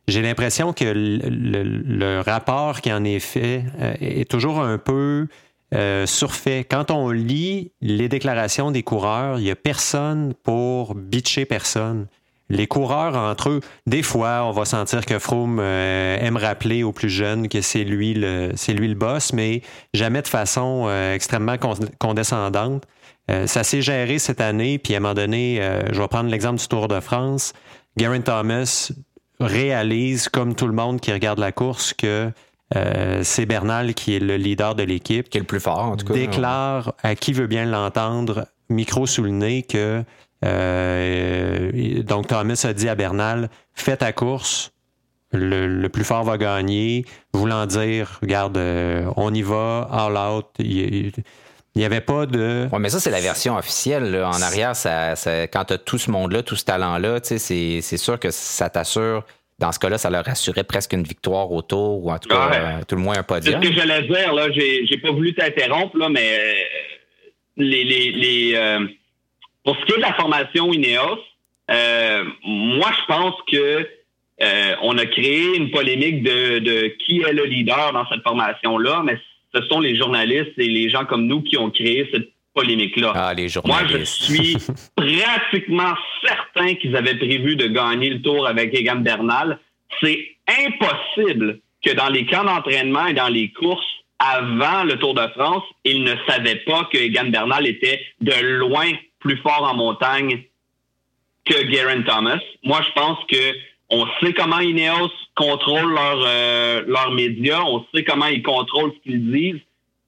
j'ai 0.06 0.22
l'impression 0.22 0.72
que 0.72 0.84
le, 0.84 2.20
rapport 2.20 2.80
qui 2.80 2.92
en 2.92 3.02
est 3.02 3.18
fait 3.18 3.64
est 4.00 4.30
toujours 4.30 4.60
un 4.60 4.78
peu 4.78 5.26
surfait. 6.06 6.64
Quand 6.68 6.90
on 6.90 7.10
lit 7.10 7.72
les 7.80 8.08
déclarations 8.08 8.70
des 8.70 8.82
coureurs, 8.82 9.38
il 9.38 9.44
n'y 9.44 9.50
a 9.50 9.56
personne 9.56 10.34
pour 10.42 10.94
bitcher 10.94 11.44
personne 11.44 12.06
les 12.48 12.66
coureurs 12.66 13.16
entre 13.16 13.50
eux, 13.50 13.60
des 13.86 14.02
fois, 14.02 14.44
on 14.44 14.52
va 14.52 14.64
sentir 14.64 15.04
que 15.04 15.18
Froome 15.18 15.58
euh, 15.60 16.18
aime 16.20 16.36
rappeler 16.36 16.82
aux 16.82 16.92
plus 16.92 17.10
jeunes 17.10 17.48
que 17.48 17.60
c'est 17.60 17.84
lui 17.84 18.14
le 18.14 18.52
lui 18.68 18.94
boss, 18.94 19.32
mais 19.32 19.62
jamais 19.94 20.22
de 20.22 20.28
façon 20.28 20.84
euh, 20.86 21.14
extrêmement 21.14 21.56
condescendante. 21.98 22.84
Euh, 23.30 23.46
ça 23.46 23.64
s'est 23.64 23.82
géré 23.82 24.18
cette 24.18 24.40
année, 24.40 24.78
puis 24.78 24.94
à 24.94 24.98
un 24.98 25.00
moment 25.00 25.14
donné, 25.14 25.60
je 25.92 26.00
vais 26.00 26.08
prendre 26.08 26.30
l'exemple 26.30 26.60
du 26.60 26.68
Tour 26.68 26.88
de 26.88 27.00
France. 27.00 27.52
Garen 27.96 28.22
Thomas 28.22 28.92
réalise, 29.40 30.28
comme 30.28 30.54
tout 30.54 30.66
le 30.66 30.72
monde 30.72 31.00
qui 31.00 31.12
regarde 31.12 31.38
la 31.38 31.52
course, 31.52 31.92
que 31.92 32.30
c'est 32.72 33.46
Bernal 33.46 33.94
qui 33.94 34.16
est 34.16 34.20
le 34.20 34.36
leader 34.36 34.74
de 34.74 34.82
l'équipe. 34.82 35.28
Qui 35.28 35.38
est 35.38 35.40
le 35.40 35.46
plus 35.46 35.60
fort, 35.60 35.80
en 35.80 35.96
tout 35.96 36.06
cas. 36.06 36.14
Déclare 36.14 36.94
à 37.02 37.14
qui 37.14 37.32
veut 37.32 37.46
bien 37.46 37.64
l'entendre, 37.64 38.46
micro 38.68 39.06
sous 39.06 39.22
le 39.22 39.30
nez, 39.30 39.62
que 39.62 40.04
euh, 40.44 42.02
donc 42.02 42.28
Thomas 42.28 42.64
a 42.64 42.72
dit 42.72 42.88
à 42.88 42.94
Bernal, 42.94 43.48
fais 43.74 43.96
ta 43.96 44.12
course, 44.12 44.72
le, 45.32 45.88
plus 45.88 46.04
fort 46.04 46.24
va 46.24 46.38
gagner, 46.38 47.04
voulant 47.32 47.66
dire, 47.66 48.18
regarde, 48.22 48.56
euh, 48.56 49.10
on 49.16 49.32
y 49.34 49.42
va, 49.42 49.88
all 49.90 50.16
out. 50.16 50.46
Il, 50.58 51.12
n'y 51.74 51.84
avait 51.84 52.00
pas 52.00 52.26
de. 52.26 52.68
Ouais, 52.72 52.78
mais 52.78 52.88
ça, 52.88 53.00
c'est 53.00 53.10
la 53.10 53.20
version 53.20 53.56
officielle. 53.56 54.22
En 54.24 54.40
arrière, 54.40 54.74
ça, 54.74 55.14
quand 55.52 55.66
tu 55.66 55.74
as 55.74 55.78
tout 55.78 55.98
ce 55.98 56.10
monde-là, 56.10 56.42
tout 56.42 56.56
ce 56.56 56.64
talent-là, 56.64 57.18
c'est 57.22 57.80
sûr 57.80 58.18
que 58.18 58.30
ça 58.30 58.70
t'assure. 58.70 59.24
Dans 59.58 59.72
ce 59.72 59.78
cas-là, 59.78 59.96
ça 59.96 60.10
leur 60.10 60.28
assurait 60.28 60.64
presque 60.64 60.92
une 60.92 61.02
victoire 61.02 61.50
au 61.50 61.62
tour, 61.62 62.04
ou 62.04 62.10
en 62.10 62.18
tout 62.18 62.28
cas, 62.28 62.50
euh, 62.52 62.80
tout 62.86 62.94
le 62.96 63.00
moins 63.00 63.16
un 63.18 63.22
podium. 63.22 63.60
C'est 63.62 63.68
ce 63.68 63.72
que 63.72 63.78
j'allais 63.78 64.02
dire, 64.02 64.34
là. 64.34 64.50
J'ai 64.52 64.98
pas 64.98 65.10
voulu 65.10 65.34
t'interrompre, 65.34 65.96
là, 65.96 66.08
mais 66.10 66.66
les, 67.56 67.84
les, 67.84 68.12
les 68.12 68.78
pour 69.66 69.76
ce 69.76 69.84
qui 69.84 69.92
est 69.94 69.96
de 69.96 70.02
la 70.02 70.14
formation 70.14 70.72
INEOS, 70.72 71.18
euh, 71.72 72.24
moi, 72.44 72.90
je 73.00 73.06
pense 73.12 73.34
que 73.50 73.88
euh, 74.42 74.74
on 74.82 74.96
a 74.96 75.06
créé 75.06 75.56
une 75.56 75.72
polémique 75.72 76.22
de, 76.22 76.88
qui 77.04 77.20
est 77.20 77.32
le 77.32 77.44
leader 77.44 77.92
dans 77.92 78.06
cette 78.08 78.22
formation-là, 78.22 79.02
mais 79.04 79.18
ce 79.52 79.62
sont 79.66 79.80
les 79.80 79.96
journalistes 79.96 80.52
et 80.56 80.68
les 80.68 80.88
gens 80.88 81.04
comme 81.04 81.26
nous 81.26 81.42
qui 81.42 81.58
ont 81.58 81.70
créé 81.70 82.08
cette 82.12 82.28
polémique-là. 82.56 83.12
Ah, 83.14 83.34
les 83.34 83.48
journalistes. 83.48 83.90
Moi, 83.90 83.98
je 83.98 84.04
suis 84.04 84.56
pratiquement 84.96 85.94
certain 86.26 86.74
qu'ils 86.74 86.96
avaient 86.96 87.16
prévu 87.16 87.54
de 87.54 87.66
gagner 87.68 88.10
le 88.10 88.22
tour 88.22 88.48
avec 88.48 88.74
Egan 88.74 88.96
Bernal. 88.96 89.60
C'est 90.00 90.18
impossible 90.48 91.60
que 91.84 91.92
dans 91.92 92.08
les 92.08 92.26
camps 92.26 92.44
d'entraînement 92.44 93.06
et 93.06 93.14
dans 93.14 93.28
les 93.28 93.52
courses 93.52 93.84
avant 94.18 94.84
le 94.84 94.98
Tour 94.98 95.14
de 95.14 95.26
France, 95.28 95.62
ils 95.84 96.02
ne 96.02 96.14
savaient 96.26 96.62
pas 96.66 96.88
que 96.90 96.96
Egan 96.96 97.28
Bernal 97.28 97.66
était 97.66 98.00
de 98.20 98.32
loin 98.58 98.90
plus 99.20 99.36
fort 99.38 99.68
en 99.70 99.74
montagne 99.74 100.44
que 101.44 101.62
Garen 101.64 102.04
Thomas. 102.04 102.40
Moi, 102.64 102.80
je 102.82 102.92
pense 102.92 103.18
que 103.30 103.54
on 103.90 104.06
sait 104.20 104.32
comment 104.32 104.58
Ineos 104.58 105.12
contrôle 105.36 105.92
leurs 105.92 106.24
euh, 106.26 107.10
médias, 107.12 107.62
on 107.62 107.84
sait 107.94 108.02
comment 108.02 108.26
ils 108.26 108.42
contrôlent 108.42 108.92
ce 108.96 109.02
qu'ils 109.02 109.30
disent. 109.30 109.60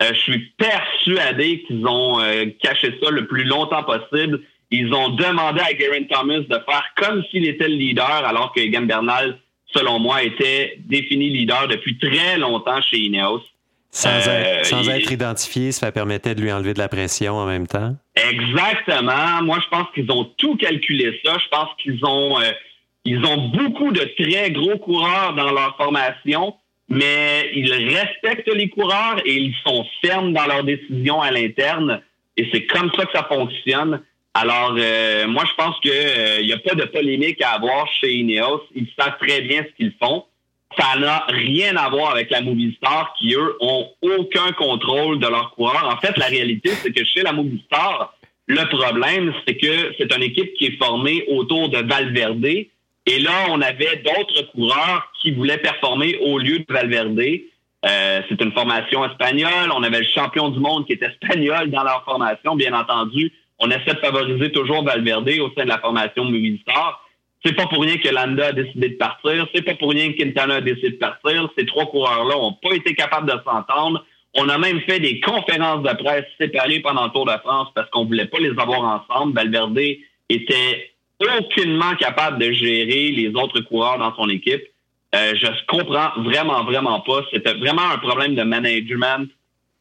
Euh, 0.03 0.13
je 0.13 0.21
suis 0.21 0.55
persuadé 0.57 1.63
qu'ils 1.63 1.87
ont 1.87 2.21
euh, 2.21 2.47
caché 2.63 2.99
ça 3.03 3.11
le 3.11 3.27
plus 3.27 3.45
longtemps 3.45 3.83
possible. 3.83 4.41
Ils 4.71 4.93
ont 4.93 5.11
demandé 5.11 5.61
à 5.61 5.73
Garen 5.73 6.07
Thomas 6.07 6.41
de 6.41 6.47
faire 6.49 6.85
comme 6.97 7.25
s'il 7.31 7.47
était 7.47 7.69
le 7.69 7.75
leader, 7.75 8.25
alors 8.25 8.53
que 8.53 8.61
Egan 8.61 8.83
Bernal, 8.83 9.39
selon 9.67 9.99
moi, 9.99 10.23
était 10.23 10.79
défini 10.87 11.31
leader 11.31 11.67
depuis 11.69 11.99
très 11.99 12.39
longtemps 12.39 12.81
chez 12.83 12.99
Ineos. 12.99 13.43
Sans, 13.91 14.11
être, 14.11 14.67
sans 14.67 14.87
être 14.89 15.11
identifié, 15.11 15.73
ça 15.73 15.91
permettait 15.91 16.35
de 16.35 16.43
lui 16.43 16.53
enlever 16.53 16.75
de 16.75 16.79
la 16.79 16.89
pression 16.89 17.35
en 17.37 17.47
même 17.47 17.67
temps. 17.67 17.97
Exactement. 18.15 19.43
Moi, 19.43 19.59
je 19.65 19.69
pense 19.69 19.87
qu'ils 19.95 20.11
ont 20.13 20.25
tout 20.37 20.57
calculé 20.57 21.19
ça. 21.25 21.39
Je 21.43 21.49
pense 21.49 21.71
qu'ils 21.83 22.05
ont 22.05 22.39
euh, 22.39 22.53
ils 23.05 23.25
ont 23.25 23.49
beaucoup 23.49 23.91
de 23.91 24.05
très 24.19 24.51
gros 24.51 24.77
coureurs 24.77 25.35
dans 25.35 25.51
leur 25.51 25.77
formation, 25.79 26.55
mais 26.89 27.51
ils 27.55 27.73
respectent 27.73 28.53
les 28.53 28.69
coureurs 28.69 29.21
et 29.25 29.35
ils 29.35 29.55
sont 29.67 29.87
fermes 30.03 30.33
dans 30.33 30.47
leurs 30.47 30.65
décisions 30.65 31.21
à 31.21 31.31
l'interne. 31.31 32.01
Et 32.37 32.49
c'est 32.53 32.67
comme 32.67 32.91
ça 32.97 33.05
que 33.05 33.13
ça 33.13 33.25
fonctionne. 33.25 34.01
Alors, 34.35 34.77
euh, 34.79 35.27
moi, 35.27 35.45
je 35.47 35.55
pense 35.55 35.79
qu'il 35.81 35.91
n'y 35.91 36.53
euh, 36.53 36.57
a 36.57 36.59
pas 36.59 36.75
de 36.75 36.85
polémique 36.85 37.43
à 37.43 37.51
avoir 37.51 37.89
chez 38.01 38.15
Ineos. 38.15 38.63
Ils 38.75 38.87
savent 38.99 39.19
très 39.21 39.41
bien 39.43 39.65
ce 39.69 39.75
qu'ils 39.77 39.95
font. 40.01 40.25
ça 40.79 40.99
n'a 40.99 41.27
rien 41.29 41.77
à 41.77 41.89
voir 41.89 42.13
avec 42.13 42.31
la 42.31 42.41
Movistar 42.41 43.15
qui, 43.19 43.35
eux, 43.35 43.57
ont 43.61 43.89
aucun 44.01 44.53
contrôle 44.53 45.19
de 45.19 45.27
leurs 45.27 45.51
coureurs. 45.57 45.89
En 45.93 45.99
fait, 46.01 46.17
la 46.17 46.27
réalité, 46.27 46.71
c'est 46.71 46.93
que 46.93 47.05
chez 47.05 47.23
la 47.23 47.33
Movistar, 47.33 48.15
le 48.47 48.65
problème, 48.69 49.35
c'est 49.47 49.57
que 49.57 49.93
c'est 49.99 50.15
une 50.15 50.23
équipe 50.23 50.55
qui 50.55 50.67
est 50.67 50.79
formée 50.79 51.25
autour 51.29 51.69
de 51.69 51.79
Valverde. 51.79 52.67
Et 53.09 53.21
là, 53.21 53.47
on 53.49 53.63
avait 53.63 54.03
d'autres 54.05 54.53
coureurs 54.53 55.11
qui 55.23 55.31
voulaient 55.31 55.57
performer 55.57 56.19
au 56.27 56.39
lieu 56.39 56.59
de 56.59 56.67
Valverde. 56.69 57.19
Euh, 57.19 58.21
c'est 58.29 58.43
une 58.43 58.53
formation 58.53 59.03
espagnole. 59.07 59.73
On 59.75 59.83
avait 59.83 60.01
le 60.01 60.07
champion 60.15 60.51
du 60.51 60.61
monde 60.61 60.87
qui 60.87 60.93
est 60.93 61.03
espagnol 61.03 61.71
dans 61.71 61.85
leur 61.85 62.05
formation, 62.05 62.55
bien 62.55 62.79
entendu. 62.79 63.33
On 63.59 63.71
essaie 63.71 63.95
de 63.95 64.01
favoriser 64.01 64.53
toujours 64.53 64.85
Valverde 64.85 65.31
au 65.41 65.51
sein 65.57 65.65
de 65.65 65.71
la 65.71 65.79
formation 65.79 66.25
Movistar. 66.25 67.03
C'est 67.43 67.55
pas 67.55 67.67
pour 67.67 67.83
rien 67.83 67.97
que 67.97 68.09
Landa 68.09 68.49
a 68.49 68.53
décidé 68.53 68.91
de 68.91 68.97
partir. 68.97 69.49
C'est 69.55 69.63
pas 69.63 69.75
pour 69.75 69.91
rien 69.91 70.13
que 70.13 70.19
Quintana 70.19 70.57
a 70.57 70.61
décidé 70.61 70.91
de 70.91 70.97
partir. 70.97 71.49
Ces 71.57 71.65
trois 71.65 71.87
coureurs-là 71.87 72.35
n'ont 72.35 72.59
pas 72.63 72.75
été 72.75 72.95
capables 72.95 73.31
de 73.31 73.39
s'entendre. 73.43 74.05
On 74.35 74.51
a 74.51 74.59
même 74.59 74.83
fait 74.83 75.01
des 75.01 75.19
conférences 75.21 75.83
de 75.83 75.97
presse 76.03 76.27
séparées 76.39 76.81
pendant 76.81 77.07
le 77.07 77.11
Tour 77.11 77.25
de 77.25 77.39
France 77.43 77.69
parce 77.75 77.89
qu'on 77.89 78.05
voulait 78.05 78.27
pas 78.27 78.39
les 78.39 78.51
avoir 78.51 78.83
ensemble. 79.09 79.33
Valverde 79.35 79.79
était 80.29 80.91
aucunement 81.21 81.95
capable 81.97 82.39
de 82.39 82.53
gérer 82.53 83.11
les 83.11 83.29
autres 83.35 83.61
coureurs 83.61 83.99
dans 83.99 84.15
son 84.15 84.29
équipe. 84.29 84.63
Euh, 85.15 85.35
je 85.35 85.47
comprends 85.67 86.11
vraiment, 86.19 86.65
vraiment 86.65 87.01
pas. 87.01 87.23
C'était 87.33 87.55
vraiment 87.55 87.91
un 87.91 87.99
problème 87.99 88.35
de 88.35 88.43
management 88.43 89.29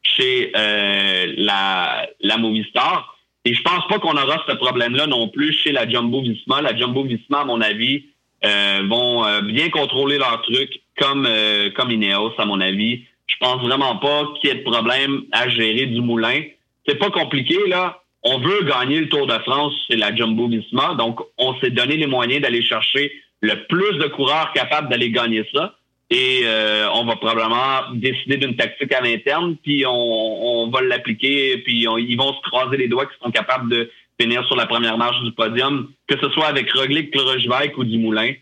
chez 0.01 0.51
euh, 0.55 1.33
la, 1.37 2.07
la 2.21 2.37
Movistar. 2.37 3.17
Et 3.43 3.53
je 3.53 3.61
pense 3.61 3.87
pas 3.87 3.99
qu'on 3.99 4.17
aura 4.17 4.43
ce 4.47 4.53
problème-là 4.53 5.07
non 5.07 5.29
plus 5.29 5.53
chez 5.53 5.71
la 5.71 5.87
Jumbo 5.87 6.21
Visma. 6.21 6.61
La 6.61 6.75
Jumbo 6.75 7.03
Visma, 7.03 7.41
à 7.41 7.45
mon 7.45 7.61
avis, 7.61 8.05
euh, 8.45 8.83
vont 8.87 9.25
bien 9.43 9.69
contrôler 9.69 10.17
leur 10.17 10.41
truc 10.43 10.81
comme 10.97 11.27
comme 11.75 11.91
Ineos, 11.91 12.33
à 12.37 12.45
mon 12.45 12.59
avis. 12.59 13.03
Je 13.27 13.35
pense 13.39 13.61
vraiment 13.61 13.97
pas 13.97 14.27
qu'il 14.35 14.49
y 14.49 14.53
ait 14.53 14.57
de 14.57 14.63
problème 14.63 15.23
à 15.31 15.47
gérer 15.49 15.85
du 15.85 16.01
moulin. 16.01 16.41
C'est 16.87 16.97
pas 16.97 17.09
compliqué, 17.09 17.57
là. 17.67 18.01
On 18.23 18.39
veut 18.39 18.63
gagner 18.63 18.99
le 18.99 19.09
Tour 19.09 19.27
de 19.27 19.37
France 19.39 19.73
chez 19.89 19.95
la 19.95 20.15
Jumbo 20.15 20.47
Visma, 20.47 20.95
donc 20.95 21.19
on 21.37 21.57
s'est 21.59 21.69
donné 21.69 21.97
les 21.97 22.07
moyens 22.07 22.41
d'aller 22.41 22.63
chercher 22.63 23.11
le 23.41 23.65
plus 23.67 23.97
de 23.99 24.07
coureurs 24.07 24.51
capables 24.53 24.89
d'aller 24.89 25.11
gagner 25.11 25.47
ça 25.53 25.75
et 26.09 26.41
euh, 26.45 26.87
on 26.93 27.03
va 27.03 27.17
probablement 27.17 27.93
décider 27.93 28.37
d'une 28.37 28.55
tactique 28.55 28.93
à 28.93 29.01
l'interne, 29.01 29.57
puis 29.61 29.85
on, 29.85 29.91
on 29.91 30.69
va 30.69 30.81
l'appliquer, 30.81 31.57
puis 31.57 31.85
ils 31.85 32.15
vont 32.15 32.33
se 32.33 32.41
croiser 32.49 32.77
les 32.77 32.87
doigts 32.87 33.05
qu'ils 33.05 33.21
sont 33.21 33.31
capables 33.31 33.69
de 33.69 33.91
finir 34.19 34.45
sur 34.47 34.55
la 34.55 34.65
première 34.65 34.97
marche 34.97 35.21
du 35.23 35.31
podium, 35.33 35.91
que 36.07 36.15
ce 36.19 36.29
soit 36.29 36.47
avec 36.47 36.71
Roglic, 36.71 37.11
Klorojvac 37.11 37.77
ou 37.77 37.83
Dumoulin. 37.83 38.33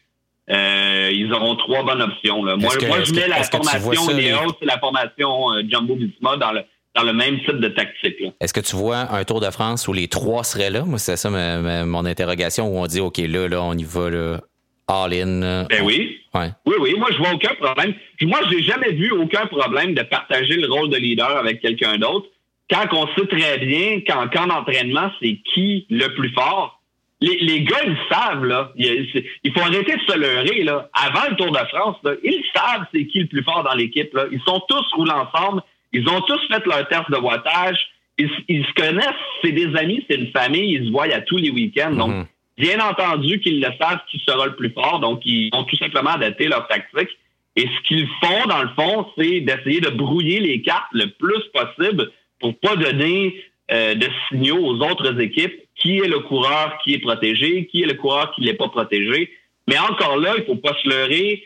Euh, 0.51 1.09
ils 1.11 1.34
auront 1.34 1.55
trois 1.55 1.84
bonnes 1.84 2.03
options. 2.03 2.45
Là. 2.45 2.55
Moi, 2.55 2.71
moi, 2.88 3.03
je 3.03 3.13
mets 3.13 3.28
la 3.28 3.41
formation 3.43 4.15
Léo, 4.15 4.38
c'est 4.59 4.67
la 4.67 4.78
formation 4.78 5.53
euh, 5.53 5.63
Jumbo 5.67 5.95
Visma 5.95 6.38
dans 6.38 6.51
le 6.51 6.61
dans 6.95 7.03
le 7.03 7.13
même 7.13 7.39
type 7.39 7.59
de 7.59 7.67
tactique. 7.67 8.15
Est-ce 8.39 8.53
que 8.53 8.61
tu 8.61 8.75
vois 8.75 9.11
un 9.11 9.23
Tour 9.25 9.41
de 9.41 9.51
France 9.51 9.87
où 9.87 9.93
les 9.93 10.07
trois 10.07 10.43
seraient 10.43 10.69
là? 10.69 10.83
Moi, 10.85 10.97
c'est 10.97 11.17
ça 11.17 11.29
mon 11.29 12.05
interrogation, 12.05 12.67
où 12.67 12.79
on 12.79 12.87
dit, 12.87 13.01
OK, 13.01 13.17
là, 13.17 13.47
là, 13.47 13.61
on 13.61 13.73
y 13.73 13.83
va, 13.83 14.09
là, 14.09 14.39
all-in. 14.87 15.65
Ben 15.69 15.83
oui. 15.83 16.21
Oui, 16.33 16.75
oui, 16.79 16.95
moi, 16.97 17.09
je 17.11 17.17
vois 17.17 17.33
aucun 17.33 17.53
problème. 17.55 17.93
Moi, 18.21 18.39
j'ai 18.51 18.61
jamais 18.61 18.91
vu 18.91 19.11
aucun 19.11 19.45
problème 19.45 19.93
de 19.93 20.03
partager 20.03 20.55
le 20.55 20.71
rôle 20.71 20.89
de 20.89 20.97
leader 20.97 21.37
avec 21.37 21.61
quelqu'un 21.61 21.97
d'autre. 21.97 22.27
Quand 22.69 22.85
on 22.93 23.07
sait 23.15 23.27
très 23.27 23.57
bien 23.59 24.01
qu'en 24.01 24.27
camp 24.27 24.47
d'entraînement, 24.47 25.11
c'est 25.21 25.39
qui 25.53 25.85
le 25.89 26.07
plus 26.15 26.33
fort. 26.33 26.81
Les, 27.21 27.37
les 27.37 27.61
gars, 27.61 27.79
ils 27.85 27.97
savent, 28.11 28.43
là. 28.43 28.71
Il 28.75 29.51
faut 29.53 29.61
arrêter 29.61 29.95
de 29.95 30.01
se 30.11 30.17
leurrer, 30.17 30.63
là. 30.63 30.89
Avant 30.93 31.29
le 31.29 31.35
Tour 31.35 31.51
de 31.51 31.65
France, 31.69 31.95
là, 32.03 32.11
ils 32.23 32.43
savent 32.53 32.85
c'est 32.93 33.07
qui 33.07 33.19
le 33.19 33.27
plus 33.27 33.43
fort 33.43 33.63
dans 33.63 33.73
l'équipe, 33.75 34.13
là. 34.13 34.25
Ils 34.31 34.41
sont 34.45 34.61
tous 34.67 34.85
roulés 34.93 35.11
ensemble. 35.11 35.61
Ils 35.95 36.07
ont 36.09 36.21
tous 36.21 36.39
fait 36.47 36.65
leur 36.65 36.87
test 36.87 37.09
de 37.09 37.17
wattage. 37.17 37.77
Ils, 38.17 38.29
se 38.65 38.73
connaissent. 38.73 39.23
C'est 39.43 39.51
des 39.51 39.75
amis, 39.75 40.05
c'est 40.09 40.17
une 40.17 40.31
famille. 40.31 40.75
Ils 40.75 40.87
se 40.87 40.91
voient 40.91 41.11
à 41.13 41.21
tous 41.21 41.37
les 41.37 41.49
week-ends. 41.49 41.91
Donc, 41.91 42.11
mm-hmm. 42.11 42.25
Bien 42.57 42.79
entendu 42.79 43.39
qu'ils 43.41 43.59
le 43.59 43.67
savent 43.79 43.99
qui 44.09 44.21
sera 44.25 44.45
le 44.45 44.55
plus 44.55 44.71
fort, 44.71 45.01
donc 45.01 45.21
ils 45.25 45.49
ont 45.53 45.65
tout 45.65 45.75
simplement 45.75 46.11
adapté 46.11 46.47
leur 46.47 46.67
tactique. 46.67 47.09
Et 47.57 47.67
ce 47.67 47.87
qu'ils 47.87 48.07
font, 48.21 48.47
dans 48.47 48.63
le 48.63 48.69
fond, 48.69 49.07
c'est 49.17 49.41
d'essayer 49.41 49.81
de 49.81 49.89
brouiller 49.89 50.39
les 50.39 50.61
cartes 50.61 50.91
le 50.93 51.07
plus 51.07 51.43
possible 51.53 52.11
pour 52.39 52.57
pas 52.59 52.75
donner 52.77 53.43
euh, 53.71 53.95
de 53.95 54.07
signaux 54.29 54.59
aux 54.59 54.79
autres 54.79 55.19
équipes 55.19 55.53
qui 55.75 55.97
est 55.97 56.07
le 56.07 56.19
coureur 56.19 56.77
qui 56.83 56.93
est 56.93 56.99
protégé, 56.99 57.67
qui 57.67 57.83
est 57.83 57.85
le 57.85 57.95
coureur 57.95 58.31
qui 58.33 58.41
n'est 58.41 58.53
pas 58.53 58.69
protégé? 58.69 59.31
Mais 59.67 59.77
encore 59.77 60.17
là, 60.17 60.35
il 60.37 60.45
faut 60.45 60.55
pas 60.55 60.75
se 60.81 60.87
leurrer. 60.87 61.43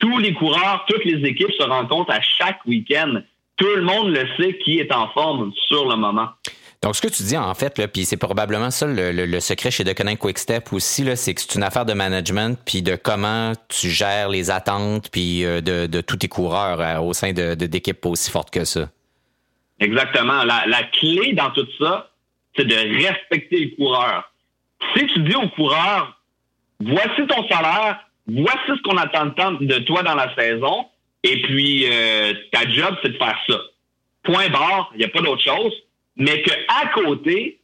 Tous 0.00 0.18
les 0.18 0.34
coureurs, 0.34 0.84
toutes 0.88 1.04
les 1.04 1.28
équipes 1.28 1.52
se 1.52 1.62
rencontrent 1.62 2.10
à 2.12 2.20
chaque 2.20 2.64
week-end. 2.66 3.22
Tout 3.56 3.76
le 3.76 3.82
monde 3.82 4.08
le 4.08 4.26
sait 4.36 4.58
qui 4.58 4.78
est 4.78 4.92
en 4.92 5.08
forme 5.10 5.52
sur 5.68 5.88
le 5.88 5.96
moment. 5.96 6.28
Donc, 6.84 6.96
ce 6.96 7.00
que 7.00 7.08
tu 7.08 7.22
dis, 7.22 7.36
en 7.38 7.54
fait, 7.54 7.80
puis 7.90 8.04
c'est 8.04 8.18
probablement 8.18 8.70
ça 8.70 8.86
le, 8.86 9.40
secret 9.40 9.70
chez 9.70 9.84
Quick 9.84 10.18
Quickstep 10.18 10.70
aussi, 10.70 11.16
c'est 11.16 11.32
que 11.32 11.40
c'est 11.40 11.54
une 11.54 11.62
affaire 11.62 11.86
de 11.86 11.94
management, 11.94 12.58
puis 12.66 12.82
de 12.82 12.94
comment 12.94 13.52
tu 13.70 13.88
gères 13.88 14.28
les 14.28 14.50
attentes, 14.50 15.08
puis 15.10 15.46
euh, 15.46 15.62
de, 15.62 16.00
tous 16.02 16.16
tes 16.16 16.28
coureurs 16.28 16.82
euh, 16.82 16.98
au 16.98 17.14
sein 17.14 17.32
de, 17.32 17.54
d'équipes 17.54 18.04
aussi 18.04 18.30
fortes 18.30 18.50
que 18.50 18.66
ça. 18.66 18.90
Exactement. 19.80 20.44
La, 20.44 20.82
clé 20.92 21.32
dans 21.32 21.50
tout 21.52 21.66
ça, 21.78 22.10
c'est 22.54 22.66
de 22.66 22.74
respecter 22.74 23.64
le 23.64 23.76
coureur. 23.76 24.30
Si 24.94 25.06
tu 25.06 25.20
dis 25.20 25.36
au 25.36 25.48
coureur, 25.48 26.20
voici 26.80 27.26
ton 27.26 27.48
salaire, 27.48 27.98
voici 28.26 28.58
ce 28.68 28.82
qu'on 28.82 28.98
attend 28.98 29.26
de 29.58 29.78
toi 29.84 30.02
dans 30.02 30.14
la 30.14 30.34
saison, 30.34 30.84
et 31.24 31.42
puis 31.42 31.86
euh, 31.86 32.34
ta 32.52 32.68
job, 32.70 32.96
c'est 33.02 33.10
de 33.10 33.18
faire 33.18 33.38
ça. 33.48 33.60
Point 34.22 34.48
barre, 34.50 34.90
il 34.94 34.98
n'y 34.98 35.04
a 35.04 35.08
pas 35.08 35.20
d'autre 35.20 35.42
chose 35.42 35.72
mais 36.16 36.42
qu'à 36.42 36.92
côté, 36.94 37.60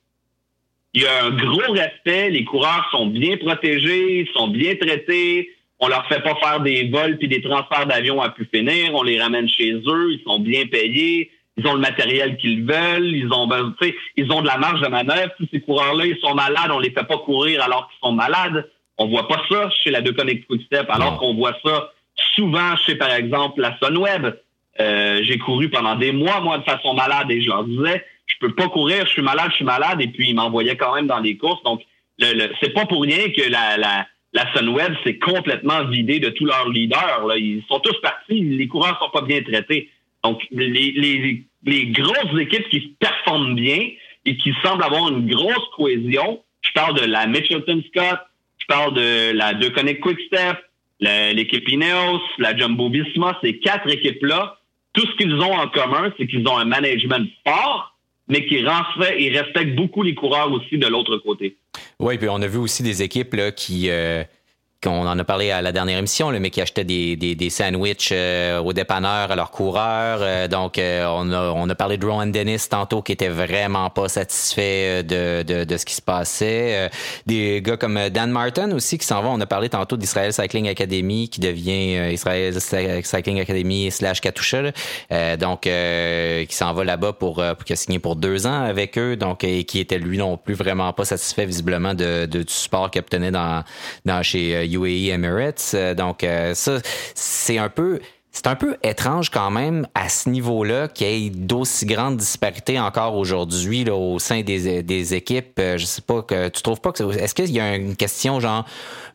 il 0.94 1.02
y 1.02 1.06
a 1.06 1.24
un 1.24 1.30
gros 1.30 1.72
respect, 1.72 2.30
les 2.30 2.44
coureurs 2.44 2.88
sont 2.90 3.06
bien 3.06 3.36
protégés, 3.36 4.28
sont 4.34 4.48
bien 4.48 4.74
traités, 4.74 5.50
on 5.78 5.88
leur 5.88 6.06
fait 6.08 6.22
pas 6.22 6.34
faire 6.42 6.60
des 6.60 6.88
vols 6.88 7.16
puis 7.18 7.28
des 7.28 7.42
transferts 7.42 7.86
d'avions 7.86 8.20
à 8.20 8.30
pu 8.30 8.48
finir, 8.52 8.94
on 8.94 9.02
les 9.02 9.20
ramène 9.20 9.48
chez 9.48 9.72
eux, 9.72 10.12
ils 10.12 10.22
sont 10.26 10.40
bien 10.40 10.66
payés, 10.66 11.30
ils 11.56 11.66
ont 11.66 11.74
le 11.74 11.80
matériel 11.80 12.36
qu'ils 12.38 12.64
veulent, 12.64 13.14
ils 13.14 13.32
ont 13.32 13.46
ben, 13.46 13.72
ils 14.16 14.32
ont 14.32 14.42
de 14.42 14.46
la 14.46 14.58
marge 14.58 14.80
de 14.80 14.88
manœuvre, 14.88 15.32
tous 15.38 15.48
ces 15.52 15.60
coureurs-là, 15.60 16.06
ils 16.06 16.18
sont 16.18 16.34
malades, 16.34 16.70
on 16.70 16.80
les 16.80 16.90
fait 16.90 17.06
pas 17.06 17.18
courir 17.18 17.62
alors 17.62 17.88
qu'ils 17.88 18.08
sont 18.08 18.12
malades. 18.12 18.68
On 19.02 19.08
voit 19.08 19.28
pas 19.28 19.42
ça 19.50 19.70
chez 19.82 19.90
la 19.90 20.02
Deconnect 20.02 20.46
Quickstep, 20.46 20.84
alors 20.90 21.18
qu'on 21.18 21.34
voit 21.34 21.56
ça 21.64 21.90
souvent 22.34 22.76
chez, 22.76 22.94
par 22.94 23.12
exemple, 23.12 23.60
la 23.60 23.76
Sunweb. 23.78 24.34
Euh, 24.78 25.20
j'ai 25.24 25.38
couru 25.38 25.68
pendant 25.68 25.96
des 25.96 26.12
mois, 26.12 26.40
moi, 26.40 26.58
de 26.58 26.64
façon 26.64 26.94
malade, 26.94 27.30
et 27.30 27.42
je 27.42 27.48
leur 27.48 27.64
disais, 27.64 28.04
je 28.26 28.34
peux 28.40 28.54
pas 28.54 28.68
courir, 28.68 29.04
je 29.04 29.10
suis 29.10 29.22
malade, 29.22 29.48
je 29.50 29.56
suis 29.56 29.64
malade, 29.64 30.00
et 30.00 30.08
puis 30.08 30.30
ils 30.30 30.34
m'envoyaient 30.34 30.76
quand 30.76 30.94
même 30.94 31.06
dans 31.06 31.18
les 31.18 31.36
courses. 31.36 31.62
Donc, 31.64 31.82
le, 32.18 32.48
c'est 32.62 32.72
pas 32.72 32.86
pour 32.86 33.02
rien 33.02 33.30
que 33.30 33.50
la, 33.50 33.76
la, 33.76 34.06
la 34.32 34.52
Sunweb 34.54 34.94
s'est 35.04 35.18
complètement 35.18 35.84
vidée 35.86 36.20
de 36.20 36.30
tous 36.30 36.44
leurs 36.44 36.68
leaders. 36.68 37.26
Là. 37.26 37.36
Ils 37.36 37.62
sont 37.68 37.80
tous 37.80 37.98
partis, 38.00 38.40
les 38.40 38.68
coureurs 38.68 38.98
sont 38.98 39.10
pas 39.10 39.22
bien 39.22 39.42
traités. 39.42 39.90
Donc, 40.22 40.46
les, 40.50 41.44
les, 41.64 41.86
grosses 41.86 42.38
équipes 42.38 42.68
qui 42.68 42.96
performent 43.00 43.54
bien 43.54 43.88
et 44.24 44.36
qui 44.36 44.54
semblent 44.62 44.84
avoir 44.84 45.08
une 45.08 45.26
grosse 45.28 45.68
cohésion, 45.76 46.42
je 46.62 46.72
parle 46.72 47.00
de 47.00 47.06
la 47.06 47.26
Mitchelton 47.26 47.82
Scott, 47.88 48.20
je 48.58 48.66
parle 48.66 48.94
de 48.94 49.32
la 49.32 49.54
De 49.54 49.68
Connect 49.68 50.00
Quickstep, 50.00 50.58
l'équipe 51.00 51.68
Ineos, 51.68 52.20
la 52.38 52.56
Jumbo 52.56 52.90
Visma, 52.90 53.38
ces 53.42 53.58
quatre 53.58 53.88
équipes-là, 53.88 54.58
tout 54.92 55.06
ce 55.06 55.16
qu'ils 55.16 55.34
ont 55.34 55.54
en 55.54 55.68
commun, 55.68 56.12
c'est 56.18 56.26
qu'ils 56.26 56.46
ont 56.48 56.58
un 56.58 56.64
management 56.64 57.28
fort, 57.46 57.96
mais 58.28 58.46
qui 58.46 58.62
respecte 58.64 59.74
beaucoup 59.74 60.02
les 60.02 60.14
coureurs 60.14 60.52
aussi 60.52 60.78
de 60.78 60.86
l'autre 60.86 61.16
côté. 61.18 61.56
Oui, 61.98 62.18
puis 62.18 62.28
on 62.28 62.40
a 62.42 62.46
vu 62.46 62.58
aussi 62.58 62.82
des 62.82 63.02
équipes 63.02 63.34
là, 63.34 63.52
qui, 63.52 63.90
euh, 63.90 64.24
on 64.86 65.06
en 65.06 65.18
a 65.18 65.24
parlé 65.24 65.50
à 65.50 65.60
la 65.60 65.72
dernière 65.72 65.98
émission, 65.98 66.30
le 66.30 66.40
mec 66.40 66.54
qui 66.54 66.60
achetait 66.62 66.84
des, 66.84 67.16
des, 67.16 67.34
des 67.34 67.50
sandwichs 67.50 68.10
euh, 68.12 68.60
aux 68.60 68.72
dépanneurs 68.72 69.30
à 69.30 69.36
leurs 69.36 69.50
coureurs. 69.50 70.20
Euh, 70.22 70.48
donc, 70.48 70.78
euh, 70.78 71.06
on, 71.06 71.30
a, 71.32 71.50
on 71.50 71.68
a 71.68 71.74
parlé 71.74 71.98
de 71.98 72.06
Rowan 72.06 72.30
Dennis 72.32 72.68
tantôt 72.70 73.02
qui 73.02 73.12
était 73.12 73.28
vraiment 73.28 73.90
pas 73.90 74.08
satisfait 74.08 75.02
de, 75.02 75.42
de, 75.42 75.64
de 75.64 75.76
ce 75.76 75.84
qui 75.84 75.94
se 75.94 76.02
passait. 76.02 76.90
des 77.26 77.60
gars 77.62 77.76
comme 77.76 78.08
Dan 78.08 78.30
Martin 78.30 78.72
aussi 78.72 78.96
qui 78.96 79.06
s'en 79.06 79.22
va. 79.22 79.28
On 79.28 79.40
a 79.40 79.46
parlé 79.46 79.68
tantôt 79.68 79.96
d'Israël 79.96 80.32
Cycling 80.32 80.68
Academy 80.68 81.28
qui 81.28 81.40
devient 81.40 82.12
Israel 82.12 82.54
Cycling 82.60 83.40
Academy 83.40 83.90
slash 83.90 84.20
Katusha. 84.20 84.72
donc, 85.38 85.62
qui 85.62 86.54
s'en 86.54 86.72
va 86.72 86.84
là-bas 86.84 87.12
pour, 87.12 87.34
pour 87.34 87.64
qui 87.64 87.72
a 87.72 87.76
signé 87.76 87.98
pour 87.98 88.16
deux 88.16 88.46
ans 88.46 88.62
avec 88.62 88.96
eux. 88.96 89.16
Donc, 89.16 89.44
et 89.44 89.64
qui 89.64 89.78
était 89.78 89.98
lui 89.98 90.16
non 90.16 90.36
plus 90.38 90.54
vraiment 90.54 90.92
pas 90.92 91.04
satisfait 91.04 91.44
visiblement 91.44 91.94
de, 91.94 92.26
de 92.26 92.40
du 92.42 92.52
support 92.52 92.90
qu'il 92.90 93.00
obtenait 93.00 93.30
dans, 93.30 93.62
dans 94.06 94.22
chez 94.22 94.69
UAE 94.70 95.12
Emirates. 95.12 95.72
Euh, 95.74 95.94
donc, 95.94 96.24
euh, 96.24 96.54
ça, 96.54 96.78
c'est 97.14 97.58
un 97.58 97.68
peu 97.68 98.00
c'est 98.32 98.46
un 98.46 98.54
peu 98.54 98.76
étrange 98.84 99.28
quand 99.30 99.50
même 99.50 99.88
à 99.94 100.08
ce 100.08 100.28
niveau-là 100.28 100.86
qu'il 100.86 101.06
y 101.08 101.26
ait 101.26 101.30
d'aussi 101.30 101.84
grandes 101.84 102.16
disparités 102.16 102.78
encore 102.78 103.16
aujourd'hui 103.16 103.84
au 103.90 104.20
sein 104.20 104.42
des, 104.42 104.82
des 104.84 105.14
équipes. 105.14 105.58
Euh, 105.58 105.76
je 105.76 105.84
sais 105.84 106.02
pas 106.02 106.22
que 106.22 106.48
tu 106.48 106.62
trouves 106.62 106.80
pas 106.80 106.92
que 106.92 107.02
est-ce 107.18 107.34
qu'il 107.34 107.50
y 107.50 107.58
a 107.58 107.74
une 107.74 107.96
question 107.96 108.38
genre 108.38 108.64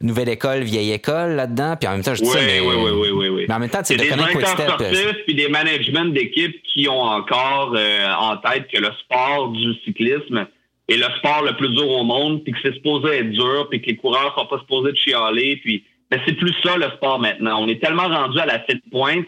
nouvelle 0.01 0.27
école, 0.27 0.63
vieille 0.63 0.91
école 0.91 1.31
là-dedans? 1.31 1.75
Puis 1.79 1.87
en 1.87 1.93
même 1.93 2.03
temps, 2.03 2.13
je 2.13 2.23
dis 2.23 2.29
oui, 2.29 2.33
ça, 2.33 2.45
mais, 2.45 2.59
oui, 2.59 2.75
oui, 2.75 3.09
oui, 3.11 3.29
oui, 3.29 3.45
Mais 3.47 3.53
en 3.53 3.59
même 3.59 3.69
temps, 3.69 3.79
c'est 3.83 3.95
des 3.95 4.11
directeurs 4.11 4.49
sportifs 4.49 5.15
puis 5.25 5.35
des 5.35 5.47
managements 5.47 6.05
d'équipes 6.05 6.61
qui 6.73 6.89
ont 6.89 7.01
encore 7.01 7.73
euh, 7.75 8.11
en 8.19 8.35
tête 8.37 8.67
que 8.71 8.79
le 8.81 8.89
sport 8.99 9.49
du 9.53 9.73
cyclisme 9.85 10.45
est 10.87 10.97
le 10.97 11.07
sport 11.17 11.43
le 11.43 11.55
plus 11.55 11.69
dur 11.69 11.89
au 11.89 12.03
monde, 12.03 12.43
puis 12.43 12.53
que 12.53 12.59
c'est 12.61 12.73
supposé 12.73 13.17
être 13.17 13.31
dur, 13.31 13.67
puis 13.69 13.81
que 13.81 13.87
les 13.87 13.95
coureurs 13.95 14.35
sont 14.37 14.45
pas 14.45 14.59
supposés 14.59 14.91
de 14.91 14.97
chialer, 14.97 15.57
puis 15.57 15.83
mais 16.11 16.21
c'est 16.25 16.33
plus 16.33 16.53
ça 16.63 16.77
le 16.77 16.89
sport 16.91 17.19
maintenant. 17.19 17.63
On 17.63 17.67
est 17.67 17.81
tellement 17.81 18.07
rendu 18.07 18.39
à 18.39 18.45
la 18.45 18.59
fête 18.59 18.81
pointe 18.91 19.25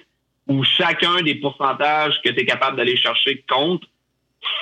où 0.48 0.64
chacun 0.64 1.22
des 1.24 1.36
pourcentages 1.36 2.22
que 2.24 2.30
tu 2.30 2.40
es 2.40 2.46
capable 2.46 2.78
d'aller 2.78 2.96
chercher 2.96 3.44
compte. 3.50 3.84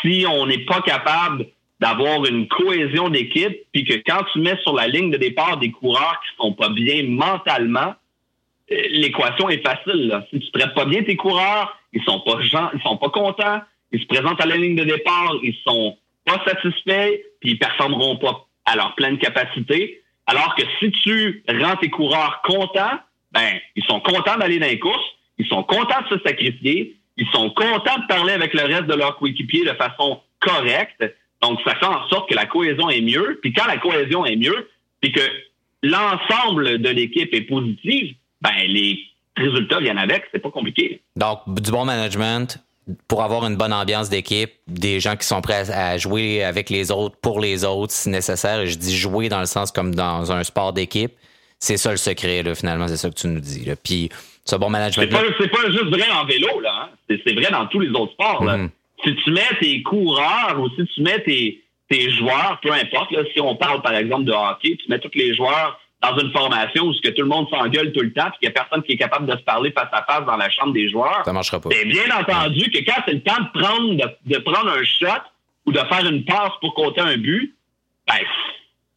Si 0.02 0.26
on 0.28 0.46
n'est 0.46 0.66
pas 0.66 0.82
capable 0.82 1.48
d'avoir 1.80 2.26
une 2.26 2.48
cohésion 2.48 3.10
d'équipe, 3.10 3.58
puis 3.74 3.84
que 3.84 3.96
quand 4.08 4.24
tu 4.32 4.40
mets 4.40 4.58
sur 4.64 4.74
la 4.74 4.88
ligne 4.88 5.12
de 5.12 5.18
départ 5.18 5.58
des 5.58 5.72
coureurs 5.72 6.22
qui 6.22 6.36
sont 6.38 6.54
pas 6.54 6.70
bien 6.70 7.04
mentalement, 7.04 7.94
euh, 8.72 8.82
l'équation 8.90 9.50
est 9.50 9.64
facile. 9.64 10.08
Là. 10.08 10.26
Si 10.32 10.40
tu 10.40 10.52
traites 10.52 10.74
pas 10.74 10.86
bien 10.86 11.04
tes 11.04 11.18
coureurs, 11.18 11.78
ils 11.94 12.04
sont 12.04 12.22
pas 12.22 12.42
gens, 12.42 12.70
ils 12.74 12.82
sont 12.82 12.98
pas 12.98 13.10
contents, 13.10 13.62
ils 13.92 14.02
se 14.02 14.08
présentent 14.08 14.42
à 14.42 14.46
la 14.46 14.56
ligne 14.56 14.76
de 14.76 14.86
départ, 14.86 15.36
ils 15.44 15.56
sont 15.66 15.98
pas 16.26 16.44
satisfaits, 16.46 17.12
puis 17.40 17.52
ils 17.52 17.60
performeront 17.60 18.18
pas 18.18 18.48
à 18.66 18.76
leur 18.76 18.96
pleine 18.96 19.18
capacité. 19.18 20.02
Alors 20.28 20.56
que 20.56 20.64
si 20.80 20.92
tu 20.92 21.44
rends 21.48 21.76
tes 21.78 21.90
coureurs 21.90 22.42
contents, 22.44 23.00
ben, 23.32 23.60
ils 23.76 23.84
sont 23.86 24.00
contents 24.00 24.38
d'aller 24.38 24.60
dans 24.60 24.68
les 24.68 24.80
courses, 24.80 25.06
ils 25.38 25.48
sont 25.48 25.64
contents 25.64 26.02
de 26.10 26.18
se 26.18 26.24
sacrifier, 26.24 26.96
ils 27.18 27.28
sont 27.28 27.50
contents 27.52 28.00
de 28.00 28.08
parler 28.08 28.34
avec 28.34 28.54
le 28.54 28.64
reste 28.64 28.86
de 28.86 28.96
leurs 28.96 29.18
coéquipiers 29.18 29.66
de 29.66 29.74
façon 29.74 30.22
correcte. 30.40 31.04
Donc, 31.42 31.60
ça 31.66 31.76
fait 31.76 31.86
en 31.86 32.08
sorte 32.10 32.30
que 32.30 32.36
la 32.36 32.46
cohésion 32.46 32.90
est 32.90 33.02
mieux. 33.02 33.40
Puis 33.42 33.54
quand 33.54 33.68
la 33.68 33.78
cohésion 33.78 34.26
est 34.26 34.36
mieux, 34.36 34.70
puis 35.02 35.12
que 35.12 35.22
l'ensemble 35.84 36.80
de 36.80 36.90
l'équipe 36.90 37.34
est 37.34 37.42
positive, 37.42 38.16
ben, 38.42 38.54
les 38.68 39.00
résultats 39.38 39.80
viennent 39.80 39.98
avec. 39.98 40.24
C'est 40.32 40.40
pas 40.40 40.52
compliqué. 40.52 41.02
Donc, 41.16 41.42
du 41.48 41.72
bon 41.72 41.86
management, 41.86 42.58
pour 43.08 43.24
avoir 43.24 43.46
une 43.46 43.56
bonne 43.56 43.74
ambiance 43.74 44.10
d'équipe, 44.10 44.52
des 44.68 45.00
gens 45.00 45.16
qui 45.16 45.26
sont 45.26 45.42
prêts 45.42 45.70
à 45.72 45.98
jouer 45.98 46.44
avec 46.44 46.70
les 46.70 46.92
autres, 46.92 47.16
pour 47.22 47.40
les 47.40 47.66
autres, 47.66 47.92
si 47.94 48.10
nécessaire. 48.10 48.62
Et 48.62 48.68
je 48.68 48.78
dis 48.78 48.96
jouer 48.96 49.30
dans 49.30 49.40
le 49.40 49.46
sens 49.46 49.72
comme 49.72 49.96
dans 49.96 50.32
un 50.32 50.44
sport 50.44 50.74
d'équipe. 50.74 51.12
C'est 51.60 51.78
ça 51.78 51.92
le 51.92 51.98
secret, 51.98 52.44
là, 52.44 52.54
finalement, 52.54 52.88
c'est 52.88 52.98
ça 52.98 53.10
que 53.10 53.16
tu 53.16 53.28
nous 53.28 53.40
dis. 53.40 53.66
Là. 53.66 53.76
Puis, 53.76 54.10
ce 54.44 54.56
bon 54.56 54.70
management. 54.70 55.10
C'est 55.40 55.50
pas, 55.50 55.62
pas 55.64 55.72
juste 55.72 55.86
vrai 55.86 56.10
en 56.12 56.26
vélo, 56.26 56.60
là. 56.60 56.90
Hein. 57.10 57.16
C'est 57.26 57.34
vrai 57.34 57.50
dans 57.52 57.66
tous 57.68 57.80
les 57.80 57.90
autres 57.90 58.14
sports. 58.14 58.44
Là. 58.44 58.58
Mm-hmm. 58.58 58.70
Si 59.04 59.16
tu 59.24 59.32
mets 59.32 59.60
tes 59.60 59.82
coureurs 59.84 60.60
ou 60.60 60.70
si 60.70 60.86
tu 60.94 61.02
mets 61.02 61.22
tes, 61.24 61.64
tes 61.90 62.12
joueurs, 62.12 62.60
peu 62.62 62.72
importe, 62.72 63.12
là, 63.12 63.24
si 63.34 63.42
on 63.42 63.56
parle 63.56 63.82
par 63.82 63.96
exemple 63.96 64.26
de 64.26 64.32
hockey, 64.32 64.78
tu 64.78 64.90
mets 64.90 65.00
tous 65.00 65.12
les 65.16 65.34
joueurs 65.34 65.80
dans 66.02 66.18
une 66.18 66.32
formation 66.32 66.86
où 66.86 66.94
que 67.04 67.10
tout 67.10 67.22
le 67.22 67.28
monde 67.28 67.48
s'engueule 67.50 67.92
tout 67.92 68.02
le 68.02 68.14
temps 68.14 68.30
puis 68.32 68.40
qu'il 68.40 68.50
n'y 68.50 68.56
a 68.56 68.64
personne 68.64 68.84
qui 68.84 68.94
est 68.94 68.98
capable 68.98 69.26
de 69.26 69.38
se 69.38 69.44
parler 69.44 69.72
face 69.72 69.90
à 69.92 70.04
face 70.04 70.26
dans 70.26 70.38
la 70.38 70.50
chambre 70.50 70.74
des 70.74 70.90
joueurs. 70.90 71.22
Ça 71.26 71.34
marchera 71.34 71.60
pas. 71.60 71.70
C'est 71.72 71.86
bien 71.86 72.06
entendu 72.16 72.70
que 72.70 72.80
quand 72.86 73.02
c'est 73.08 73.14
le 73.14 73.22
temps 73.22 73.42
de 73.42 73.60
prendre, 73.60 74.16
de, 74.26 74.38
prendre 74.40 74.70
un 74.70 74.84
shot 74.84 75.24
ou 75.66 75.72
de 75.72 75.80
faire 75.80 76.06
une 76.06 76.26
passe 76.26 76.52
pour 76.62 76.74
compter 76.76 77.02
un 77.02 77.18
but, 77.18 77.56
ben, 78.08 78.20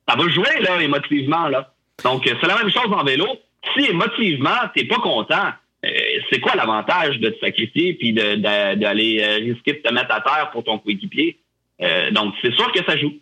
ça 0.08 0.16
va 0.16 0.28
jouer, 0.28 0.60
là, 0.60 0.80
émotivement, 0.82 1.48
là. 1.48 1.72
Donc, 2.04 2.22
c'est 2.24 2.46
la 2.46 2.56
même 2.56 2.70
chose 2.70 2.92
en 2.92 3.04
vélo. 3.04 3.26
Si 3.74 3.86
émotivement, 3.86 4.56
t'es 4.74 4.84
pas 4.84 4.98
content, 4.98 5.52
euh, 5.84 5.88
c'est 6.30 6.40
quoi 6.40 6.54
l'avantage 6.54 7.18
de 7.18 7.30
te 7.30 7.38
sacrifier 7.40 7.94
puis 7.94 8.12
d'aller 8.12 9.20
euh, 9.22 9.36
risquer 9.36 9.74
de 9.74 9.78
te 9.78 9.92
mettre 9.92 10.12
à 10.12 10.20
terre 10.20 10.50
pour 10.52 10.64
ton 10.64 10.78
coéquipier? 10.78 11.38
Euh, 11.80 12.10
donc, 12.10 12.34
c'est 12.42 12.54
sûr 12.54 12.70
que 12.72 12.84
ça 12.84 12.96
joue. 12.96 13.14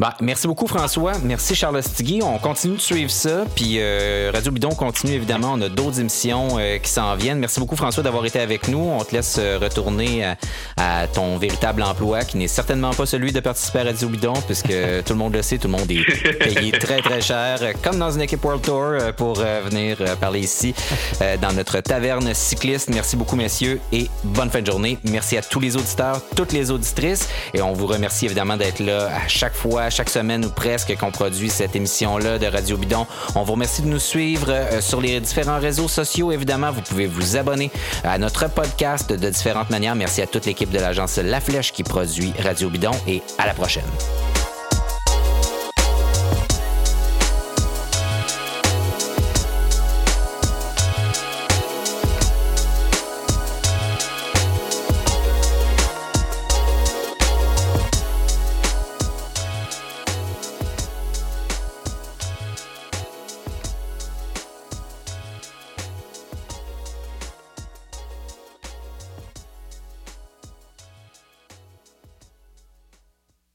Bah, 0.00 0.14
merci 0.22 0.46
beaucoup, 0.46 0.66
François. 0.66 1.12
Merci, 1.22 1.54
Charles 1.54 1.82
Stigui. 1.82 2.22
On 2.22 2.38
continue 2.38 2.76
de 2.76 2.80
suivre 2.80 3.10
ça. 3.10 3.44
Puis 3.54 3.74
euh, 3.76 4.30
Radio 4.32 4.50
Bidon 4.50 4.70
continue, 4.70 5.12
évidemment. 5.12 5.52
On 5.52 5.60
a 5.60 5.68
d'autres 5.68 6.00
émissions 6.00 6.56
euh, 6.58 6.78
qui 6.78 6.88
s'en 6.88 7.16
viennent. 7.16 7.38
Merci 7.38 7.60
beaucoup, 7.60 7.76
François, 7.76 8.02
d'avoir 8.02 8.24
été 8.24 8.40
avec 8.40 8.68
nous. 8.68 8.78
On 8.78 9.04
te 9.04 9.14
laisse 9.14 9.36
euh, 9.38 9.58
retourner 9.60 10.24
à, 10.78 11.06
ton 11.06 11.36
véritable 11.36 11.82
emploi, 11.82 12.24
qui 12.24 12.38
n'est 12.38 12.48
certainement 12.48 12.94
pas 12.94 13.04
celui 13.04 13.30
de 13.30 13.40
participer 13.40 13.80
à 13.80 13.84
Radio 13.84 14.08
Bidon, 14.08 14.32
puisque 14.46 14.68
tout 15.04 15.12
le 15.12 15.16
monde 15.16 15.34
le 15.34 15.42
sait, 15.42 15.58
tout 15.58 15.68
le 15.68 15.76
monde 15.76 15.90
est 15.90 16.38
payé 16.38 16.72
très, 16.72 17.02
très 17.02 17.20
cher, 17.20 17.58
comme 17.82 17.98
dans 17.98 18.10
une 18.10 18.22
équipe 18.22 18.42
World 18.42 18.62
Tour, 18.62 18.94
pour 19.18 19.34
venir 19.34 19.98
parler 20.18 20.40
ici 20.40 20.74
dans 21.42 21.52
notre 21.52 21.80
taverne 21.80 22.32
cycliste. 22.32 22.88
Merci 22.88 23.16
beaucoup, 23.16 23.36
messieurs, 23.36 23.78
et 23.92 24.08
bonne 24.24 24.48
fin 24.48 24.62
de 24.62 24.66
journée. 24.66 24.96
Merci 25.04 25.36
à 25.36 25.42
tous 25.42 25.60
les 25.60 25.76
auditeurs, 25.76 26.22
toutes 26.34 26.52
les 26.52 26.70
auditrices. 26.70 27.28
Et 27.52 27.60
on 27.60 27.74
vous 27.74 27.86
remercie, 27.86 28.24
évidemment, 28.24 28.56
d'être 28.56 28.80
là 28.80 29.10
à 29.14 29.28
chaque 29.28 29.54
fois 29.54 29.89
chaque 29.90 30.10
semaine 30.10 30.44
ou 30.44 30.50
presque 30.50 30.96
qu'on 30.96 31.10
produit 31.10 31.50
cette 31.50 31.76
émission-là 31.76 32.38
de 32.38 32.46
Radio 32.46 32.76
Bidon. 32.76 33.06
On 33.34 33.42
vous 33.42 33.52
remercie 33.52 33.82
de 33.82 33.88
nous 33.88 33.98
suivre 33.98 34.50
euh, 34.50 34.80
sur 34.80 35.00
les 35.00 35.20
différents 35.20 35.58
réseaux 35.58 35.88
sociaux. 35.88 36.32
Évidemment, 36.32 36.70
vous 36.70 36.82
pouvez 36.82 37.06
vous 37.06 37.36
abonner 37.36 37.70
à 38.04 38.18
notre 38.18 38.48
podcast 38.48 39.12
de 39.12 39.30
différentes 39.30 39.70
manières. 39.70 39.94
Merci 39.94 40.22
à 40.22 40.26
toute 40.26 40.46
l'équipe 40.46 40.70
de 40.70 40.78
l'agence 40.78 41.18
La 41.18 41.40
Flèche 41.40 41.72
qui 41.72 41.82
produit 41.82 42.32
Radio 42.42 42.70
Bidon 42.70 42.92
et 43.06 43.22
à 43.38 43.46
la 43.46 43.54
prochaine. 43.54 43.84